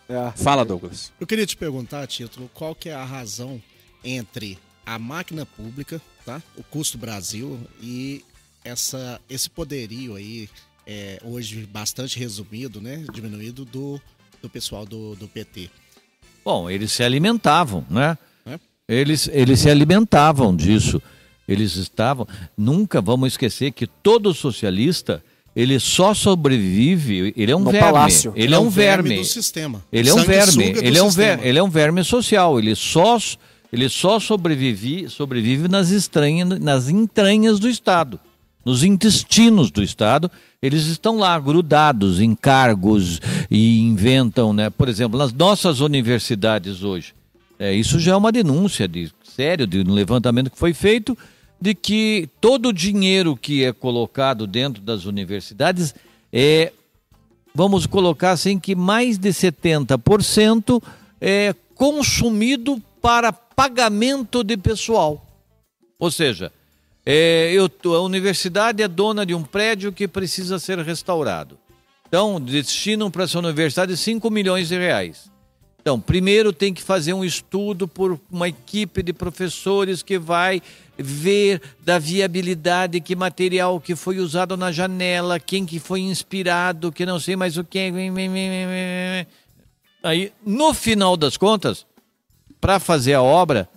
É. 0.07 0.31
Fala, 0.35 0.63
Douglas. 0.65 1.11
Eu 1.19 1.27
queria 1.27 1.45
te 1.45 1.55
perguntar, 1.57 2.07
Tito, 2.07 2.49
qual 2.53 2.73
que 2.73 2.89
é 2.89 2.93
a 2.93 3.03
razão 3.03 3.61
entre 4.03 4.57
a 4.85 4.97
máquina 4.97 5.45
pública, 5.45 6.01
tá? 6.25 6.41
o 6.57 6.63
custo 6.63 6.97
Brasil 6.97 7.59
e 7.81 8.23
essa, 8.63 9.19
esse 9.29 9.49
poderio 9.49 10.15
aí, 10.15 10.49
é, 10.87 11.19
hoje 11.23 11.67
bastante 11.71 12.17
resumido, 12.17 12.81
né? 12.81 13.05
diminuído, 13.13 13.65
do, 13.65 14.01
do 14.41 14.49
pessoal 14.49 14.85
do, 14.85 15.15
do 15.15 15.27
PT. 15.27 15.69
Bom, 16.49 16.67
eles 16.67 16.91
se 16.91 17.03
alimentavam, 17.03 17.85
né? 17.87 18.17
É. 18.43 18.59
Eles, 18.87 19.29
eles 19.31 19.59
se 19.59 19.69
alimentavam 19.69 20.55
disso. 20.55 20.99
Eles 21.47 21.75
estavam. 21.75 22.27
Nunca 22.57 22.99
vamos 22.99 23.33
esquecer 23.33 23.71
que 23.71 23.85
todo 23.85 24.33
socialista 24.33 25.23
ele 25.55 25.79
só 25.79 26.11
sobrevive. 26.11 27.35
Ele 27.37 27.51
é 27.51 27.55
um 27.55 27.59
No 27.59 27.69
verme. 27.69 27.85
palácio. 27.85 28.33
Ele 28.35 28.55
é 28.55 28.57
um 28.57 28.67
verme. 28.67 29.17
do 29.17 29.25
sistema. 29.25 29.85
Ele 29.93 30.09
é 30.09 30.13
um 30.13 30.23
verme. 30.23 30.63
Ele 30.63 30.97
é 30.97 31.03
um, 31.03 31.05
sistema. 31.05 31.37
ver, 31.37 31.47
ele 31.47 31.59
é 31.59 31.63
um 31.63 31.69
verme 31.69 32.03
social. 32.03 32.57
Ele 32.57 32.73
só, 32.73 33.19
ele 33.71 33.87
só 33.87 34.19
sobrevive, 34.19 35.07
sobrevive 35.07 35.67
nas, 35.67 35.91
estranhas, 35.91 36.59
nas 36.59 36.89
entranhas 36.89 37.59
do 37.59 37.69
Estado. 37.69 38.19
Nos 38.65 38.83
intestinos 38.83 39.71
do 39.71 39.81
Estado, 39.81 40.29
eles 40.61 40.85
estão 40.85 41.17
lá 41.17 41.39
grudados 41.39 42.19
em 42.19 42.35
cargos 42.35 43.21
e 43.49 43.79
inventam, 43.79 44.51
né? 44.53 44.69
Por 44.69 44.89
exemplo, 44.89 45.17
nas 45.17 45.31
nossas 45.31 45.79
universidades 45.79 46.83
hoje. 46.83 47.13
É, 47.57 47.73
isso 47.73 47.99
já 47.99 48.13
é 48.13 48.15
uma 48.15 48.31
denúncia 48.31 48.87
de 48.87 49.11
sério, 49.23 49.65
de 49.65 49.79
um 49.79 49.93
levantamento 49.93 50.49
que 50.49 50.57
foi 50.57 50.73
feito, 50.73 51.17
de 51.61 51.73
que 51.73 52.29
todo 52.39 52.69
o 52.69 52.73
dinheiro 52.73 53.35
que 53.35 53.63
é 53.63 53.73
colocado 53.73 54.47
dentro 54.47 54.81
das 54.81 55.05
universidades 55.05 55.93
é 56.31 56.71
vamos 57.53 57.85
colocar 57.85 58.31
assim 58.31 58.59
que 58.59 58.75
mais 58.75 59.17
de 59.17 59.29
70% 59.29 60.81
é 61.19 61.53
consumido 61.75 62.81
para 63.01 63.33
pagamento 63.33 64.43
de 64.43 64.55
pessoal. 64.55 65.25
Ou 65.97 66.11
seja, 66.11 66.51
é, 67.11 67.51
eu, 67.51 67.67
a 67.95 68.01
universidade 68.01 68.83
é 68.83 68.87
dona 68.87 69.25
de 69.25 69.33
um 69.33 69.41
prédio 69.41 69.91
que 69.91 70.07
precisa 70.07 70.59
ser 70.59 70.77
restaurado. 70.77 71.57
Então, 72.07 72.39
destinam 72.39 73.09
para 73.09 73.23
essa 73.23 73.39
universidade 73.39 73.97
5 73.97 74.29
milhões 74.29 74.67
de 74.67 74.77
reais. 74.77 75.31
Então, 75.81 75.99
primeiro 75.99 76.53
tem 76.53 76.71
que 76.71 76.83
fazer 76.83 77.13
um 77.13 77.25
estudo 77.25 77.87
por 77.87 78.19
uma 78.29 78.47
equipe 78.47 79.01
de 79.01 79.11
professores 79.11 80.03
que 80.03 80.19
vai 80.19 80.61
ver 80.99 81.59
da 81.83 81.97
viabilidade, 81.97 83.01
que 83.01 83.15
material 83.15 83.81
que 83.81 83.95
foi 83.95 84.19
usado 84.19 84.55
na 84.55 84.71
janela, 84.71 85.39
quem 85.39 85.65
que 85.65 85.79
foi 85.79 86.01
inspirado, 86.01 86.91
que 86.91 87.07
não 87.07 87.19
sei 87.19 87.35
mais 87.35 87.57
o 87.57 87.63
que. 87.63 87.91
Aí, 90.03 90.31
no 90.45 90.75
final 90.75 91.17
das 91.17 91.37
contas, 91.37 91.87
para 92.61 92.79
fazer 92.79 93.15
a 93.15 93.23
obra, 93.23 93.67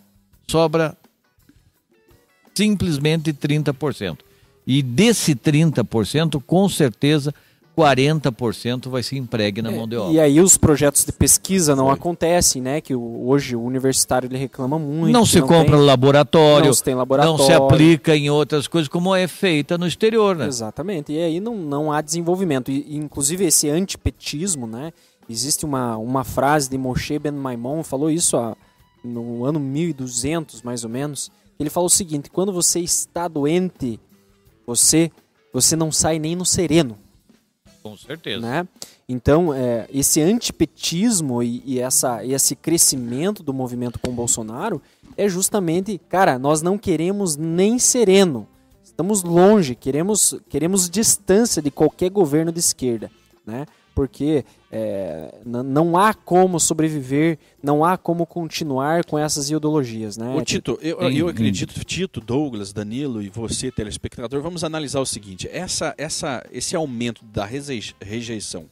sobra 0.47 0.95
simplesmente 2.55 3.33
30%. 3.33 4.19
E 4.67 4.83
desse 4.83 5.35
30%, 5.35 6.41
com 6.47 6.69
certeza, 6.69 7.35
40% 7.77 8.89
vai 8.89 9.03
se 9.03 9.17
empregue 9.17 9.63
na 9.63 9.71
mão 9.71 9.89
de 9.89 9.97
obra. 9.97 10.13
E 10.13 10.21
aí 10.21 10.41
os 10.41 10.57
projetos 10.57 11.05
de 11.05 11.13
pesquisa 11.13 11.75
não 11.75 11.91
acontecem, 11.91 12.61
né? 12.61 12.81
Que 12.81 12.95
hoje 12.95 13.57
o 13.57 13.63
universitário 13.63 14.27
ele 14.27 14.37
reclama 14.37 14.79
muito. 14.79 15.13
não 15.13 15.25
se 15.25 15.41
compra 15.41 15.77
tem- 15.77 15.87
laboratório, 15.87 16.67
não 16.67 16.75
se 16.75 16.85
tem 16.85 16.95
laboratório. 16.95 17.39
não 17.39 17.45
se 17.47 17.53
aplica 17.53 18.15
em 18.15 18.31
outras 18.31 18.69
coisas 18.69 18.89
como 18.89 19.15
é 19.15 19.27
feita 19.27 19.79
no 19.79 19.87
exterior, 19.87 20.37
né? 20.37 20.47
Exatamente. 20.47 21.13
E 21.13 21.19
aí 21.19 21.41
não, 21.41 21.57
não 21.57 21.91
há 21.91 22.01
desenvolvimento. 22.01 22.71
E, 22.71 22.95
inclusive 22.97 23.45
esse 23.47 23.69
antipetismo, 23.69 24.67
né? 24.67 24.93
Existe 25.29 25.65
uma, 25.65 25.97
uma 25.97 26.25
frase 26.25 26.69
de 26.69 26.77
Moshe 26.77 27.19
Ben 27.19 27.33
Maimon, 27.33 27.83
falou 27.83 28.11
isso 28.11 28.37
há, 28.37 28.55
no 29.03 29.45
ano 29.45 29.59
1200, 29.59 30.63
mais 30.63 30.85
ou 30.85 30.91
menos. 30.91 31.31
Ele 31.63 31.71
falou 31.71 31.87
o 31.87 31.91
seguinte: 31.91 32.29
quando 32.29 32.53
você 32.53 32.81
está 32.81 33.29
doente, 33.29 33.99
você 34.67 35.11
você 35.53 35.77
não 35.77 35.93
sai 35.93 36.19
nem 36.19 36.35
no 36.35 36.45
sereno. 36.45 36.99
Com 37.83 37.97
certeza. 37.97 38.41
né? 38.41 38.67
Então, 39.09 39.53
é, 39.53 39.87
esse 39.93 40.21
antipetismo 40.21 41.43
e, 41.43 41.63
e 41.67 41.81
essa, 41.81 42.25
e 42.25 42.33
esse 42.33 42.57
crescimento 42.57 43.43
do 43.43 43.53
movimento 43.53 43.99
com 43.99 44.13
Bolsonaro 44.13 44.81
é 45.17 45.29
justamente, 45.29 46.01
cara, 46.09 46.39
nós 46.39 46.63
não 46.63 46.79
queremos 46.79 47.37
nem 47.37 47.79
sereno. 47.79 48.49
Estamos 48.83 49.23
longe, 49.23 49.75
queremos, 49.75 50.35
queremos 50.49 50.89
distância 50.89 51.61
de 51.61 51.71
qualquer 51.71 52.11
governo 52.11 52.53
de 52.53 52.61
esquerda, 52.61 53.11
né? 53.45 53.67
Porque 53.95 54.45
é, 54.75 55.35
não 55.45 55.99
há 55.99 56.15
como 56.15 56.59
sobreviver, 56.59 57.39
não 57.63 57.85
há 57.85 57.99
como 57.99 58.25
continuar 58.25 59.05
com 59.05 59.19
essas 59.19 59.51
ideologias, 59.51 60.17
né? 60.17 60.35
Ô, 60.35 60.41
Tito, 60.43 60.79
eu, 60.81 60.99
eu 61.11 61.29
acredito, 61.29 61.79
Tito, 61.85 62.21
Douglas, 62.23 62.73
Danilo 62.73 63.21
e 63.23 63.29
você, 63.29 63.71
telespectador, 63.71 64.41
vamos 64.41 64.65
analisar 64.65 65.01
o 65.01 65.07
seguinte: 65.07 65.47
essa, 65.53 65.95
essa, 65.99 66.43
esse 66.51 66.75
aumento 66.75 67.23
da 67.23 67.45
rejei- 67.45 67.83
rejeição 68.01 68.65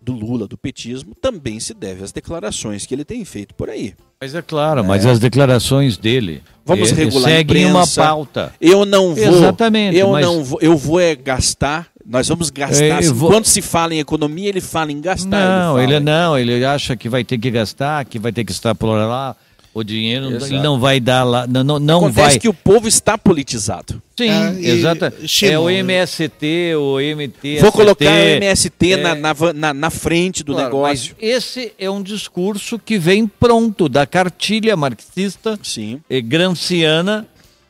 do 0.00 0.12
Lula, 0.14 0.46
do 0.46 0.56
petismo, 0.56 1.14
também 1.20 1.60
se 1.60 1.74
deve 1.74 2.02
às 2.04 2.12
declarações 2.12 2.86
que 2.86 2.94
ele 2.94 3.04
tem 3.04 3.22
feito 3.24 3.54
por 3.54 3.68
aí. 3.68 3.94
Mas 4.20 4.34
é 4.34 4.40
claro, 4.42 4.82
mas 4.84 5.04
as 5.04 5.18
declarações 5.18 5.96
dele 5.98 6.42
Vamos 6.64 6.90
regular 6.92 7.28
a 7.30 7.34
seguem 7.36 7.64
uma 7.66 7.70
imprensa. 7.80 8.02
pauta. 8.02 8.54
Eu 8.60 8.86
não 8.86 9.14
vou. 9.14 9.24
Exatamente, 9.24 9.96
Eu 9.98 10.10
mas- 10.12 10.24
não 10.24 10.44
vou. 10.44 10.58
Eu 10.62 10.76
vou 10.76 11.00
é 11.00 11.14
gastar. 11.14 11.88
Nós 12.10 12.28
vamos 12.28 12.50
gastar. 12.50 12.84
Eu 12.86 12.94
assim, 12.96 13.12
vou- 13.12 13.30
Quando 13.30 13.44
se 13.46 13.62
fala 13.62 13.94
em 13.94 14.00
economia, 14.00 14.48
ele 14.48 14.60
fala 14.60 14.90
em 14.90 15.00
gastar. 15.00 15.28
Não, 15.66 15.80
ele, 15.80 15.94
ele, 15.94 16.00
não, 16.04 16.36
ele 16.38 16.64
acha 16.64 16.96
que 16.96 17.08
vai 17.08 17.22
ter 17.24 17.38
que 17.38 17.50
gastar, 17.50 18.04
que 18.04 18.18
vai 18.18 18.32
ter 18.32 18.44
que 18.44 18.50
extrapolar 18.50 19.08
lá 19.08 19.36
o 19.72 19.84
dinheiro, 19.84 20.26
Exato. 20.34 20.52
ele 20.52 20.60
não 20.60 20.80
vai 20.80 20.98
dar 20.98 21.22
lá, 21.22 21.46
não, 21.46 21.62
não, 21.62 21.78
não 21.78 21.98
Acontece 21.98 22.30
vai. 22.30 22.38
que 22.40 22.48
o 22.48 22.52
povo 22.52 22.88
está 22.88 23.16
politizado. 23.16 24.02
Sim, 24.18 24.28
Ah, 24.28 24.52
e, 24.58 24.66
exato. 24.68 25.04
É 25.44 25.56
o 25.56 25.70
MST, 25.70 26.74
o 26.74 26.98
MT. 27.00 27.58
Vou 27.60 27.70
colocar 27.70 28.04
o 28.04 28.08
MST 28.08 28.92
é- 28.94 28.96
na, 28.96 29.14
na, 29.14 29.34
na, 29.54 29.72
na 29.72 29.90
frente 29.90 30.42
do 30.42 30.54
Claro, 30.54 30.66
negócio. 30.68 31.14
Mas 31.16 31.30
esse 31.30 31.72
é 31.78 31.88
um 31.88 32.02
discurso 32.02 32.80
que 32.80 32.98
vem 32.98 33.28
pronto 33.28 33.88
da 33.88 34.04
cartilha 34.04 34.76
marxista 34.76 35.56
Sim. 35.62 36.00
e 36.10 36.20
granciana, 36.20 37.24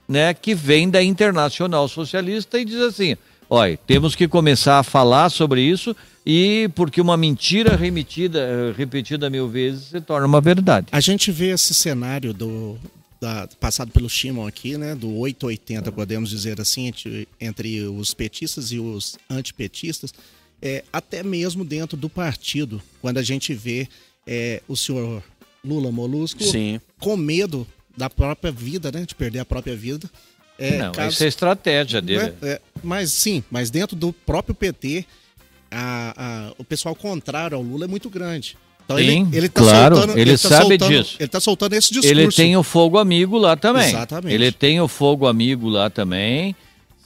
né, 0.09 0.33
que 0.33 0.55
vem 0.55 0.89
da 0.89 1.03
Internacional 1.03 1.87
Socialista 1.87 2.59
e 2.59 2.65
diz 2.65 2.81
assim: 2.81 3.15
olha, 3.51 3.77
temos 3.87 4.15
que 4.15 4.29
começar 4.29 4.79
a 4.79 4.83
falar 4.83 5.29
sobre 5.29 5.61
isso 5.61 5.95
e 6.25 6.71
porque 6.75 7.01
uma 7.01 7.17
mentira 7.17 7.77
remitida, 7.77 8.39
eh, 8.39 8.75
repetida 8.77 9.29
mil 9.29 9.49
vezes 9.49 9.89
se 9.89 10.01
torna 10.01 10.27
uma 10.27 10.41
verdade. 10.41 10.87
A 10.93 11.01
gente 11.01 11.33
vê 11.33 11.51
esse 11.51 11.75
cenário 11.75 12.33
do 12.33 12.79
da, 13.21 13.47
passado 13.59 13.91
pelo 13.93 14.09
Shimon 14.09 14.47
aqui, 14.47 14.79
né, 14.79 14.95
do 14.95 15.15
880, 15.19 15.93
podemos 15.93 16.31
dizer 16.31 16.61
assim, 16.61 16.87
entre, 16.87 17.29
entre 17.39 17.83
os 17.83 18.15
petistas 18.15 18.73
e 18.73 18.79
os 18.79 19.19
antipetistas, 19.29 20.15
é, 20.63 20.83
até 20.93 21.23
mesmo 21.23 21.65
dentro 21.65 21.97
do 21.97 22.09
partido, 22.09 22.81
quando 23.03 23.19
a 23.19 23.23
gente 23.23 23.53
vê 23.53 23.87
é, 24.27 24.63
o 24.67 24.77
senhor 24.77 25.23
Lula 25.63 25.93
Molusco 25.93 26.43
Sim. 26.43 26.81
com 26.99 27.17
medo 27.17 27.67
da 27.97 28.09
própria 28.09 28.51
vida, 28.51 28.91
né, 28.91 29.05
de 29.05 29.15
perder 29.15 29.41
a 29.41 29.45
própria 29.45 29.77
vida. 29.77 30.11
É, 30.61 30.77
Não, 30.79 30.93
caso- 30.93 31.15
isso 31.15 31.25
é 31.25 31.27
estratégia 31.27 32.01
dele. 32.03 32.21
né, 32.25 32.33
é, 32.43 32.61
mas 32.85 33.13
sim, 33.13 33.43
mas 33.51 33.71
dentro 33.71 33.97
do 33.97 34.13
próprio 34.13 34.55
PT, 34.55 35.07
a- 35.71 36.15
a- 36.17 36.53
o 36.59 36.65
pessoal 36.65 36.95
contrário 36.95 37.57
ao 37.57 37.63
Lula 37.63 37.87
é 37.87 37.89
muito 37.89 38.11
grande. 38.11 38.57
Então 38.85 38.99
Sim, 38.99 39.29
ele, 39.31 39.37
ele 39.39 39.49
tá 39.49 39.61
claro, 39.61 39.97
soltando, 39.97 40.19
ele 40.19 40.33
tá 40.33 40.49
sabe 40.49 40.67
soltando- 40.79 40.89
disso. 41.03 41.17
Ele 41.21 41.29
tá 41.29 41.41
soltando 41.41 41.73
esse 41.75 41.89
discurso. 41.93 42.09
Ele 42.11 42.29
tem 42.29 42.57
o 42.57 42.63
fogo 42.63 42.99
amigo 42.99 43.39
lá 43.39 43.57
também. 43.57 43.89
Exatamente. 43.89 44.35
Ele 44.35 44.51
tem 44.53 44.81
o 44.81 44.89
fogo 44.89 45.27
amigo 45.29 45.69
lá 45.69 45.89
também, 45.89 46.57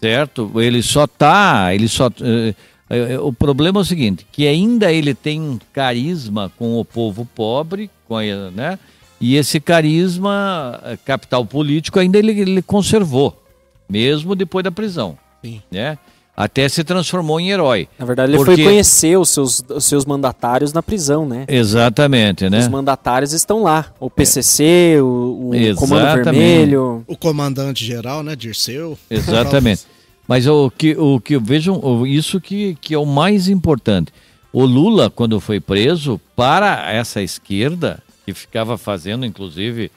certo? 0.00 0.50
Ele 0.60 0.82
só 0.82 1.06
tá, 1.06 1.74
ele 1.74 1.86
só 1.88 2.08
eh, 2.22 2.54
eh, 2.88 3.18
o 3.18 3.32
problema 3.34 3.80
é 3.80 3.82
o 3.82 3.84
seguinte, 3.84 4.26
que 4.32 4.46
ainda 4.46 4.90
ele 4.90 5.14
tem 5.14 5.40
um 5.40 5.58
carisma 5.74 6.50
com 6.58 6.80
o 6.80 6.84
povo 6.86 7.28
pobre, 7.34 7.90
com 8.08 8.16
né? 8.54 8.78
E 9.20 9.36
esse 9.36 9.60
carisma, 9.60 10.80
eh, 10.84 10.98
capital 11.04 11.44
político, 11.44 11.98
ainda 11.98 12.18
ele, 12.18 12.32
ele 12.40 12.62
conservou, 12.62 13.43
mesmo 13.88 14.34
depois 14.34 14.62
da 14.64 14.70
prisão, 14.72 15.16
Sim. 15.44 15.60
né? 15.70 15.98
Até 16.36 16.68
se 16.68 16.82
transformou 16.82 17.38
em 17.38 17.50
herói. 17.52 17.88
Na 17.96 18.04
verdade, 18.04 18.32
ele 18.32 18.38
Porque- 18.38 18.56
foi 18.56 18.64
conhecer 18.64 19.16
os 19.16 19.30
seus, 19.30 19.62
os 19.68 19.84
seus 19.84 20.04
mandatários 20.04 20.72
na 20.72 20.82
prisão, 20.82 21.24
né? 21.24 21.44
Exatamente, 21.46 22.50
né? 22.50 22.58
Os 22.58 22.66
mandatários 22.66 23.32
estão 23.32 23.62
lá. 23.62 23.86
O 24.00 24.10
PCC, 24.10 24.96
o, 25.00 25.50
o 25.50 25.54
Exatamente. 25.54 25.78
Comando 25.78 26.24
Vermelho. 26.24 27.04
O 27.06 27.16
comandante 27.16 27.84
geral, 27.84 28.24
né, 28.24 28.34
Dirceu. 28.34 28.98
Exatamente. 29.08 29.82
Mas 30.26 30.46
o 30.48 30.70
que, 30.76 30.96
o 30.98 31.20
que 31.20 31.38
vejam, 31.38 31.78
o- 31.78 32.04
isso 32.04 32.40
que, 32.40 32.76
que 32.80 32.94
é 32.94 32.98
o 32.98 33.06
mais 33.06 33.48
importante. 33.48 34.10
O 34.52 34.64
Lula, 34.64 35.08
quando 35.10 35.38
foi 35.38 35.60
preso, 35.60 36.20
para 36.34 36.90
essa 36.92 37.22
esquerda, 37.22 38.02
que 38.26 38.32
ficava 38.34 38.76
fazendo, 38.78 39.24
inclusive, 39.26 39.88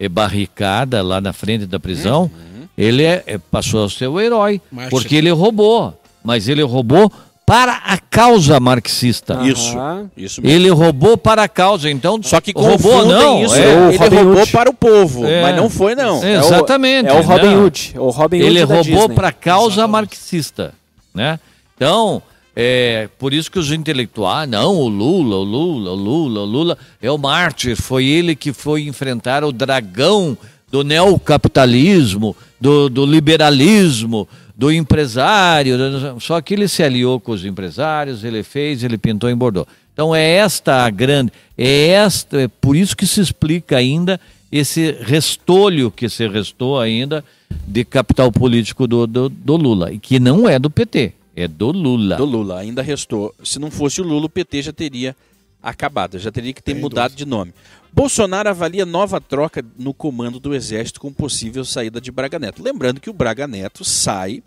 eh, 0.00 0.08
barricada 0.08 1.02
lá 1.02 1.20
na 1.20 1.32
frente 1.34 1.66
da 1.66 1.78
prisão, 1.80 2.30
ele 2.76 3.02
é- 3.02 3.22
é- 3.26 3.38
passou 3.38 3.84
a 3.84 3.90
ser 3.90 4.06
o 4.08 4.20
herói. 4.20 4.60
Porque 4.90 5.16
ele 5.16 5.30
roubou. 5.30 5.94
Mas 6.24 6.48
ele 6.48 6.62
roubou 6.62 7.10
para 7.44 7.72
a 7.84 7.98
causa 7.98 8.58
marxista. 8.60 9.40
Isso. 9.42 9.76
Aham. 9.76 10.10
Isso 10.16 10.40
mesmo. 10.40 10.56
Ele 10.56 10.70
roubou 10.70 11.16
para 11.16 11.42
a 11.42 11.48
causa, 11.48 11.90
então. 11.90 12.18
Só 12.22 12.40
que 12.40 12.52
roubou 12.54 13.04
não. 13.04 13.42
isso. 13.44 13.54
é. 13.56 13.58
o 13.76 13.88
ele 13.90 13.96
Robin 13.98 14.16
roubou 14.16 14.40
Hood. 14.42 14.52
para 14.52 14.70
o 14.70 14.74
povo, 14.74 15.26
É. 15.26 15.42
mas 15.42 15.56
não 15.56 15.68
foi 15.68 15.94
não. 15.94 16.22
É, 16.22 16.36
Exatamente. 16.36 17.08
É 17.08 17.12
o 17.12 17.20
Robin 17.22 17.46
não. 17.54 17.64
Hood. 17.64 17.94
O 17.98 18.10
Robin 18.10 18.36
Hood 18.38 18.46
Ele 18.46 18.64
da 18.66 18.74
roubou 18.74 19.08
para 19.10 19.28
a 19.28 19.32
causa 19.32 19.74
Exatamente. 19.82 19.90
marxista, 19.92 20.72
né? 21.14 21.38
Então, 21.76 22.22
é 22.54 23.08
por 23.18 23.34
isso 23.34 23.50
que 23.50 23.58
os 23.58 23.72
intelectuais, 23.72 24.48
não, 24.48 24.76
o 24.76 24.88
Lula, 24.88 25.36
o 25.36 25.42
Lula, 25.42 25.90
o 25.90 25.94
Lula, 25.96 26.40
o 26.40 26.44
Lula 26.44 26.78
é 27.02 27.10
o 27.10 27.18
mártir, 27.18 27.76
foi 27.76 28.06
ele 28.06 28.36
que 28.36 28.52
foi 28.52 28.82
enfrentar 28.86 29.42
o 29.42 29.50
dragão 29.52 30.38
do 30.70 30.84
neocapitalismo, 30.84 32.36
do, 32.62 32.88
do 32.88 33.04
liberalismo, 33.04 34.28
do 34.56 34.70
empresário, 34.70 35.76
só 36.20 36.40
que 36.40 36.54
ele 36.54 36.68
se 36.68 36.80
aliou 36.80 37.18
com 37.18 37.32
os 37.32 37.44
empresários, 37.44 38.22
ele 38.22 38.44
fez, 38.44 38.84
ele 38.84 38.96
pintou 38.96 39.28
em 39.28 39.34
Bordeaux. 39.34 39.68
Então 39.92 40.14
é 40.14 40.24
esta 40.34 40.84
a 40.84 40.90
grande, 40.90 41.32
é 41.58 41.88
esta, 41.88 42.42
é 42.42 42.46
por 42.46 42.76
isso 42.76 42.96
que 42.96 43.04
se 43.04 43.20
explica 43.20 43.76
ainda 43.76 44.20
esse 44.50 44.92
restolho 45.00 45.90
que 45.90 46.08
se 46.08 46.28
restou 46.28 46.78
ainda 46.78 47.24
de 47.66 47.84
capital 47.84 48.30
político 48.30 48.86
do, 48.86 49.08
do, 49.08 49.28
do 49.28 49.56
Lula, 49.56 49.92
e 49.92 49.98
que 49.98 50.20
não 50.20 50.48
é 50.48 50.56
do 50.56 50.70
PT, 50.70 51.14
é 51.34 51.48
do 51.48 51.72
Lula. 51.72 52.14
Do 52.14 52.24
Lula, 52.24 52.60
ainda 52.60 52.80
restou. 52.80 53.34
Se 53.42 53.58
não 53.58 53.72
fosse 53.72 54.00
o 54.00 54.04
Lula, 54.04 54.26
o 54.26 54.30
PT 54.30 54.62
já 54.62 54.72
teria 54.72 55.16
acabado, 55.60 56.16
já 56.16 56.30
teria 56.30 56.52
que 56.52 56.62
ter 56.62 56.74
Sem 56.74 56.80
mudado 56.80 57.16
de 57.16 57.26
nome. 57.26 57.52
Bolsonaro 57.92 58.48
avalia 58.48 58.86
nova 58.86 59.20
troca 59.20 59.64
no 59.78 59.92
comando 59.92 60.40
do 60.40 60.54
Exército 60.54 61.00
com 61.00 61.12
possível 61.12 61.64
saída 61.64 62.00
de 62.00 62.10
Braga 62.10 62.38
Neto. 62.38 62.62
Lembrando 62.62 63.00
que 63.00 63.10
o 63.10 63.12
Braga 63.12 63.46
Neto 63.46 63.84
sai 63.84 64.42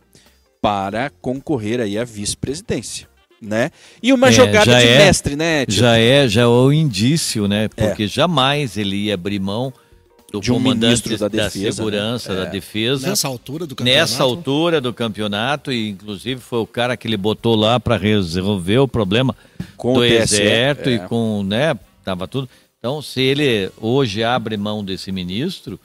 para 0.62 1.12
concorrer 1.22 1.80
aí 1.80 1.98
à 1.98 2.04
vice-presidência, 2.04 3.08
né? 3.40 3.70
E 4.02 4.12
uma 4.12 4.30
É, 4.30 4.32
jogada 4.32 4.80
de 4.80 4.88
é- 4.88 4.98
mestre, 4.98 5.36
né? 5.36 5.62
Tito? 5.66 5.74
Já 5.74 5.96
é, 5.98 6.28
já 6.28 6.42
é 6.42 6.48
o 6.48 6.72
indício, 6.74 7.48
né? 7.48 7.68
Porque 7.68 8.08
jamais 8.08 8.78
ele 8.78 8.96
ia 8.96 9.14
abrir 9.14 9.40
mão 9.40 9.72
do 10.34 10.42
De 10.42 10.52
um 10.52 10.56
comandante 10.56 11.08
ministro 11.08 11.18
da 11.20 11.28
defesa, 11.28 11.72
segurança, 11.78 12.34
né? 12.34 12.42
da 12.42 12.48
É. 12.48 12.50
defesa. 12.50 13.08
Nessa 13.10 13.28
altura 13.28 13.68
do 13.68 13.76
campeonato. 13.76 14.02
Nessa 14.02 14.24
altura 14.24 14.82
do 14.82 14.92
campeonato, 14.92 15.72
e 15.72 15.90
inclusive 15.90 16.42
foi 16.42 16.60
o 16.60 16.68
cara 16.68 16.98
que 16.98 17.08
ele 17.08 17.16
botou 17.16 17.56
lá 17.56 17.80
para 17.80 17.96
resolver 17.96 18.80
o 18.80 18.88
problema 18.88 19.36
Com 19.78 19.94
do 19.94 20.00
o 20.00 20.04
TSE, 20.04 20.42
exército 20.42 20.90
é. 20.90 20.94
e 20.96 21.00
com, 21.08 21.44
né, 21.44 21.78
tava 22.04 22.28
tudo. 22.28 22.50
Então, 22.86 23.02
se 23.02 23.20
ele 23.20 23.72
hoje 23.82 24.24
abre 24.24 24.56
mão 24.58 24.86
desse 24.86 25.12
ministro, 25.12 25.80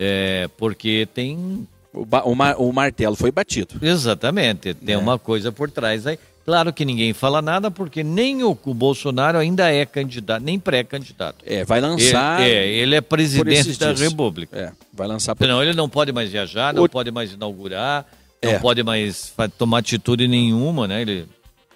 é 0.00 0.48
porque 0.58 1.06
tem 1.14 1.64
O, 1.94 2.04
o 2.24 2.34
mar- 2.34 2.56
o 2.58 2.72
martelo 2.72 3.14
foi 3.14 3.30
batido. 3.30 3.74
exatamente, 3.80 4.74
tem 4.74 4.96
É. 4.96 4.98
uma 4.98 5.16
coisa 5.16 5.52
por 5.52 5.70
trás 5.70 6.08
aí. 6.08 6.18
Claro 6.44 6.72
que 6.72 6.84
ninguém 6.84 7.12
fala 7.12 7.40
nada 7.40 7.70
porque 7.70 8.02
nem 8.02 8.42
o, 8.42 8.58
o 8.64 8.74
Bolsonaro 8.74 9.38
ainda 9.38 9.72
é 9.72 9.86
candidato, 9.86 10.42
nem 10.42 10.58
pré-candidato. 10.58 11.44
É, 11.46 11.64
vai 11.64 11.78
Ele, 11.78 11.86
lançar. 11.86 12.40
é, 12.42 12.66
ele 12.66 12.96
é 12.96 13.00
presidente 13.00 13.78
da 13.78 13.92
dias. 13.92 14.10
República. 14.10 14.56
É, 14.58 14.72
vai 14.92 15.06
lançar 15.06 15.36
por 15.36 15.44
Senão 15.44 15.62
ele 15.62 15.72
não 15.74 15.88
pode 15.88 16.10
mais 16.10 16.30
viajar, 16.32 16.74
não 16.74 16.82
O- 16.82 16.88
pode 16.88 17.12
mais 17.12 17.32
inaugurar, 17.32 18.04
não 18.42 18.50
É. 18.50 18.58
pode 18.58 18.82
mais 18.82 19.32
tomar 19.56 19.78
atitude 19.78 20.26
nenhuma, 20.26 20.88
né? 20.88 21.02
Ele, 21.02 21.26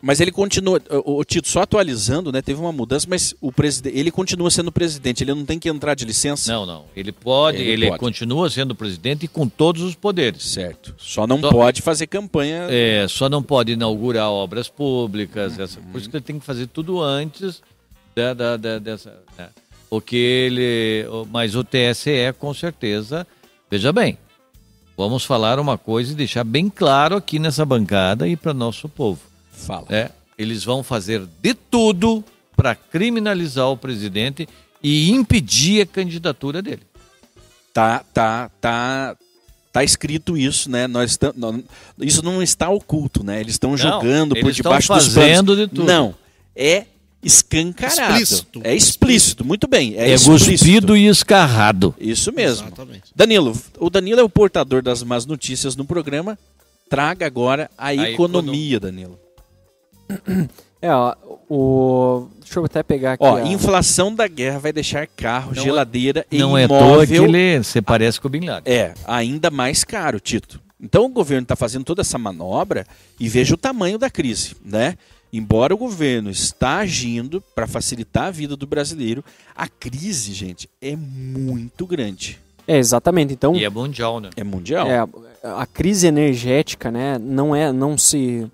Mas 0.06 0.20
ele 0.20 0.30
continua, 0.30 0.82
o, 1.04 1.18
o 1.18 1.24
Tito, 1.24 1.48
só 1.48 1.62
atualizando, 1.62 2.30
né? 2.30 2.42
Teve 2.42 2.60
uma 2.60 2.70
mudança, 2.72 3.06
mas 3.08 3.34
o 3.40 3.50
presidente, 3.50 3.96
ele 3.98 4.10
continua 4.10 4.50
sendo 4.50 4.70
presidente, 4.70 5.24
ele 5.24 5.32
não 5.32 5.46
tem 5.46 5.58
que 5.58 5.66
entrar 5.68 5.94
de 5.94 6.04
licença. 6.04 6.52
não, 6.52 6.66
não. 6.66 6.84
Ele 6.94 7.10
pode, 7.10 7.56
Ele 7.62 7.70
ele, 7.70 7.86
pode. 7.88 8.00
continua 8.00 8.50
sendo 8.50 8.74
presidente 8.74 9.26
com 9.26 9.48
todos 9.48 9.80
os 9.80 9.94
poderes. 9.94 10.42
Certo. 10.44 10.94
Só 10.98 11.26
não 11.26 11.40
Só- 11.40 11.50
pode 11.50 11.80
fazer 11.80 12.06
campanha. 12.06 12.66
É, 12.68 13.06
só 13.08 13.30
não 13.30 13.42
pode 13.42 13.72
inaugurar 13.72 14.28
obras 14.30 14.68
públicas, 14.68 15.58
essa, 15.58 15.80
Uhum. 15.80 15.86
por 15.86 15.98
isso 16.00 16.10
que 16.10 16.16
ele 16.16 16.24
tem 16.24 16.38
que 16.38 16.44
fazer 16.44 16.66
tudo 16.66 17.00
antes 17.02 17.62
da, 18.14 18.34
da- 18.34 18.56
da- 18.58 18.78
dessa. 18.78 19.18
né? 19.38 19.48
Porque 19.88 20.16
ele. 20.16 21.06
o- 21.08 21.24
Mas 21.30 21.54
o 21.54 21.64
TSE, 21.64 22.32
com 22.38 22.52
certeza, 22.52 23.26
veja 23.70 23.90
bem, 23.90 24.18
vamos 24.98 25.24
falar 25.24 25.58
uma 25.58 25.78
coisa 25.78 26.12
e 26.12 26.14
deixar 26.14 26.44
bem 26.44 26.68
claro 26.68 27.16
aqui 27.16 27.38
nessa 27.38 27.64
bancada 27.64 28.28
e 28.28 28.36
para 28.36 28.52
nosso 28.52 28.86
povo. 28.86 29.20
Fala. 29.56 29.86
É, 29.90 30.10
eles 30.36 30.64
vão 30.64 30.82
fazer 30.82 31.22
de 31.42 31.54
tudo 31.54 32.24
para 32.56 32.74
criminalizar 32.74 33.68
o 33.70 33.76
presidente 33.76 34.48
e 34.82 35.10
impedir 35.10 35.82
a 35.82 35.86
candidatura 35.86 36.60
dele. 36.62 36.82
Tá, 37.72 38.04
tá, 38.12 38.50
tá. 38.60 39.16
Tá 39.72 39.82
escrito 39.82 40.36
isso, 40.36 40.70
né? 40.70 40.86
Nós 40.86 41.16
tam- 41.16 41.32
isso 42.00 42.22
não 42.22 42.40
está 42.40 42.68
oculto, 42.68 43.24
né? 43.24 43.40
Eles 43.40 43.54
estão 43.54 43.76
jogando 43.76 44.28
por 44.30 44.38
eles 44.38 44.56
estão 44.56 44.70
debaixo 44.70 44.92
dos 44.94 45.06
fazendo 45.14 45.46
panos. 45.52 45.56
de 45.56 45.66
tudo. 45.66 45.84
Não, 45.84 46.14
é 46.54 46.84
escancarado. 47.20 48.12
Explícito. 48.22 48.60
É 48.62 48.72
explícito, 48.76 49.44
muito 49.44 49.66
bem. 49.66 49.94
É, 49.96 50.10
É, 50.10 50.14
explícito. 50.14 50.96
e 50.96 51.08
escarrado. 51.08 51.92
Isso 51.98 52.30
mesmo. 52.32 52.68
Exatamente. 52.68 53.04
Danilo, 53.16 53.52
o 53.80 53.90
Danilo 53.90 54.20
é 54.20 54.22
o 54.22 54.28
portador 54.28 54.80
das 54.80 55.02
más 55.02 55.26
notícias 55.26 55.74
no 55.74 55.84
programa. 55.84 56.38
Traga 56.88 57.26
agora 57.26 57.68
a, 57.76 57.92
economia, 57.94 58.78
Danilo. 58.78 59.18
É, 60.82 60.92
ó, 60.92 61.14
o... 61.48 62.28
Deixa 62.40 62.58
eu 62.58 62.64
até 62.66 62.82
pegar 62.82 63.14
aqui. 63.14 63.24
Ó, 63.24 63.36
a- 63.36 63.42
inflação 63.46 64.14
da 64.14 64.28
guerra 64.28 64.58
vai 64.58 64.72
deixar 64.72 65.06
carro, 65.06 65.52
Não 65.54 65.62
é- 65.62 65.64
geladeira 65.64 66.26
e 66.30 66.38
Não 66.38 66.56
é 66.58 66.64
à 66.64 66.68
toa 66.68 67.06
que 67.06 67.14
imóvel 67.14 67.34
ele 67.34 67.64
se 67.64 67.80
parece 67.80 68.20
com 68.20 68.28
o 68.28 68.30
Bin 68.30 68.46
Laden. 68.46 68.72
é 68.72 68.92
ainda 69.06 69.50
mais 69.50 69.82
caro, 69.82 70.20
Tito. 70.20 70.60
Então 70.80 71.06
o 71.06 71.08
governo 71.08 71.44
está 71.44 71.56
fazendo 71.56 71.84
toda 71.84 72.02
essa 72.02 72.18
manobra 72.18 72.86
e 73.18 73.28
veja 73.28 73.54
o 73.54 73.56
tamanho 73.58 73.98
da 73.98 74.10
crise, 74.10 74.54
né? 74.64 74.96
Embora 75.32 75.74
o 75.74 75.78
governo 75.78 76.30
está 76.30 76.76
agindo 76.78 77.40
para 77.54 77.66
facilitar 77.66 78.26
a 78.26 78.30
vida 78.30 78.54
do 78.56 78.66
brasileiro, 78.66 79.24
a 79.56 79.66
crise, 79.66 80.32
gente, 80.32 80.68
é 80.82 80.94
muito 80.94 81.86
grande. 81.86 82.38
É, 82.68 82.76
exatamente. 82.78 83.32
Então, 83.32 83.54
E 83.56 83.64
é 83.64 83.70
mundial, 83.70 84.20
né? 84.20 84.30
É 84.36 84.44
mundial. 84.44 84.86
É, 84.86 85.00
a 85.42 85.66
crise 85.66 86.06
energética, 86.06 86.90
né, 86.90 87.18
não 87.18 87.54
é, 87.56 87.72
não 87.72 87.98
se, 87.98 88.46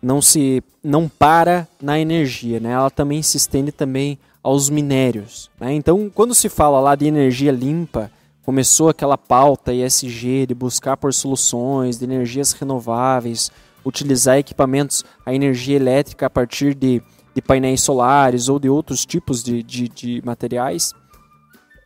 não 0.00 0.22
se, 0.22 0.62
não 0.82 1.08
para 1.08 1.66
na 1.82 1.98
energia, 1.98 2.60
né? 2.60 2.72
Ela 2.72 2.90
também 2.90 3.22
se 3.22 3.36
estende 3.36 3.72
também 3.72 4.18
aos 4.42 4.70
minérios, 4.70 5.50
né? 5.60 5.72
Então, 5.72 6.10
quando 6.14 6.34
se 6.34 6.48
fala 6.48 6.80
lá 6.80 6.94
de 6.94 7.06
energia 7.06 7.50
limpa, 7.50 8.10
começou 8.44 8.88
aquela 8.88 9.18
pauta 9.18 9.74
ESG 9.74 10.46
de 10.46 10.54
buscar 10.54 10.96
por 10.96 11.12
soluções 11.12 11.98
de 11.98 12.04
energias 12.04 12.52
renováveis, 12.52 13.50
utilizar 13.84 14.38
equipamentos, 14.38 15.04
a 15.24 15.34
energia 15.34 15.76
elétrica 15.76 16.26
a 16.26 16.30
partir 16.30 16.74
de, 16.74 17.02
de 17.34 17.42
painéis 17.42 17.80
solares 17.80 18.48
ou 18.48 18.58
de 18.58 18.68
outros 18.68 19.04
tipos 19.04 19.42
de, 19.42 19.62
de, 19.62 19.88
de 19.88 20.22
materiais, 20.24 20.94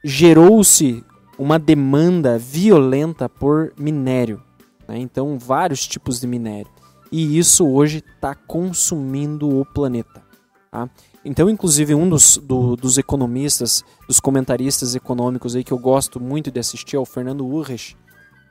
gerou-se 0.05 1.05
uma 1.39 1.59
demanda 1.59 2.39
violenta 2.39 3.29
por 3.29 3.73
minério. 3.77 4.43
Né? 4.87 4.99
Então, 4.99 5.39
vários 5.39 5.87
tipos 5.87 6.21
de 6.21 6.27
minério. 6.27 6.71
E 7.13 7.39
isso 7.39 7.69
hoje 7.69 7.99
está 7.99 8.35
consumindo 8.35 9.61
o 9.61 9.67
planeta. 9.67 10.25
Tá? 10.71 10.89
Então, 11.23 11.51
inclusive, 11.51 11.95
um 11.95 12.09
dos, 12.09 12.39
do, 12.39 12.75
dos 12.75 12.97
economistas, 12.97 13.85
dos 14.09 14.19
comentaristas 14.19 14.95
econômicos 14.95 15.55
aí 15.55 15.63
que 15.63 15.73
eu 15.73 15.79
gosto 15.79 16.19
muito 16.19 16.51
de 16.51 16.59
assistir 16.59 16.97
é 16.97 16.99
o 16.99 17.05
Fernando 17.05 17.47
Urrich. 17.47 17.95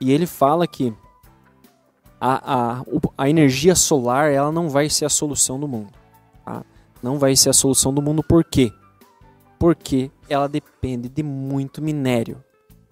E 0.00 0.12
ele 0.12 0.26
fala 0.26 0.64
que 0.68 0.94
a, 2.20 2.78
a, 2.78 2.84
a 3.18 3.28
energia 3.28 3.74
solar 3.74 4.30
ela 4.30 4.52
não 4.52 4.68
vai 4.68 4.88
ser 4.88 5.06
a 5.06 5.10
solução 5.10 5.58
do 5.58 5.66
mundo. 5.66 5.92
Tá? 6.44 6.64
Não 7.02 7.18
vai 7.18 7.34
ser 7.34 7.50
a 7.50 7.52
solução 7.52 7.92
do 7.92 8.00
mundo 8.00 8.22
por 8.22 8.44
quê? 8.44 8.72
Porque 9.58 10.08
ela 10.28 10.48
depende 10.48 11.08
de 11.08 11.22
muito 11.24 11.82
minério. 11.82 12.42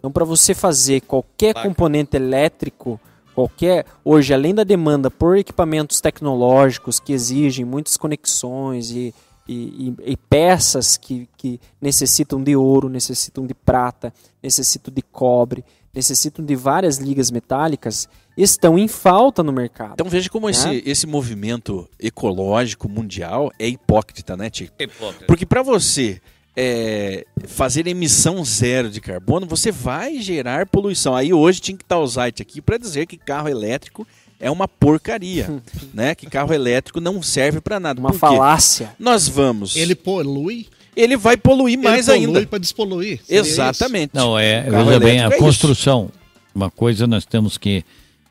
Então, 0.00 0.10
para 0.10 0.24
você 0.24 0.52
fazer 0.52 1.02
qualquer 1.02 1.54
componente 1.54 2.16
elétrico, 2.16 2.98
qualquer 3.34 3.84
hoje, 4.04 4.34
além 4.34 4.54
da 4.54 4.64
demanda 4.64 5.10
por 5.10 5.36
equipamentos 5.36 6.00
tecnológicos 6.00 7.00
que 7.00 7.12
exigem 7.12 7.64
muitas 7.64 7.96
conexões 7.96 8.90
e 8.90 9.14
e, 9.48 9.96
e, 10.04 10.12
e, 10.12 10.16
peças 10.16 10.96
que, 10.96 11.28
que 11.36 11.60
necessitam 11.80 12.40
de 12.40 12.54
ouro, 12.54 12.88
necessitam 12.88 13.44
de 13.44 13.52
prata, 13.52 14.14
necessitam 14.40 14.94
de 14.94 15.02
cobre, 15.02 15.64
necessitam 15.92 16.44
de 16.44 16.54
várias 16.54 16.98
ligas 16.98 17.32
metálicas, 17.32 18.08
estão 18.36 18.78
em 18.78 18.86
falta 18.86 19.42
no 19.42 19.52
mercado. 19.52 19.94
Então 19.94 20.08
veja 20.08 20.30
como 20.30 20.46
né? 20.46 20.52
esse, 20.52 20.82
esse 20.86 21.06
movimento 21.06 21.88
ecológico 21.98 22.88
mundial 22.88 23.50
é 23.58 23.66
hipócrita, 23.66 24.36
né, 24.36 24.48
Tico? 24.50 24.74
Hipócrita. 24.80 25.26
Porque 25.26 25.44
para 25.44 25.62
você 25.62 26.20
é, 26.56 27.26
fazer 27.46 27.86
emissão 27.86 28.44
zero 28.44 28.90
de 28.90 29.00
carbono, 29.00 29.46
você 29.46 29.70
vai 29.70 30.20
gerar 30.20 30.66
poluição. 30.66 31.14
Aí 31.14 31.32
hoje 31.32 31.60
tinha 31.60 31.76
que 31.76 31.84
estar 31.84 31.98
o 31.98 32.06
site 32.06 32.42
aqui 32.42 32.60
para 32.60 32.76
dizer 32.76 33.06
que 33.06 33.16
carro 33.16 33.48
elétrico 33.48 34.06
é 34.38 34.50
uma 34.50 34.66
porcaria, 34.66 35.62
né? 35.94 36.14
Que 36.14 36.26
carro 36.26 36.52
elétrico 36.52 37.00
não 37.00 37.22
serve 37.22 37.60
para 37.60 37.78
nada. 37.78 38.00
Uma 38.00 38.12
falácia. 38.12 38.94
Nós 38.98 39.28
vamos. 39.28 39.76
Ele 39.76 39.94
polui. 39.94 40.66
Ele 40.96 41.16
vai 41.16 41.36
poluir 41.36 41.78
mais 41.78 42.08
ele 42.08 42.26
polui 42.26 42.36
ainda. 42.38 42.48
para 42.48 42.58
despoluir. 42.58 43.20
Exatamente. 43.28 44.10
Não 44.12 44.38
é. 44.38 44.62
Veja 44.62 44.98
bem 44.98 45.20
a 45.20 45.28
é 45.28 45.38
construção. 45.38 46.10
Isso. 46.10 46.20
Uma 46.54 46.70
coisa 46.70 47.06
nós 47.06 47.24
temos 47.24 47.56
que. 47.56 47.84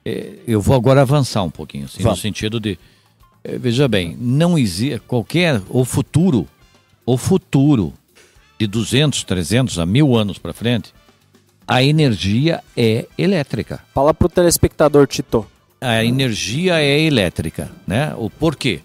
É, 0.03 0.34
eu 0.47 0.59
vou 0.59 0.76
agora 0.76 1.01
avançar 1.01 1.43
um 1.43 1.49
pouquinho, 1.49 1.86
assim, 1.86 2.03
no 2.03 2.15
sentido 2.15 2.59
de. 2.59 2.78
É, 3.43 3.57
veja 3.57 3.88
bem, 3.88 4.17
não 4.20 4.57
existe 4.57 4.99
qualquer 5.07 5.61
o 5.70 5.86
futuro, 5.86 6.45
o 7.05 7.17
futuro 7.17 7.93
de 8.60 8.68
200, 8.68 9.24
300 9.24 9.80
a 9.80 9.86
mil 9.86 10.16
anos 10.16 10.38
para 10.38 10.53
frente, 10.53 10.93
a 11.68 11.82
energia 11.82 12.64
é 12.76 13.07
elétrica. 13.18 13.80
Fala 13.93 14.14
para 14.14 14.26
o 14.26 14.30
telespectador, 14.30 15.07
Tito 15.07 15.47
a 15.82 16.03
energia 16.03 16.82
é 16.82 16.99
elétrica, 16.99 17.72
né? 17.88 18.14
O 18.18 18.30
porquê? 18.30 18.82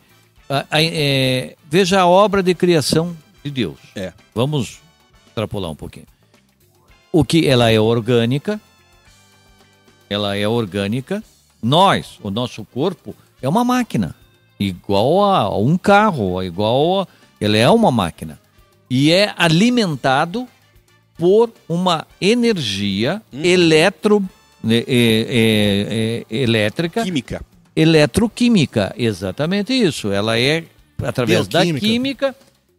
A, 0.49 0.65
a, 0.71 0.83
é, 0.83 1.57
veja 1.69 2.01
a 2.01 2.07
obra 2.07 2.43
de 2.43 2.55
criação 2.55 3.17
de 3.43 3.51
Deus. 3.51 3.79
É. 3.97 4.13
Vamos 4.35 4.81
extrapolar 5.27 5.71
um 5.71 5.75
pouquinho. 5.75 6.07
O 7.11 7.25
que 7.25 7.47
ela 7.47 7.71
é 7.71 7.81
orgânica, 7.81 8.61
ela 10.09 10.37
é 10.37 10.47
orgânica. 10.47 11.23
Nós, 11.63 12.19
o 12.23 12.31
nosso 12.31 12.65
corpo, 12.65 13.15
é 13.41 13.49
uma 13.49 13.65
máquina, 13.65 14.15
igual 14.61 15.25
a 15.25 15.59
um 15.59 15.77
carro, 15.77 16.43
igual 16.43 17.03
a, 17.03 17.09
ela 17.41 17.57
é 17.57 17.69
uma 17.69 17.91
máquina 17.91 18.39
e 18.89 19.13
é 19.13 19.33
alimentado 19.37 20.47
por 21.17 21.51
uma 21.69 22.07
energia 22.21 23.23
hum. 23.33 23.43
eletro 23.43 24.23
é, 24.69 24.77
é, 24.77 26.25
é, 26.31 26.43
elétrica. 26.43 27.03
Química. 27.03 27.43
Eletroquímica, 27.77 28.95
exatamente 28.97 29.73
isso. 29.73 30.11
Ela 30.13 30.39
é 30.39 30.65
através 31.03 31.47
da 31.49 31.65
química 31.65 32.35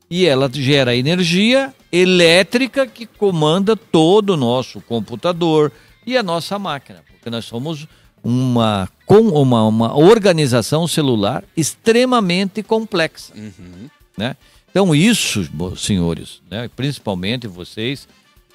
e 0.10 0.26
ela 0.26 0.49
gera 0.51 0.95
energia 0.95 1.74
elétrica 1.91 2.88
que 2.88 3.06
comanda 3.06 3.76
todo 3.76 4.32
o 4.32 4.38
nosso 4.38 4.82
computador 4.82 5.72
e 6.06 6.18
a 6.18 6.24
nossa 6.24 6.60
máquina, 6.60 7.03
porque 7.08 7.30
nós 7.30 7.45
somos 7.45 7.88
uma, 8.24 8.89
com 9.06 9.20
uma, 9.30 9.68
uma 9.68 9.97
organização 9.97 10.88
celular 10.88 11.43
extremamente 11.56 12.64
complexa. 12.64 13.34
Uhum. 13.36 13.89
Né? 14.18 14.36
Então, 14.76 14.93
isso, 14.93 15.47
senhores, 15.78 16.41
né, 16.51 16.69
principalmente 16.76 17.47
vocês 17.47 18.09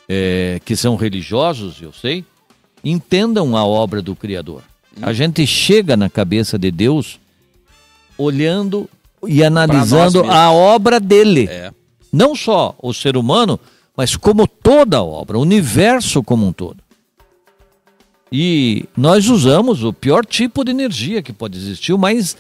é, 0.07 0.61
que 0.67 0.77
são 0.77 0.95
religiosos, 0.95 1.81
eu 1.81 1.95
sei, 1.95 2.27
entendam 2.85 3.57
a 3.57 3.65
obra 3.65 4.03
do 4.03 4.15
Criador. 4.15 4.63
A 5.01 5.15
gente 5.15 5.47
chega 5.47 5.97
na 5.97 6.11
cabeça 6.11 6.59
de 6.59 6.71
Deus 6.71 7.19
olhando 8.19 8.87
e 9.27 9.43
analisando 9.43 10.23
a 10.31 10.53
obra 10.53 11.01
dele. 11.01 11.49
É. 11.51 11.73
Não 12.13 12.37
só 12.37 12.75
o 12.83 12.93
ser 12.93 13.17
humano, 13.17 13.59
mas 13.97 14.15
como 14.15 14.47
toda 14.47 14.99
a 14.99 15.03
obra, 15.03 15.39
o 15.39 15.41
universo 15.41 16.23
como 16.23 16.47
um 16.47 16.53
todo. 16.53 16.85
E 18.31 18.85
nós 18.95 19.27
usamos 19.27 19.83
o 19.83 19.91
pior 19.91 20.27
tipo 20.27 20.65
de 20.65 20.71
energia 20.71 21.23
que 21.23 21.33
pode 21.33 21.57
existir, 21.57 21.95
o 21.95 21.99
mais 21.99 22.37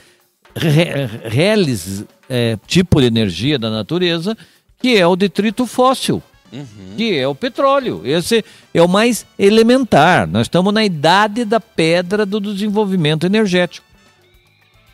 reales 0.54 2.04
é, 2.28 2.58
tipo 2.66 3.00
de 3.00 3.06
energia 3.06 3.58
da 3.58 3.70
natureza, 3.70 4.36
que 4.78 4.96
é 4.96 5.06
o 5.06 5.16
detrito 5.16 5.66
fóssil 5.66 6.22
uhum. 6.52 6.94
que 6.96 7.16
é 7.16 7.26
o 7.26 7.34
petróleo. 7.34 8.02
Esse 8.04 8.44
é 8.72 8.82
o 8.82 8.88
mais 8.88 9.26
elementar. 9.38 10.26
Nós 10.26 10.42
estamos 10.42 10.72
na 10.72 10.84
idade 10.84 11.44
da 11.44 11.60
pedra 11.60 12.26
do 12.26 12.40
desenvolvimento 12.40 13.24
energético. 13.26 13.86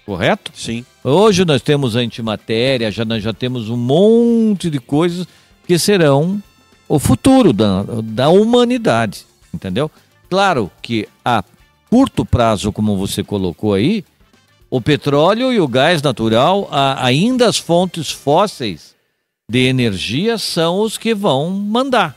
Correto? 0.05 0.53
Sim. 0.55 0.85
Hoje 1.03 1.45
nós 1.45 1.63
temos 1.63 1.97
a 1.97 2.01
antimatéria, 2.01 2.91
já, 2.93 3.05
nós 3.05 3.23
já 3.23 3.33
temos 3.33 3.69
um 3.69 3.77
monte 3.77 4.71
de 4.71 4.79
coisas 4.79 5.27
que 5.67 5.79
serão 5.79 6.41
o 6.89 6.99
futuro 6.99 7.53
da, 7.53 7.83
da 8.05 8.29
humanidade. 8.29 9.25
Entendeu? 9.53 9.91
Claro 10.31 10.71
que 10.81 11.09
a 11.25 11.43
curto 11.91 12.25
prazo, 12.25 12.73
como 12.73 12.97
você 12.97 13.25
colocou 13.25 13.75
aí, 13.75 14.05
o 14.71 14.81
petróleo 14.81 15.53
e 15.53 15.61
o 15.61 15.69
gás 15.69 16.03
natural, 16.03 16.69
ainda 16.71 17.49
as 17.49 17.59
fontes 17.59 18.11
fósseis, 18.11 18.95
de 19.49 19.67
energia 19.67 20.39
são 20.39 20.81
os 20.81 20.99
que 20.99 21.15
vão 21.15 21.51
mandar. 21.51 22.17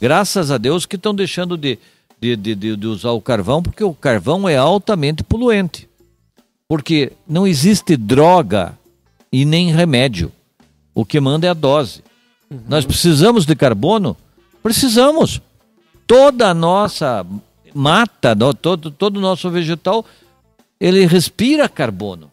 Graças 0.00 0.50
a 0.50 0.56
Deus 0.56 0.86
que 0.86 0.96
estão 0.96 1.14
deixando 1.14 1.56
de, 1.58 1.78
de, 2.18 2.34
de, 2.34 2.54
de, 2.54 2.86
usar 2.86 3.10
o 3.10 3.20
carvão, 3.20 3.62
porque 3.62 3.84
o 3.84 3.92
carvão 3.92 4.48
é 4.48 4.56
altamente 4.56 5.22
poluente. 5.22 5.88
Porque 6.66 7.12
não 7.28 7.46
existe 7.46 7.96
droga 7.96 8.78
e 9.30 9.44
nem 9.44 9.70
remédio. 9.70 10.32
O 10.94 11.04
que 11.04 11.20
manda 11.20 11.46
é 11.46 11.50
a 11.50 11.54
dose. 11.54 12.02
Uhum. 12.50 12.60
Nós 12.66 12.86
precisamos 12.86 13.44
de 13.44 13.54
carbono? 13.54 14.16
Precisamos. 14.62 15.40
Toda 16.06 16.48
a 16.48 16.54
nossa 16.54 17.26
mata, 17.74 18.34
todo, 18.60 18.90
todo 18.90 19.18
o 19.18 19.20
nosso 19.20 19.50
vegetal, 19.50 20.04
ele 20.80 21.06
respira 21.06 21.68
carbono. 21.68 22.29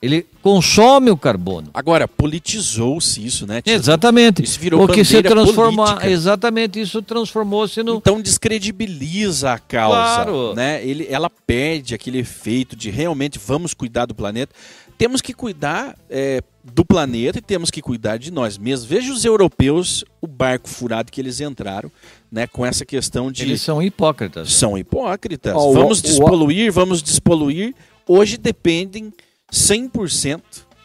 Ele 0.00 0.24
consome 0.40 1.10
o 1.10 1.16
carbono. 1.16 1.70
Agora, 1.74 2.06
politizou-se 2.06 3.24
isso, 3.24 3.46
né? 3.46 3.60
Tito? 3.60 3.70
Exatamente. 3.74 4.42
Isso 4.42 4.58
virou 4.60 4.86
Porque 4.86 5.04
se 5.04 5.20
transformar, 5.22 6.06
exatamente, 6.08 6.80
isso 6.80 7.02
transformou-se 7.02 7.82
no 7.82 7.96
Então 7.96 8.20
descredibiliza 8.20 9.52
a 9.52 9.58
causa, 9.58 9.96
claro. 9.96 10.54
né? 10.54 10.86
Ele 10.86 11.06
ela 11.10 11.28
perde 11.28 11.94
aquele 11.94 12.18
efeito 12.18 12.76
de 12.76 12.90
realmente 12.90 13.40
vamos 13.44 13.74
cuidar 13.74 14.06
do 14.06 14.14
planeta. 14.14 14.54
Temos 14.96 15.20
que 15.20 15.32
cuidar 15.32 15.96
é, 16.10 16.42
do 16.64 16.84
planeta 16.84 17.38
e 17.38 17.42
temos 17.42 17.70
que 17.70 17.80
cuidar 17.80 18.18
de 18.18 18.32
nós 18.32 18.58
mesmos. 18.58 18.88
Veja 18.88 19.12
os 19.12 19.24
europeus, 19.24 20.04
o 20.20 20.26
barco 20.26 20.68
furado 20.68 21.10
que 21.10 21.20
eles 21.20 21.40
entraram, 21.40 21.90
né, 22.30 22.48
com 22.48 22.66
essa 22.66 22.84
questão 22.84 23.30
de 23.30 23.42
Eles 23.42 23.62
são 23.62 23.80
hipócritas. 23.80 24.52
São 24.52 24.76
hipócritas. 24.76 25.54
Oh, 25.56 25.72
vamos 25.72 26.02
despoluir, 26.02 26.72
vamos 26.72 27.00
despoluir. 27.00 27.74
Hoje 28.08 28.36
dependem 28.36 29.12
100% 29.52 30.40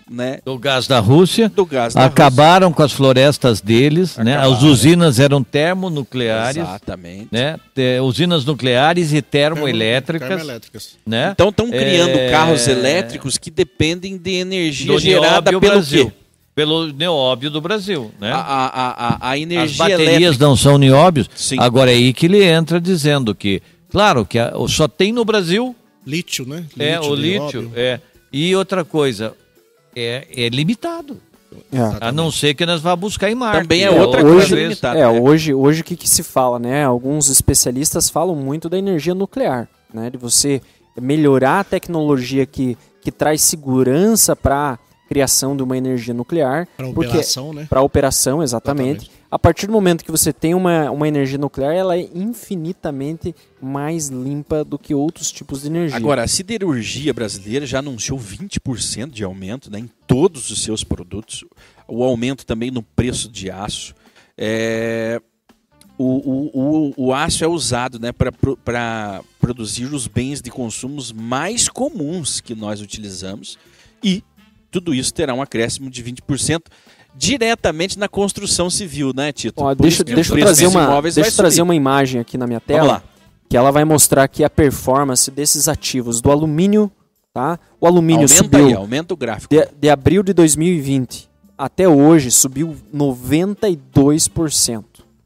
né, 0.09 0.39
do 0.45 0.57
gás 0.57 0.87
da 0.87 0.99
Rússia. 0.99 1.49
Do 1.49 1.65
gás 1.65 1.93
da 1.93 2.05
acabaram 2.05 2.67
Rússia. 2.67 2.77
com 2.77 2.83
as 2.83 2.91
florestas 2.91 3.61
deles, 3.61 4.17
né? 4.17 4.37
As 4.37 4.61
usinas 4.61 5.19
eram 5.19 5.43
termonucleares. 5.43 6.57
Exatamente. 6.57 7.29
Né? 7.31 7.57
usinas 8.01 8.45
nucleares 8.45 9.13
e 9.13 9.21
termoelétricas. 9.21 10.27
termoelétricas. 10.27 10.97
Né? 11.05 11.31
Então 11.31 11.49
estão 11.49 11.69
criando 11.69 12.17
é... 12.17 12.29
carros 12.29 12.67
elétricos 12.67 13.37
que 13.37 13.49
dependem 13.49 14.17
de 14.17 14.31
energia 14.33 14.91
do 14.91 14.99
gerada 14.99 15.49
pelo 15.49 15.61
Brasil. 15.61 16.07
quê? 16.07 16.13
Pelo 16.55 16.93
neóbio 16.93 17.49
do 17.49 17.59
Brasil, 17.59 18.11
né? 18.21 18.31
A, 18.31 18.37
a, 18.37 19.15
a, 19.27 19.29
a 19.31 19.37
energia 19.39 19.63
As 19.63 19.75
baterias 19.75 20.21
elétrica... 20.21 20.45
não 20.45 20.55
são 20.55 20.77
nióbios. 20.77 21.27
Sim. 21.35 21.55
Agora 21.59 21.91
é 21.91 21.95
aí 21.95 22.13
que 22.13 22.27
ele 22.27 22.43
entra 22.43 22.79
dizendo 22.79 23.33
que, 23.33 23.59
claro, 23.89 24.23
que 24.23 24.37
só 24.67 24.87
tem 24.87 25.11
no 25.11 25.25
Brasil 25.25 25.75
Lítio, 26.05 26.45
né? 26.45 26.65
é, 26.77 26.99
o 26.99 27.15
lítio. 27.15 27.61
nióbio. 27.61 27.71
É. 27.75 27.99
E 28.33 28.55
outra 28.55 28.83
coisa, 28.83 29.35
é, 29.95 30.27
é 30.35 30.49
limitado. 30.49 31.17
É. 31.71 32.07
A 32.07 32.11
não 32.11 32.31
ser 32.31 32.55
que 32.55 32.65
nós 32.65 32.81
vá 32.81 32.95
buscar 32.95 33.29
em 33.29 33.35
Marte. 33.35 33.61
Também 33.61 33.83
é 33.83 33.85
É, 33.85 33.91
outra 33.91 34.21
outra 34.21 34.23
coisa 34.23 34.55
limitada. 34.55 34.97
É, 34.97 35.01
né? 35.03 35.19
hoje, 35.21 35.53
hoje 35.53 35.81
o 35.81 35.83
que, 35.83 35.95
que 35.95 36.09
se 36.09 36.23
fala, 36.23 36.57
né? 36.57 36.83
Alguns 36.83 37.29
especialistas 37.29 38.09
falam 38.09 38.35
muito 38.35 38.67
da 38.67 38.77
energia 38.77 39.13
nuclear, 39.13 39.69
né? 39.93 40.09
De 40.09 40.17
você 40.17 40.61
melhorar 40.99 41.59
a 41.59 41.63
tecnologia 41.63 42.45
que, 42.45 42.75
que 43.01 43.11
traz 43.11 43.41
segurança 43.41 44.35
para 44.35 44.79
criação 45.07 45.55
de 45.55 45.61
uma 45.61 45.77
energia 45.77 46.13
nuclear. 46.13 46.67
Para 46.75 46.87
operação, 46.87 47.53
né? 47.53 47.67
Para 47.69 47.81
operação, 47.81 48.41
exatamente. 48.41 49.05
Exatamente. 49.05 49.22
A 49.33 49.39
partir 49.39 49.65
do 49.65 49.73
momento 49.73 50.05
que 50.05 50.11
você 50.11 50.31
tem 50.31 50.53
uma, 50.53 50.91
uma 50.91 51.07
energia 51.07 51.39
nuclear, 51.39 51.73
ela 51.73 51.97
é 51.97 52.07
infinitamente 52.13 53.33
mais 53.59 54.09
limpa 54.09 54.63
do 54.63 54.77
que 54.77 54.93
outros 54.93 55.31
tipos 55.31 55.63
de 55.63 55.69
energia. 55.69 55.97
Agora, 55.97 56.21
a 56.21 56.27
siderurgia 56.27 57.11
brasileira 57.15 57.65
já 57.65 57.79
anunciou 57.79 58.19
20% 58.19 59.09
de 59.09 59.23
aumento 59.23 59.71
né, 59.71 59.79
em 59.79 59.89
todos 60.05 60.51
os 60.51 60.61
seus 60.61 60.83
produtos. 60.83 61.43
O 61.87 62.03
aumento 62.03 62.45
também 62.45 62.69
no 62.69 62.83
preço 62.83 63.27
de 63.27 63.49
aço. 63.49 63.95
É, 64.37 65.19
o, 65.97 66.05
o, 66.05 66.51
o, 66.53 67.07
o 67.07 67.11
aço 67.11 67.43
é 67.43 67.47
usado 67.47 67.97
né, 67.97 68.11
para 68.11 69.23
produzir 69.39 69.85
os 69.85 70.05
bens 70.05 70.43
de 70.43 70.51
consumos 70.51 71.11
mais 71.11 71.67
comuns 71.67 72.39
que 72.39 72.53
nós 72.53 72.81
utilizamos. 72.81 73.57
E 74.03 74.23
tudo 74.69 74.93
isso 74.93 75.11
terá 75.11 75.33
um 75.33 75.41
acréscimo 75.41 75.89
de 75.89 76.03
20% 76.03 76.65
diretamente 77.15 77.97
na 77.97 78.07
construção 78.07 78.69
civil, 78.69 79.11
né, 79.15 79.31
Tito? 79.31 79.63
Ó, 79.63 79.73
deixa 79.73 80.03
deixa 80.03 80.33
eu 80.33 80.39
trazer, 80.39 80.67
uma, 80.67 81.01
deixa 81.01 81.31
trazer 81.31 81.61
uma 81.61 81.75
imagem 81.75 82.19
aqui 82.19 82.37
na 82.37 82.47
minha 82.47 82.59
tela. 82.59 83.03
Que 83.49 83.57
ela 83.57 83.71
vai 83.71 83.85
mostrar 83.85 84.23
aqui 84.23 84.43
a 84.43 84.49
performance 84.49 85.29
desses 85.29 85.67
ativos 85.67 86.21
do 86.21 86.31
alumínio, 86.31 86.91
tá? 87.31 87.59
O 87.79 87.85
alumínio 87.85 88.23
Aumenta 88.23 88.43
subiu 88.43 88.65
aí, 88.67 88.73
aumenta 88.73 89.13
o 89.13 89.17
gráfico. 89.17 89.53
de, 89.53 89.67
de 89.79 89.89
abril 89.89 90.23
de 90.23 90.33
2020 90.33 91.29
até 91.57 91.87
hoje 91.87 92.29
subiu 92.31 92.75
92%, 92.93 94.83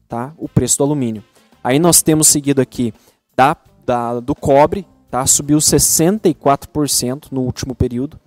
tá? 0.08 0.32
O 0.36 0.48
preço 0.48 0.78
do 0.78 0.84
alumínio. 0.84 1.24
Aí 1.62 1.78
nós 1.78 2.02
temos 2.02 2.28
seguido 2.28 2.60
aqui 2.60 2.92
da, 3.36 3.56
da 3.84 4.20
do 4.20 4.34
cobre, 4.34 4.86
tá? 5.10 5.26
Subiu 5.26 5.58
64% 5.58 7.26
no 7.32 7.40
último 7.40 7.74
período. 7.74 8.20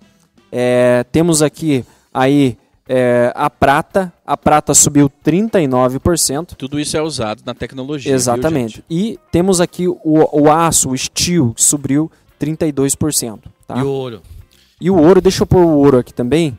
É, 0.50 1.04
temos 1.10 1.40
aqui 1.42 1.84
aí 2.12 2.58
é, 2.88 3.32
a 3.34 3.48
prata, 3.48 4.12
a 4.26 4.36
prata 4.36 4.74
subiu 4.74 5.10
39%. 5.24 6.54
Tudo 6.56 6.80
isso 6.80 6.96
é 6.96 7.02
usado 7.02 7.42
na 7.44 7.54
tecnologia. 7.54 8.10
viu, 8.10 8.16
Exatamente. 8.16 8.76
gente? 8.76 8.84
e 8.90 9.18
temos 9.30 9.60
aqui 9.60 9.88
o, 9.88 9.98
o 10.04 10.50
aço, 10.50 10.90
o 10.90 10.98
steel, 10.98 11.54
que 11.54 11.62
subiu 11.62 12.10
32%. 12.40 13.40
Tá? 13.66 13.78
E 13.78 13.82
o 13.82 13.88
ouro. 13.88 14.22
E 14.80 14.90
o 14.90 14.96
ouro, 14.96 15.20
deixa 15.20 15.42
eu 15.42 15.46
pôr 15.46 15.64
o 15.64 15.78
ouro 15.78 15.98
aqui 15.98 16.12
também. 16.12 16.58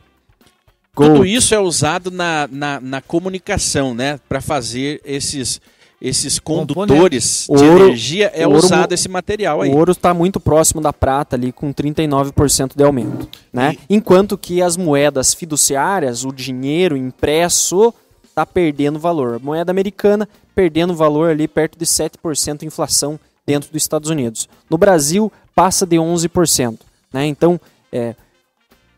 Tudo 0.94 1.16
Gold. 1.16 1.34
isso 1.34 1.54
é 1.54 1.58
usado 1.58 2.10
na, 2.10 2.48
na, 2.50 2.80
na 2.80 3.00
comunicação, 3.02 3.94
né? 3.94 4.18
Para 4.28 4.40
fazer 4.40 5.00
esses, 5.04 5.60
esses 6.00 6.38
condutores 6.38 7.46
O 7.48 7.56
de 7.56 7.64
ouro- 7.64 7.84
energia, 7.86 8.30
é 8.34 8.46
ouro 8.46 8.58
usado 8.58 8.92
esse 8.92 9.08
material 9.08 9.62
aí. 9.62 9.70
O 9.70 9.76
ouro 9.76 9.92
está 9.92 10.12
muito 10.12 10.38
próximo 10.38 10.80
da 10.80 10.92
prata 10.92 11.36
ali, 11.36 11.52
com 11.52 11.72
39% 11.72 12.72
de 12.76 12.82
aumento. 12.84 13.28
Né? 13.52 13.76
Enquanto 13.88 14.36
que 14.36 14.60
as 14.60 14.76
moedas 14.76 15.32
fiduciárias, 15.34 16.24
o 16.24 16.32
dinheiro 16.32 16.96
impresso, 16.96 17.92
está 18.28 18.44
perdendo 18.44 18.98
valor. 18.98 19.36
A 19.36 19.38
moeda 19.38 19.70
americana 19.70 20.28
perdendo 20.54 20.94
valor 20.94 21.30
ali 21.30 21.48
perto 21.48 21.78
de 21.78 21.84
7% 21.86 22.58
de 22.60 22.66
inflação 22.66 23.18
dentro 23.46 23.70
dos 23.70 23.82
Estados 23.82 24.10
Unidos. 24.10 24.48
No 24.70 24.78
Brasil, 24.78 25.32
passa 25.54 25.84
de 25.86 25.96
11%. 25.96 26.78
Né? 27.12 27.26
Então, 27.26 27.60
é, 27.92 28.14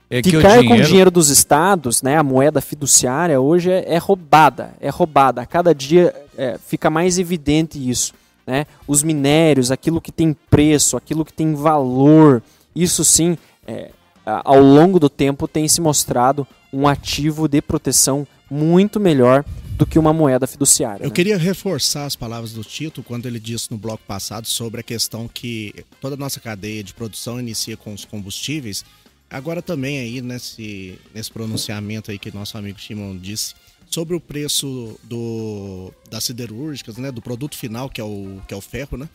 É 0.09 0.23
que 0.23 0.37
o 0.37 0.41
Ficar 0.41 0.59
com 0.59 0.61
o 0.61 0.63
dinheiro, 0.63 0.87
dinheiro 0.87 1.11
dos 1.11 1.31
estados, 1.31 2.01
né, 2.01 2.17
a 2.17 2.23
moeda 2.23 2.61
fiduciária 2.61 3.41
hoje 3.41 3.71
é, 3.71 3.95
é 3.95 3.99
roubada, 3.99 4.73
é 4.81 4.89
roubada. 4.89 5.43
A 5.43 5.47
cada 5.47 5.75
dia 5.75 6.15
é, 6.37 6.59
fica 6.65 6.89
mais 6.89 7.19
evidente 7.19 7.77
isso. 7.77 8.15
Né? 8.47 8.67
Os 8.87 9.03
minérios, 9.03 9.73
aquilo 9.73 10.01
que 10.01 10.13
tem 10.13 10.37
preço, 10.49 10.97
aquilo 10.97 11.25
que 11.25 11.33
tem 11.33 11.55
valor, 11.55 12.41
isso 12.75 13.05
sim, 13.05 13.37
é, 13.67 13.91
ao 14.25 14.61
longo 14.61 15.01
do 15.01 15.09
tempo 15.09 15.49
tem 15.49 15.67
se 15.67 15.81
mostrado 15.81 16.47
um 16.73 16.87
ativo 16.87 17.49
de 17.49 17.61
proteção 17.61 18.27
muito 18.49 19.01
melhor 19.01 19.45
do 19.77 19.85
que 19.85 19.99
uma 19.99 20.13
moeda 20.13 20.47
fiduciária. 20.47 21.03
Eu 21.03 21.09
né? 21.09 21.15
queria 21.15 21.37
reforçar 21.37 22.07
as 22.07 22.17
palavras 22.17 22.53
do 22.53 22.63
Tito 22.65 23.03
quando 23.03 23.27
ele 23.27 23.39
disse 23.39 23.71
no 23.71 23.77
bloco 23.77 24.03
passado 24.07 24.47
sobre 24.47 24.81
a 24.81 24.83
questão 24.83 25.29
que 25.29 25.75
toda 26.01 26.15
a 26.15 26.19
nossa 26.19 26.41
cadeia 26.41 26.83
de 26.83 26.95
produção 26.95 27.39
inicia 27.39 27.77
com 27.77 27.93
os 27.93 28.05
combustíveis. 28.05 28.85
Agora 29.29 29.61
também 29.61 29.99
aí 29.99 30.21
nesse, 30.21 30.99
nesse 31.15 31.31
pronunciamento 31.31 32.11
aí 32.11 32.19
que 32.19 32.33
nosso 32.35 32.57
amigo 32.57 32.79
Shimon 32.79 33.17
disse 33.17 33.55
sobre 33.91 34.15
o 34.15 34.21
preço 34.21 34.99
do, 35.03 35.93
das 36.11 36.25
siderúrgicas, 36.25 36.97
né, 36.97 37.11
do 37.11 37.21
produto 37.21 37.57
final 37.57 37.89
que 37.89 38.01
é 38.01 38.05
o, 38.05 38.41
que 38.47 38.55
é 38.55 38.57
o 38.57 38.61
ferro, 38.61 38.97
né, 38.97 39.09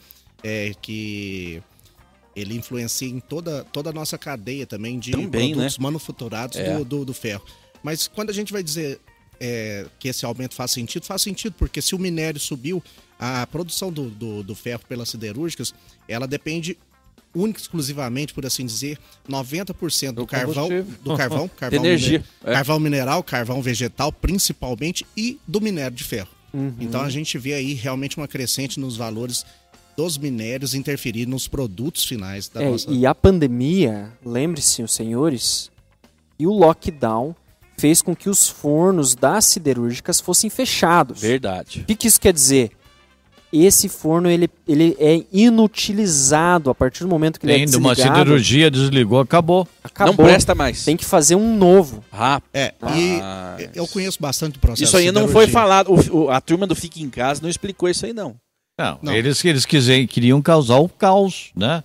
é, 0.44 0.74
que 0.82 1.62
ele 2.36 2.56
influencia 2.56 3.08
em 3.08 3.20
toda, 3.20 3.64
toda 3.66 3.90
a 3.90 3.94
nossa 3.94 4.18
cadeia 4.18 4.66
também 4.66 5.00
de 5.00 5.12
Também, 5.12 5.54
produtos 5.54 5.78
manufaturados 5.78 6.58
É. 6.58 6.78
do, 6.78 6.86
do, 6.86 7.06
do 7.06 7.14
ferro. 7.14 7.44
Mas 7.84 8.08
quando 8.08 8.30
a 8.30 8.34
gente 8.34 8.54
vai 8.54 8.64
dizer 8.64 9.00
é, 9.40 9.86
que 10.00 10.08
esse 10.08 10.26
aumento 10.26 10.56
faz 10.56 10.72
sentido, 10.72 11.06
faz 11.06 11.22
sentido, 11.22 11.54
porque 11.58 11.82
se 11.82 11.96
o 11.96 12.00
minério 12.00 12.40
subiu, 12.40 12.82
a 13.20 13.46
produção 13.48 13.92
do, 13.92 14.10
do, 14.10 14.44
do 14.44 14.56
ferro 14.56 14.82
pelas 14.88 15.10
siderúrgicas, 15.10 15.74
ela 16.08 16.28
depende 16.28 16.78
única 17.34 17.60
e 17.60 17.62
exclusivamente, 17.62 18.34
por 18.34 18.46
assim 18.46 18.66
dizer, 18.66 18.98
90% 19.30 20.08
do, 20.08 20.14
Do 20.22 20.28
carvão, 20.28 20.70
do 21.04 21.16
carvão, 21.18 21.48
carvão, 21.48 21.80
energia, 21.80 22.20
mine- 22.20 22.26
é. 22.44 22.54
carvão 22.54 22.80
mineral, 22.80 23.24
carvão 23.24 23.62
vegetal, 23.62 24.12
principalmente, 24.12 25.06
e 25.16 25.40
do 25.48 25.62
minério 25.62 25.96
de 25.96 26.04
ferro. 26.04 26.30
Uhum. 26.54 26.74
Então 26.80 27.02
a 27.02 27.10
gente 27.10 27.38
vê 27.38 27.54
aí 27.54 27.74
realmente 27.74 28.18
uma 28.18 28.28
crescente 28.28 28.80
nos 28.80 28.98
valores 28.98 29.46
dos 29.96 30.18
minérios 30.18 30.74
interferir 30.74 31.26
nos 31.26 31.48
produtos 31.48 32.04
finais 32.06 32.50
da 32.50 32.62
É, 32.62 32.70
nossa. 32.70 32.90
E 32.92 33.06
a 33.06 33.14
pandemia, 33.16 34.12
lembre-se, 34.26 34.82
os 34.84 34.94
senhores, 34.94 35.70
e 36.40 36.46
o 36.48 36.52
lockdown 36.52 37.36
fez 37.78 38.02
com 38.02 38.16
que 38.16 38.30
os 38.30 38.48
fornos 38.48 39.16
das 39.16 39.46
siderúrgicas 39.46 40.20
fossem 40.20 40.50
fechados. 40.50 41.20
Verdade. 41.22 41.82
O 41.82 41.86
que, 41.86 41.96
que 41.96 42.08
isso 42.08 42.20
quer 42.22 42.34
dizer? 42.34 42.72
Esse 43.54 43.90
forno 43.90 44.30
ele, 44.30 44.50
ele 44.68 44.96
é 45.00 45.24
inutilizado 45.82 46.70
a 46.70 46.76
partir 46.76 47.04
do 47.04 47.10
momento 47.10 47.40
que 47.40 47.46
ele 47.46 47.54
é 47.54 47.56
tem 47.58 47.66
de 47.66 47.76
uma 47.76 47.94
desligado. 47.94 48.20
siderurgia, 48.20 48.72
desligou, 48.72 49.20
acabou. 49.20 49.68
Acabou. 49.84 50.14
Não 50.16 50.24
presta 50.24 50.56
mais. 50.56 50.84
Tem 50.86 50.96
que 50.96 51.04
fazer 51.06 51.36
um 51.36 51.56
novo. 51.58 52.04
Rapaz. 52.12 52.44
É, 52.54 52.74
Ah, 52.82 53.58
e 53.60 53.70
eu 53.78 53.88
conheço 53.88 54.18
bastante 54.22 54.58
o 54.58 54.60
processo 54.60 54.84
Isso 54.84 54.98
aí 54.98 55.12
não 55.12 55.28
foi 55.28 55.48
falado. 55.48 55.92
O- 55.92 56.18
o- 56.26 56.30
a 56.30 56.40
turma 56.40 56.66
do 56.66 56.76
Fique 56.76 57.02
em 57.04 57.10
Casa 57.10 57.42
não 57.42 57.50
explicou 57.50 57.90
isso 57.90 58.06
aí, 58.06 58.14
não. 58.14 58.36
Não, 58.80 58.98
Não. 59.02 59.14
eles 59.14 59.44
eles 59.46 59.66
quisem, 59.66 60.08
queriam 60.08 60.42
causar 60.42 60.78
o 60.80 60.88
caos, 60.90 61.52
né? 61.56 61.84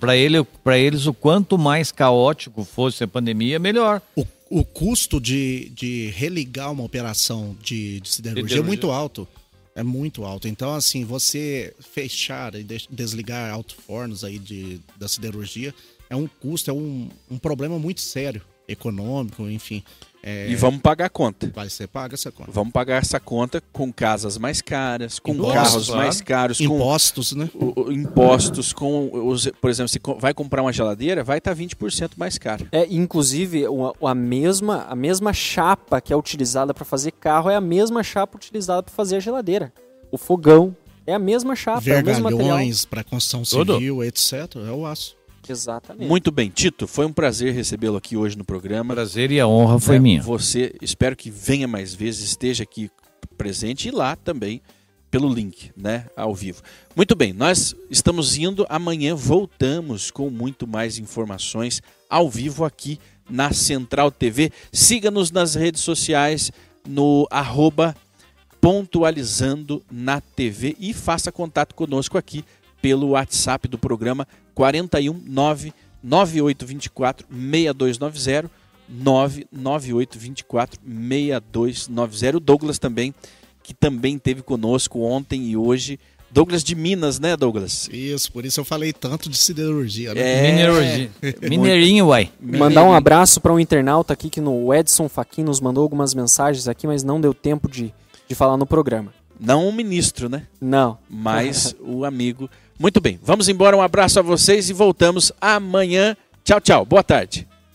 Para 0.00 0.16
ele, 0.16 0.42
para 0.64 0.78
eles 0.78 1.06
o 1.06 1.12
quanto 1.12 1.58
mais 1.58 1.92
caótico 1.92 2.64
fosse 2.64 3.04
a 3.04 3.06
pandemia, 3.08 3.58
melhor. 3.58 4.00
O, 4.16 4.26
o 4.50 4.64
custo 4.64 5.20
de, 5.20 5.70
de 5.74 6.10
religar 6.16 6.72
uma 6.72 6.82
operação 6.82 7.54
de, 7.62 8.00
de 8.00 8.08
siderurgia 8.08 8.60
é 8.60 8.62
muito 8.62 8.90
alto. 8.90 9.28
É 9.74 9.82
muito 9.82 10.24
alto. 10.24 10.46
Então, 10.46 10.72
assim, 10.74 11.04
você 11.04 11.74
fechar 11.80 12.54
e 12.54 12.62
des- 12.62 12.86
desligar 12.90 13.52
alto-fornos 13.52 14.22
aí 14.22 14.38
de, 14.38 14.80
da 14.96 15.08
siderurgia 15.08 15.74
é 16.08 16.14
um 16.14 16.28
custo, 16.28 16.70
é 16.70 16.72
um, 16.72 17.08
um 17.30 17.38
problema 17.38 17.78
muito 17.78 18.00
sério, 18.00 18.40
econômico, 18.68 19.48
enfim. 19.48 19.82
É, 20.26 20.48
E 20.48 20.56
vamos 20.56 20.80
pagar 20.80 21.04
a 21.04 21.08
conta. 21.10 21.52
Vai 21.54 21.68
ser 21.68 21.86
paga 21.86 22.14
essa 22.14 22.32
conta. 22.32 22.50
Vamos 22.50 22.72
pagar 22.72 23.02
essa 23.02 23.20
conta 23.20 23.62
com 23.72 23.92
casas 23.92 24.38
mais 24.38 24.62
caras, 24.62 25.18
com 25.18 25.32
Impostos, 25.34 25.52
carros 25.54 25.86
claro. 25.86 26.02
mais 26.02 26.20
caros, 26.22 26.58
com 26.58 26.64
Impostos, 26.64 27.32
né? 27.32 27.50
o- 27.54 27.82
o- 27.88 27.92
impostos, 27.92 28.72
com 28.72 29.10
os, 29.28 29.46
por 29.60 29.68
exemplo, 29.68 29.88
se 29.90 30.00
vai 30.18 30.32
comprar 30.32 30.62
uma 30.62 30.72
geladeira, 30.72 31.22
vai 31.22 31.36
estar 31.38 31.54
20% 31.54 32.12
mais 32.16 32.38
caro. 32.38 32.66
É, 32.72 32.86
inclusive, 32.88 33.66
o- 33.68 33.92
a, 34.06 34.14
mesma, 34.14 34.86
a 34.88 34.96
mesma 34.96 35.32
chapa 35.34 36.00
que 36.00 36.10
é 36.10 36.16
utilizada 36.16 36.72
para 36.72 36.86
fazer 36.86 37.12
carro 37.12 37.50
é 37.50 37.54
a 37.56 37.60
mesma 37.60 38.02
chapa 38.02 38.36
utilizada 38.38 38.82
para 38.82 38.94
fazer 38.94 39.16
a 39.16 39.20
geladeira. 39.20 39.72
O 40.10 40.16
fogão 40.16 40.74
é 41.06 41.12
a 41.12 41.18
mesma 41.18 41.54
chapa, 41.54 41.86
é 41.90 42.00
o 42.00 42.04
mesmo 42.04 42.24
material. 42.24 42.46
Vergalhões 42.46 42.86
para 42.86 43.04
construção 43.04 43.42
Tudo. 43.42 43.74
civil, 43.74 44.02
etc. 44.02 44.32
É 44.66 44.70
o 44.70 44.86
aço. 44.86 45.16
Exatamente. 45.52 46.08
Muito 46.08 46.30
bem, 46.30 46.48
Tito, 46.48 46.86
foi 46.86 47.06
um 47.06 47.12
prazer 47.12 47.52
recebê-lo 47.52 47.96
aqui 47.96 48.16
hoje 48.16 48.36
no 48.36 48.44
programa. 48.44 48.94
Prazer 48.94 49.30
e 49.30 49.40
a 49.40 49.46
honra 49.46 49.78
foi 49.78 49.96
É, 49.96 49.98
minha. 49.98 50.22
Você, 50.22 50.74
espero 50.80 51.16
que 51.16 51.30
venha 51.30 51.68
mais 51.68 51.94
vezes, 51.94 52.24
esteja 52.24 52.62
aqui 52.62 52.90
presente 53.36 53.88
e 53.88 53.90
lá 53.90 54.16
também 54.16 54.62
pelo 55.10 55.32
link, 55.32 55.70
né, 55.76 56.06
ao 56.16 56.34
vivo. 56.34 56.60
Muito 56.96 57.14
bem, 57.14 57.32
nós 57.32 57.74
estamos 57.88 58.36
indo, 58.36 58.66
amanhã 58.68 59.14
voltamos 59.14 60.10
com 60.10 60.28
muito 60.28 60.66
mais 60.66 60.98
informações 60.98 61.80
ao 62.10 62.28
vivo 62.28 62.64
aqui 62.64 62.98
na 63.30 63.52
Central 63.52 64.10
TV. 64.10 64.50
Siga-nos 64.72 65.30
nas 65.30 65.54
redes 65.54 65.82
sociais 65.82 66.50
no 66.88 67.28
arroba 67.30 67.94
pontualizando 68.60 69.82
na 69.90 70.20
TV 70.20 70.74
e 70.80 70.92
faça 70.92 71.30
contato 71.30 71.74
conosco 71.74 72.18
aqui 72.18 72.44
pelo 72.82 73.10
WhatsApp 73.10 73.68
do 73.68 73.78
programa 73.78 74.26
419 74.54 75.72
9824 76.02 77.26
6290 77.30 78.50
99824 78.88 80.80
6290. 80.84 82.36
O 82.36 82.40
Douglas 82.40 82.78
também, 82.78 83.14
que 83.62 83.72
também 83.72 84.18
teve 84.18 84.42
conosco 84.42 85.00
ontem 85.00 85.48
e 85.50 85.56
hoje. 85.56 85.98
Douglas 86.30 86.64
de 86.64 86.74
Minas, 86.74 87.20
né, 87.20 87.36
Douglas? 87.36 87.88
Isso, 87.92 88.32
por 88.32 88.44
isso 88.44 88.58
eu 88.58 88.64
falei 88.64 88.92
tanto 88.92 89.30
de 89.30 89.38
siderurgia, 89.38 90.12
né? 90.14 90.20
É. 90.20 90.50
Minerurgia. 90.50 91.10
Mineirinho, 91.48 92.06
uai. 92.06 92.28
Mandar 92.40 92.82
um 92.82 92.92
abraço 92.92 93.40
para 93.40 93.52
um 93.52 93.60
internauta 93.60 94.12
aqui 94.12 94.28
que 94.28 94.40
no 94.40 94.74
Edson 94.74 95.08
Faquin 95.08 95.44
nos 95.44 95.60
mandou 95.60 95.84
algumas 95.84 96.12
mensagens 96.12 96.66
aqui, 96.66 96.88
mas 96.88 97.04
não 97.04 97.20
deu 97.20 97.32
tempo 97.32 97.70
de, 97.70 97.94
de 98.26 98.34
falar 98.34 98.56
no 98.56 98.66
programa. 98.66 99.14
Não 99.38 99.68
o 99.68 99.72
ministro, 99.72 100.28
né? 100.28 100.46
Não. 100.60 100.98
Mas 101.08 101.74
o 101.80 102.04
amigo. 102.04 102.50
Muito 102.78 103.00
bem, 103.00 103.18
vamos 103.22 103.48
embora. 103.48 103.76
Um 103.76 103.82
abraço 103.82 104.18
a 104.18 104.22
vocês 104.22 104.68
e 104.68 104.72
voltamos 104.72 105.32
amanhã. 105.40 106.16
Tchau, 106.44 106.60
tchau. 106.60 106.84
Boa 106.84 107.02
tarde. 107.02 107.46